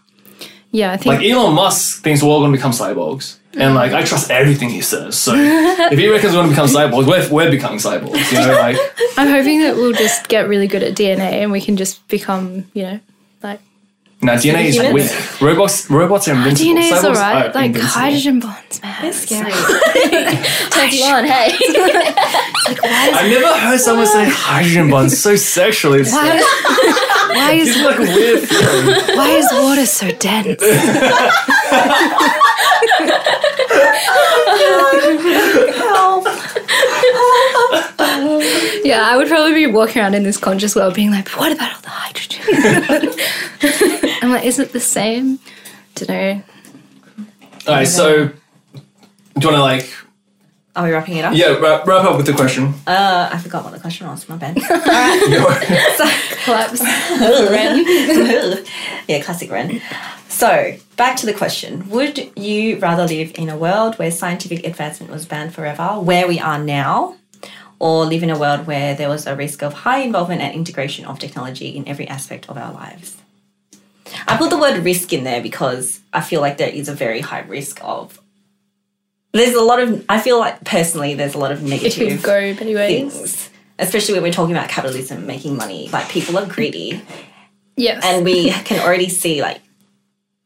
yeah. 0.77 0.93
I 0.93 0.97
think 0.99 1.17
Like 1.17 1.25
Elon 1.25 1.55
Musk 1.55 2.03
thinks 2.03 2.23
we're 2.23 2.29
all 2.29 2.41
going 2.41 2.53
to 2.53 2.59
become 2.59 2.73
cyborgs. 2.73 3.39
And 3.55 3.75
like 3.75 3.93
I 3.93 4.03
trust 4.03 4.31
everything 4.31 4.69
he 4.69 4.83
says. 4.83 5.19
So 5.19 5.33
if 5.35 5.99
he 5.99 6.09
reckons 6.09 6.35
we're 6.35 6.43
going 6.43 6.49
to 6.49 6.53
become 6.53 6.69
cyborgs, 6.69 7.07
we're, 7.07 7.29
we're 7.31 7.51
becoming 7.51 7.79
cyborgs. 7.79 8.31
You 8.31 8.39
know, 8.47 8.53
like 8.53 8.77
I'm 9.17 9.29
hoping 9.29 9.63
that 9.63 9.77
we'll 9.77 9.95
just 9.95 10.29
get 10.29 10.47
really 10.49 10.67
good 10.67 10.83
at 10.83 10.95
DNA 10.95 11.43
and 11.43 11.51
we 11.51 11.63
can 11.63 11.79
just 11.79 12.07
become, 12.09 12.71
you 12.75 12.83
know, 12.83 13.01
like 14.23 14.23
now 14.23 14.35
DNA 14.41 14.65
is 14.67 14.77
Humans? 14.77 14.95
weak. 15.13 15.41
Robots 15.43 15.91
robots 15.91 16.29
are 16.29 16.35
invincible. 16.35 16.73
Ah, 16.73 16.75
DNA 16.75 16.85
is 16.85 16.93
Cyborgs 16.93 17.05
alright. 17.05 17.47
are 17.47 17.53
Like 17.53 17.67
invincible. 17.67 18.01
hydrogen 18.01 18.41
bonds, 18.41 18.81
man. 18.83 19.05
It's 19.05 19.19
scary. 19.19 19.53
Turns 20.71 20.95
you 20.99 21.05
on, 21.05 21.25
hey. 21.25 21.53
I've 23.15 23.31
never 23.31 23.53
heard 23.59 23.79
someone 23.81 24.07
say 24.07 24.25
hydrogen 24.29 24.91
bonds 24.91 25.19
so 25.21 25.37
sexually. 25.37 26.01
It's 26.01 26.13
Why, 26.13 26.41
why 27.35 27.53
is 27.53 27.69
it's 27.77 27.85
like 27.85 27.99
a 27.99 28.03
weird 28.03 28.41
feeling. 28.49 29.17
why 29.19 29.29
is 29.37 29.49
water 29.53 29.87
so 29.87 30.11
dense? 30.13 30.63
Yeah, 38.85 39.03
I 39.05 39.17
would 39.17 39.27
probably 39.29 39.55
be 39.55 39.67
walking 39.67 40.01
around 40.01 40.15
in 40.15 40.23
this 40.23 40.37
conscious 40.37 40.77
world 40.77 40.95
being 40.95 41.11
like, 41.11 41.29
what 41.31 41.51
about 41.53 41.73
all 41.75 41.81
the 41.81 41.91
hydrogen? 41.91 42.41
I'm 44.23 44.31
like, 44.31 44.45
is 44.45 44.59
it 44.59 44.73
the 44.73 44.81
same? 44.81 45.39
Don't 45.95 46.09
know. 46.09 46.43
All 47.67 47.75
right, 47.75 47.89
so 47.89 48.29
do 48.29 48.33
you 49.41 49.49
want 49.49 49.57
to 49.57 49.61
like 49.61 49.93
Are 50.77 50.85
we 50.85 50.93
wrapping 50.93 51.17
it 51.17 51.25
up? 51.25 51.35
yeah 51.35 51.59
wrap, 51.59 51.87
wrap 51.87 52.05
up 52.05 52.17
with 52.17 52.27
the 52.27 52.33
question? 52.33 52.75
Uh, 52.87 53.29
I 53.33 53.39
forgot 53.39 53.65
what 53.65 53.73
the 53.73 53.81
question 53.81 54.07
was. 54.07 54.29
My 54.29 54.37
bad. 54.37 54.57
Collapse. 56.45 56.81
yeah, 59.09 59.23
classic 59.23 59.51
Ren. 59.51 59.81
So, 60.29 60.77
back 60.97 61.17
to 61.19 61.27
the 61.27 61.35
question 61.35 61.89
Would 61.91 62.31
you 62.37 62.79
rather 62.79 63.07
live 63.07 63.33
in 63.37 63.49
a 63.49 63.57
world 63.57 63.97
where 63.97 64.11
scientific 64.11 64.65
advancement 64.65 65.13
was 65.13 65.27
banned 65.27 65.55
forever, 65.55 66.01
where 66.01 66.29
we 66.29 66.39
are 66.39 66.63
now, 66.63 67.17
or 67.79 68.05
live 68.05 68.23
in 68.23 68.31
a 68.31 68.39
world 68.39 68.67
where 68.67 68.95
there 68.95 69.09
was 69.09 69.27
a 69.27 69.35
risk 69.35 69.63
of 69.63 69.73
high 69.73 69.99
involvement 69.99 70.41
and 70.41 70.55
integration 70.55 71.05
of 71.05 71.19
technology 71.19 71.69
in 71.77 71.87
every 71.89 72.07
aspect 72.09 72.49
of 72.49 72.57
our 72.57 72.73
lives? 72.73 73.17
I 74.27 74.37
put 74.37 74.51
the 74.51 74.59
word 74.59 74.85
risk 74.85 75.13
in 75.13 75.25
there 75.25 75.43
because 75.43 76.01
I 76.13 76.21
feel 76.21 76.41
like 76.41 76.59
there 76.59 76.69
is 76.69 76.89
a 76.89 76.95
very 76.95 77.21
high 77.21 77.41
risk 77.41 77.81
of. 77.83 78.21
There's 79.33 79.55
a 79.55 79.63
lot 79.63 79.81
of. 79.81 80.05
I 80.09 80.21
feel 80.21 80.39
like 80.39 80.65
personally, 80.65 81.15
there's 81.15 81.35
a 81.35 81.39
lot 81.39 81.53
of 81.53 81.63
negative 81.63 82.23
go 82.23 82.55
many 82.55 82.75
ways. 82.75 83.13
things, 83.13 83.51
especially 83.79 84.15
when 84.15 84.23
we're 84.23 84.33
talking 84.33 84.57
about 84.57 84.69
capitalism 84.71 85.27
making 85.27 85.57
money. 85.57 85.89
Like 85.93 86.09
people 86.09 86.39
are 86.39 86.47
greedy 86.47 87.03
Yes. 87.77 88.03
and 88.05 88.25
we 88.25 88.51
can 88.65 88.81
already 88.81 89.09
see 89.11 89.43
like 89.43 89.61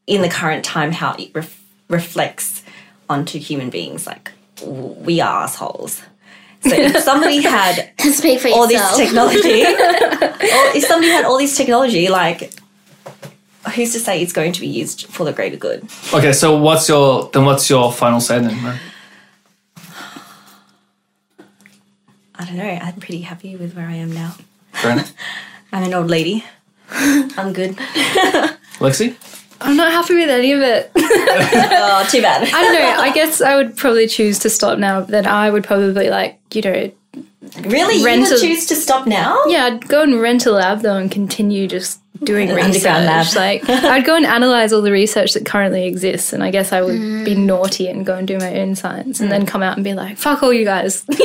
in 0.07 0.21
the 0.21 0.27
current 0.29 0.65
time 0.65 0.91
how 0.91 1.13
it 1.15 1.31
ref- 1.33 1.63
reflects 1.87 2.63
onto 3.09 3.39
human 3.39 3.69
beings 3.69 4.05
like 4.05 4.31
we 4.65 5.21
are 5.21 5.43
assholes 5.43 6.01
so 6.61 6.75
if 6.75 6.97
somebody 7.03 7.41
had 7.41 7.89
Speak 7.99 8.39
for 8.41 8.49
all 8.49 8.67
this 8.67 8.97
technology 8.97 9.63
or 9.63 10.65
if 10.75 10.83
somebody 10.85 11.11
had 11.11 11.23
all 11.25 11.37
this 11.37 11.55
technology 11.55 12.09
like 12.09 12.53
who's 13.75 13.93
to 13.93 13.99
say 13.99 14.21
it's 14.21 14.33
going 14.33 14.51
to 14.51 14.59
be 14.61 14.67
used 14.67 15.05
for 15.07 15.23
the 15.23 15.31
greater 15.33 15.57
good 15.57 15.83
Okay, 16.13 16.33
so 16.33 16.57
what's 16.57 16.89
your 16.89 17.29
then 17.31 17.45
what's 17.45 17.69
your 17.69 17.91
final 17.91 18.19
say 18.19 18.39
then? 18.39 18.61
man? 18.63 18.79
i 22.35 22.45
don't 22.45 22.57
know 22.57 22.63
i'm 22.63 22.95
pretty 22.99 23.21
happy 23.21 23.55
with 23.55 23.75
where 23.75 23.87
i 23.87 23.93
am 23.95 24.11
now 24.11 24.33
Brandon? 24.81 25.05
i'm 25.71 25.83
an 25.83 25.93
old 25.93 26.07
lady 26.09 26.43
i'm 26.91 27.53
good 27.53 27.75
Lexi? 28.81 29.15
I'm 29.63 29.77
not 29.77 29.91
happy 29.91 30.15
with 30.15 30.27
any 30.31 30.53
of 30.53 30.61
it. 30.61 30.89
oh 30.95 32.07
too 32.09 32.19
bad 32.23 32.47
I 32.47 32.49
don't 32.63 32.73
know. 32.73 32.99
I 33.03 33.11
guess 33.13 33.41
I 33.41 33.55
would 33.55 33.77
probably 33.77 34.07
choose 34.07 34.39
to 34.39 34.49
stop 34.49 34.79
now. 34.79 35.01
Then 35.01 35.27
I 35.27 35.51
would 35.51 35.63
probably 35.63 36.09
like, 36.09 36.39
you 36.51 36.63
know, 36.63 36.91
really 37.65 37.97
you 37.97 38.03
would 38.03 38.31
a- 38.31 38.39
choose 38.39 38.65
to 38.65 38.75
stop 38.75 39.05
now 39.05 39.39
yeah, 39.45 39.65
I'd 39.65 39.87
go 39.87 40.01
and 40.01 40.19
rent 40.19 40.47
a 40.47 40.51
lab 40.51 40.81
though 40.81 40.97
and 40.97 41.11
continue 41.11 41.67
just 41.67 42.00
doing 42.23 42.53
research. 42.53 42.83
lab. 42.83 43.35
Like 43.35 43.67
I'd 43.69 44.05
go 44.05 44.15
and 44.15 44.25
analyze 44.25 44.73
all 44.73 44.81
the 44.81 44.91
research 44.91 45.33
that 45.33 45.45
currently 45.45 45.85
exists, 45.85 46.33
and 46.33 46.43
I 46.43 46.51
guess 46.51 46.71
I 46.71 46.81
would 46.81 47.25
be 47.25 47.35
mm. 47.35 47.45
naughty 47.45 47.87
and 47.87 48.05
go 48.05 48.15
and 48.15 48.27
do 48.27 48.37
my 48.37 48.59
own 48.59 48.75
science, 48.75 49.19
and 49.19 49.27
mm. 49.27 49.31
then 49.31 49.45
come 49.45 49.63
out 49.63 49.77
and 49.77 49.83
be 49.83 49.93
like, 49.93 50.17
"Fuck 50.17 50.43
all 50.43 50.53
you 50.53 50.65
guys." 50.65 51.05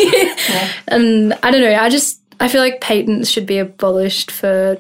And 0.89 1.33
I 1.43 1.51
don't 1.51 1.61
know. 1.63 1.75
I 1.75 1.89
just 1.89 2.21
I 2.39 2.49
feel 2.49 2.61
like 2.61 2.81
patents 2.81 3.29
should 3.29 3.47
be 3.47 3.59
abolished 3.59 4.31
for 4.31 4.79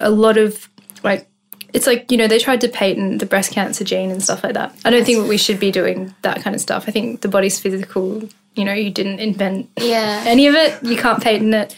a 0.00 0.10
lot 0.10 0.36
of 0.36 0.68
like 1.02 1.26
it's 1.72 1.86
like 1.86 2.10
you 2.10 2.18
know 2.18 2.26
they 2.28 2.38
tried 2.38 2.60
to 2.62 2.68
patent 2.68 3.18
the 3.20 3.26
breast 3.26 3.52
cancer 3.52 3.84
gene 3.84 4.10
and 4.10 4.22
stuff 4.22 4.44
like 4.44 4.54
that. 4.54 4.74
I 4.84 4.90
don't 4.90 5.04
think 5.04 5.28
we 5.28 5.36
should 5.38 5.60
be 5.60 5.70
doing 5.70 6.14
that 6.22 6.42
kind 6.42 6.54
of 6.54 6.60
stuff. 6.62 6.84
I 6.88 6.90
think 6.90 7.20
the 7.20 7.28
body's 7.28 7.58
physical. 7.58 8.28
You 8.54 8.64
know, 8.64 8.72
you 8.72 8.90
didn't 8.90 9.20
invent 9.20 9.70
Yeah. 9.78 10.24
any 10.26 10.48
of 10.48 10.54
it. 10.54 10.82
You 10.82 10.96
can't 10.96 11.22
patent 11.22 11.54
it. 11.54 11.76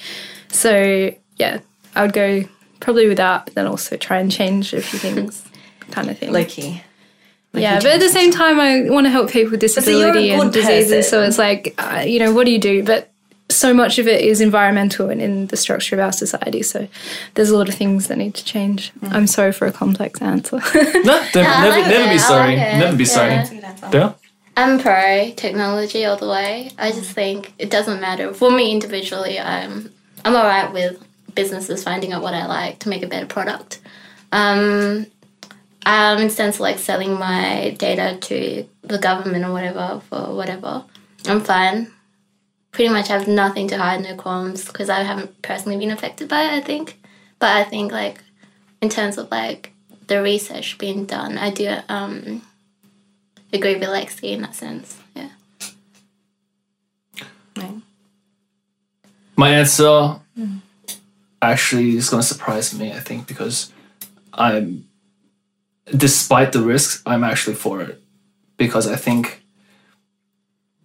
So 0.49 1.15
yeah, 1.37 1.61
I 1.95 2.03
would 2.03 2.13
go 2.13 2.45
probably 2.81 3.07
with 3.09 3.19
that, 3.19 3.47
but 3.47 3.55
then 3.55 3.67
also 3.67 3.97
try 3.97 4.19
and 4.19 4.31
change 4.31 4.73
a 4.73 4.81
few 4.83 4.99
things, 4.99 5.45
kind 5.91 6.11
of 6.11 6.19
thing. 6.19 6.33
Low 6.33 6.45
key. 6.45 6.83
yeah, 7.53 7.77
but 7.79 7.87
at 7.87 8.01
the 8.01 8.09
same 8.09 8.31
time, 8.33 8.59
I 8.61 8.89
want 8.91 9.07
to 9.07 9.11
help 9.11 9.31
people 9.31 9.51
with 9.53 9.63
you're 9.63 9.69
disability 9.69 10.31
and 10.31 10.53
diseases. 10.53 10.91
person. 10.91 11.11
So 11.11 11.23
it's 11.23 11.39
like, 11.39 11.75
uh, 11.79 12.05
you 12.07 12.19
know, 12.19 12.33
what 12.33 12.47
do 12.47 12.53
you 12.53 12.59
do? 12.59 12.85
But 12.85 13.11
so 13.49 13.75
much 13.75 13.99
of 13.99 14.07
it 14.07 14.21
is 14.21 14.41
environmental 14.41 15.11
and 15.11 15.21
in 15.21 15.49
the 15.49 15.57
structure 15.57 15.97
of 15.97 16.01
our 16.01 16.13
society. 16.13 16.63
So 16.63 16.87
there's 17.35 17.51
a 17.51 17.57
lot 17.57 17.69
of 17.69 17.75
things 17.75 18.07
that 18.07 18.17
need 18.17 18.35
to 18.35 18.45
change. 18.45 18.93
Mm. 19.01 19.13
I'm 19.13 19.27
sorry 19.27 19.51
for 19.53 19.67
a 19.67 19.73
complex 19.73 20.23
answer. 20.23 20.61
No, 21.03 21.27
don't- 21.33 21.47
I 21.47 21.63
never, 21.65 21.81
like 21.81 21.87
never 21.89 22.05
it, 22.11 22.13
be 22.13 22.19
sorry. 22.19 22.57
like 22.57 22.75
it. 22.75 22.79
Never 22.79 22.97
be 22.97 23.05
sorry. 23.05 23.33
Yeah. 23.33 23.91
Yeah. 23.93 24.13
I'm 24.57 24.79
pro 24.79 25.33
technology 25.37 26.05
all 26.05 26.17
the 26.17 26.29
way. 26.29 26.71
I 26.79 26.91
just 26.93 27.11
think 27.13 27.53
it 27.59 27.71
doesn't 27.71 28.01
matter. 28.01 28.33
For 28.35 28.51
me 28.51 28.71
individually, 28.73 29.39
I'm 29.41 29.91
I'm 30.25 30.35
alright 30.37 30.73
with 30.73 31.03
businesses 31.35 31.85
finding 31.85 32.13
out 32.13 32.23
what 32.23 32.35
I 32.35 32.47
like 32.47 32.79
to 32.81 32.89
make 32.89 33.03
a 33.03 33.07
better 33.07 33.27
product. 33.27 33.81
Um, 34.33 35.07
um, 35.87 36.19
in 36.19 36.29
the 36.29 36.31
sense 36.31 36.57
of 36.57 36.61
like 36.61 36.79
selling 36.79 37.19
my 37.19 37.75
data 37.79 38.19
to 38.21 38.67
the 38.83 38.99
government 38.99 39.45
or 39.45 39.53
whatever 39.53 40.01
for 40.09 40.35
whatever, 40.35 40.85
I'm 41.27 41.41
fine. 41.41 41.91
Pretty 42.73 42.93
much 42.93 43.09
have 43.09 43.27
nothing 43.27 43.67
to 43.69 43.79
hide, 43.79 44.03
no 44.03 44.15
qualms, 44.15 44.67
because 44.67 44.89
I 44.89 45.03
haven't 45.03 45.43
personally 45.43 45.79
been 45.79 45.91
affected 45.91 46.29
by 46.29 46.43
it. 46.43 46.53
I 46.53 46.61
think, 46.61 47.01
but 47.39 47.57
I 47.57 47.65
think 47.65 47.91
like 47.93 48.23
in 48.81 48.89
terms 48.89 49.19
of 49.19 49.31
like 49.31 49.73
the 50.07 50.23
research 50.23 50.79
being 50.79 51.05
done, 51.05 51.39
I 51.39 51.51
do 51.51 51.77
um, 51.89 52.43
agree 53.53 53.75
with 53.75 53.89
Lexi 53.89 54.33
in 54.33 54.43
that 54.43 54.55
sense. 54.55 54.99
Yeah. 55.17 55.31
My 59.37 59.51
answer 59.55 60.21
actually 61.43 61.97
is 61.97 62.11
going 62.11 62.23
to 62.23 62.27
surprise 62.27 62.75
me, 62.79 62.93
I 62.93 63.01
think, 63.01 63.27
because 63.27 63.73
I'm, 64.33 64.89
despite 65.87 66.53
the 66.53 66.61
risks, 66.61 67.03
I'm 67.07 67.25
actually 67.25 67.57
for 67.57 67.81
it. 67.81 68.03
Because 68.57 68.87
I 68.87 68.97
think 68.97 69.43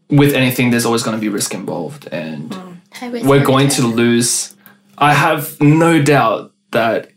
with 0.10 0.34
anything, 0.34 0.70
there's 0.70 0.86
always 0.86 1.04
going 1.04 1.18
to 1.18 1.22
be 1.22 1.30
risk 1.30 1.54
involved. 1.54 2.08
And 2.12 2.56
risk 3.02 3.26
we're 3.26 3.44
going 3.44 3.70
to 3.70 3.86
lose. 3.86 4.56
I 4.98 5.14
have 5.14 5.60
no 5.60 6.02
doubt 6.02 6.54
that 6.72 7.12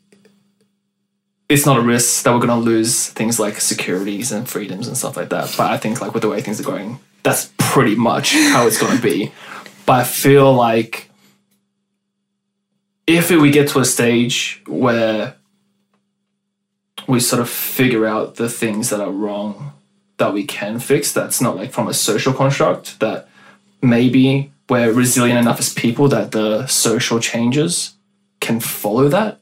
it's 1.49 1.65
not 1.65 1.79
a 1.79 1.81
risk 1.81 2.25
that 2.25 2.33
we're 2.33 2.45
going 2.45 2.49
to 2.49 2.57
lose 2.57 3.09
things 3.09 3.39
like 3.41 3.61
securities 3.61 4.33
and 4.33 4.49
freedoms 4.49 4.87
and 4.87 4.97
stuff 4.97 5.17
like 5.17 5.31
that. 5.31 5.55
But 5.57 5.71
I 5.71 5.79
think 5.79 6.01
like 6.01 6.13
with 6.13 6.23
the 6.23 6.29
way 6.29 6.43
things 6.43 6.61
are 6.61 6.65
going, 6.65 6.99
that's 7.23 7.53
pretty 7.57 7.95
much 7.95 8.35
how 8.35 8.67
it's 8.67 8.81
going 8.81 8.97
to 8.97 9.03
be. 9.03 9.33
But 9.87 10.01
I 10.01 10.05
feel 10.05 10.53
like 10.53 11.08
if 13.09 13.31
we 13.31 13.51
get 13.51 13.69
to 13.71 13.81
a 13.81 13.85
stage 13.87 14.63
where 14.67 15.35
we 17.07 17.21
sort 17.21 17.41
of 17.41 17.49
figure 17.49 18.07
out 18.07 18.35
the 18.35 18.51
things 18.51 18.91
that 18.91 19.01
are 19.01 19.11
wrong 19.11 19.73
that 20.19 20.35
we 20.35 20.45
can 20.45 20.79
fix, 20.79 21.11
that's 21.11 21.41
not 21.41 21.57
like 21.57 21.73
from 21.73 21.89
a 21.89 21.95
social 21.95 22.35
construct, 22.35 23.01
that 23.01 23.29
maybe 23.81 24.53
we're 24.69 24.93
resilient 24.93 25.39
enough 25.39 25.59
as 25.59 25.73
people 25.73 26.09
that 26.09 26.33
the 26.33 26.67
social 26.67 27.19
changes 27.19 27.95
can 28.41 28.61
follow 28.61 29.09
that. 29.09 29.41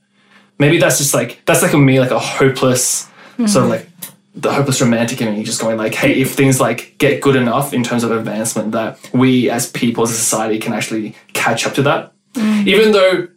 Maybe 0.60 0.78
that's 0.78 0.98
just 0.98 1.12
like 1.12 1.42
that's 1.44 1.62
like 1.62 1.72
a 1.72 1.78
me 1.78 1.98
like 1.98 2.12
a 2.12 2.20
hopeless 2.20 3.10
sort 3.36 3.48
of 3.48 3.48
mm-hmm. 3.48 3.68
like 3.70 3.88
the 4.36 4.52
hopeless 4.52 4.80
romantic 4.80 5.20
in 5.20 5.34
me 5.34 5.42
just 5.42 5.60
going 5.60 5.76
like, 5.76 5.94
hey, 5.94 6.20
if 6.20 6.34
things 6.34 6.60
like 6.60 6.94
get 6.98 7.20
good 7.20 7.34
enough 7.34 7.72
in 7.72 7.82
terms 7.82 8.04
of 8.04 8.12
advancement 8.12 8.72
that 8.72 8.98
we 9.12 9.50
as 9.50 9.70
people 9.72 10.04
as 10.04 10.10
a 10.10 10.14
society 10.14 10.58
can 10.58 10.72
actually 10.72 11.16
catch 11.32 11.66
up 11.66 11.74
to 11.74 11.82
that. 11.82 12.12
Mm. 12.34 12.68
Even 12.68 12.92
though 12.92 13.28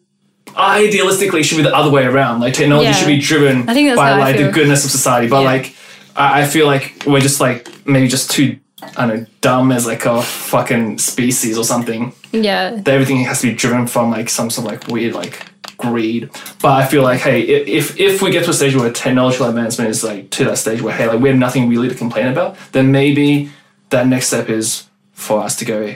idealistically 0.56 1.40
it 1.42 1.44
should 1.44 1.58
be 1.58 1.64
the 1.64 1.76
other 1.76 1.90
way 1.90 2.06
around. 2.06 2.40
Like 2.42 2.54
technology 2.54 2.88
Yeah. 2.88 2.94
should 2.94 3.08
be 3.08 3.20
driven 3.20 3.70
I 3.70 3.74
think 3.74 3.90
that's 3.90 3.98
by 3.98 4.18
like 4.18 4.38
the 4.38 4.52
goodness 4.52 4.86
of 4.86 4.92
society. 4.92 5.28
But 5.28 5.42
Yeah. 5.42 5.46
like 5.54 5.76
I, 6.16 6.42
I 6.42 6.46
feel 6.48 6.66
like 6.66 7.04
we're 7.06 7.20
just 7.22 7.40
like 7.40 7.68
maybe 7.88 8.08
just 8.08 8.32
too 8.32 8.58
I 8.96 9.06
don't 9.08 9.20
know, 9.22 9.26
dumb 9.42 9.72
as 9.74 9.86
like 9.86 10.06
a 10.06 10.22
fucking 10.22 11.00
species 11.00 11.58
or 11.58 11.64
something. 11.66 12.14
yeah. 12.32 12.72
That 12.76 12.88
everything 12.94 13.18
has 13.26 13.42
to 13.42 13.48
be 13.48 13.54
driven 13.54 13.88
from 13.88 14.10
like 14.12 14.30
some 14.30 14.50
sort 14.50 14.66
of 14.68 14.72
like 14.72 14.88
weird 14.88 15.14
like 15.14 15.46
greed. 15.78 16.30
But 16.62 16.72
I 16.82 16.86
feel 16.86 17.04
like 17.04 17.20
hey, 17.22 17.42
if 17.42 18.00
if 18.00 18.22
we 18.22 18.32
get 18.32 18.44
to 18.46 18.52
a 18.52 18.54
stage 18.54 18.76
where 18.76 18.92
technological 18.92 19.48
advancement 19.48 19.90
is 19.90 20.04
like 20.04 20.30
to 20.32 20.46
that 20.46 20.58
stage 20.58 20.82
where 20.82 20.94
hey, 20.94 21.08
like 21.08 21.20
we 21.20 21.30
have 21.30 21.38
nothing 21.38 21.70
really 21.70 21.90
to 21.90 21.96
complain 21.96 22.28
about, 22.28 22.56
then 22.72 22.92
maybe 22.92 23.50
that 23.90 24.08
next 24.08 24.28
step 24.28 24.50
is 24.50 24.86
for 25.14 25.42
us 25.44 25.56
to 25.58 25.66
go, 25.66 25.96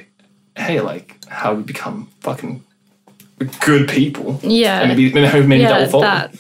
hey, 0.58 0.82
like 0.82 1.18
how 1.30 1.54
we 1.54 1.64
become 1.64 2.10
fucking 2.22 2.64
good 3.62 3.88
people. 3.90 4.40
Yeah. 4.44 4.80
And 4.82 4.90
maybe 4.90 5.14
maybe, 5.14 5.46
maybe 5.48 5.64
that 5.64 5.70
yeah, 5.72 5.80
will 5.86 5.90
follow. 5.92 6.04
that. 6.04 6.34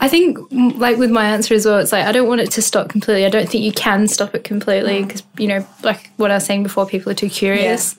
I 0.00 0.08
think, 0.08 0.38
like 0.78 0.96
with 0.98 1.10
my 1.10 1.26
answer 1.26 1.54
as 1.54 1.64
well, 1.64 1.78
it's 1.78 1.92
like 1.92 2.04
I 2.04 2.12
don't 2.12 2.28
want 2.28 2.40
it 2.40 2.50
to 2.52 2.62
stop 2.62 2.88
completely. 2.88 3.24
I 3.24 3.30
don't 3.30 3.48
think 3.48 3.62
you 3.64 3.72
can 3.72 4.08
stop 4.08 4.34
it 4.34 4.44
completely 4.44 5.02
because 5.04 5.22
you 5.38 5.46
know, 5.48 5.66
like 5.82 6.10
what 6.16 6.30
I 6.30 6.34
was 6.34 6.44
saying 6.44 6.62
before, 6.64 6.86
people 6.86 7.12
are 7.12 7.14
too 7.14 7.30
curious. 7.30 7.96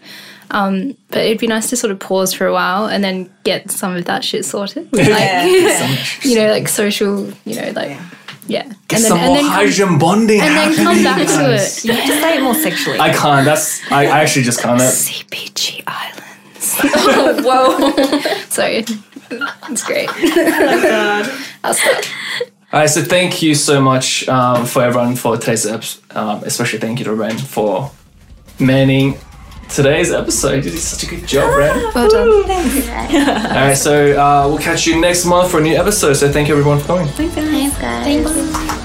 Um, 0.52 0.96
but 1.10 1.20
it'd 1.26 1.40
be 1.40 1.48
nice 1.48 1.70
to 1.72 1.76
sort 1.76 1.92
of 1.92 2.00
pause 2.00 2.34
for 2.34 2.48
a 2.48 2.54
while 2.54 2.86
and 2.86 3.04
then 3.04 3.30
get 3.44 3.70
some 3.70 3.96
of 3.98 4.06
that 4.06 4.24
shit 4.24 4.46
sorted. 4.46 4.88
Like, 4.94 5.08
Yeah. 5.08 5.98
you 6.22 6.36
know, 6.36 6.52
like 6.52 6.70
social, 6.70 7.28
you 7.46 7.56
know, 7.62 7.72
like 7.76 7.98
yeah, 8.48 8.64
Get 8.64 8.72
and 8.72 8.78
then 8.90 9.00
some 9.02 9.18
and 9.18 9.28
more 9.28 9.36
then 9.36 9.74
come, 9.74 10.00
bonding. 10.00 10.40
and 10.40 10.56
then 10.56 10.76
come 10.76 11.04
back 11.04 11.28
to 11.28 11.54
it. 11.54 11.84
You 11.84 11.92
have 11.92 12.06
to 12.06 12.22
say 12.22 12.38
it 12.38 12.42
more 12.42 12.54
sexually. 12.56 12.98
I 12.98 13.12
can't. 13.14 13.44
That's 13.44 13.82
I, 13.92 14.06
I 14.06 14.22
actually 14.22 14.44
just 14.44 14.62
can't. 14.62 14.80
That, 14.80 14.94
CpG 16.76 17.08
Islands. 17.08 17.46
Whoa. 17.48 18.40
Sorry, 18.50 18.86
it's 19.70 19.84
great. 19.84 20.08
God. 20.08 21.32
I'll 21.64 21.74
stop. 21.74 22.04
All 22.74 22.82
right, 22.82 22.90
so 22.90 23.02
thank 23.02 23.42
you 23.42 23.56
so 23.56 23.82
much 23.82 24.28
um, 24.28 24.66
for 24.66 24.82
everyone 24.84 25.16
for 25.16 25.38
today's 25.38 25.66
episode. 25.66 26.04
Um, 26.16 26.44
especially 26.44 26.80
thank 26.80 27.00
you 27.00 27.06
to 27.06 27.14
Ren 27.14 27.38
for 27.38 27.92
manning 28.60 29.18
today's 29.70 30.12
episode. 30.12 30.66
You 30.66 30.72
did 30.72 30.80
such 30.80 31.04
a 31.04 31.08
good 31.08 31.26
job, 31.28 31.58
Ren. 31.58 31.92
Well 31.96 32.10
done. 32.10 32.28
All 33.48 33.54
right, 33.54 33.74
so 33.74 34.20
uh, 34.20 34.48
we'll 34.50 34.58
catch 34.60 34.86
you 34.86 35.00
next 35.00 35.26
month 35.26 35.52
for 35.52 35.60
a 35.60 35.64
new 35.64 35.76
episode. 35.76 36.14
So 36.14 36.30
thank 36.32 36.50
you 36.50 36.58
everyone 36.58 36.80
for 36.80 36.88
coming. 36.88 37.08
Thanks, 37.08 37.78
guys. 37.78 38.77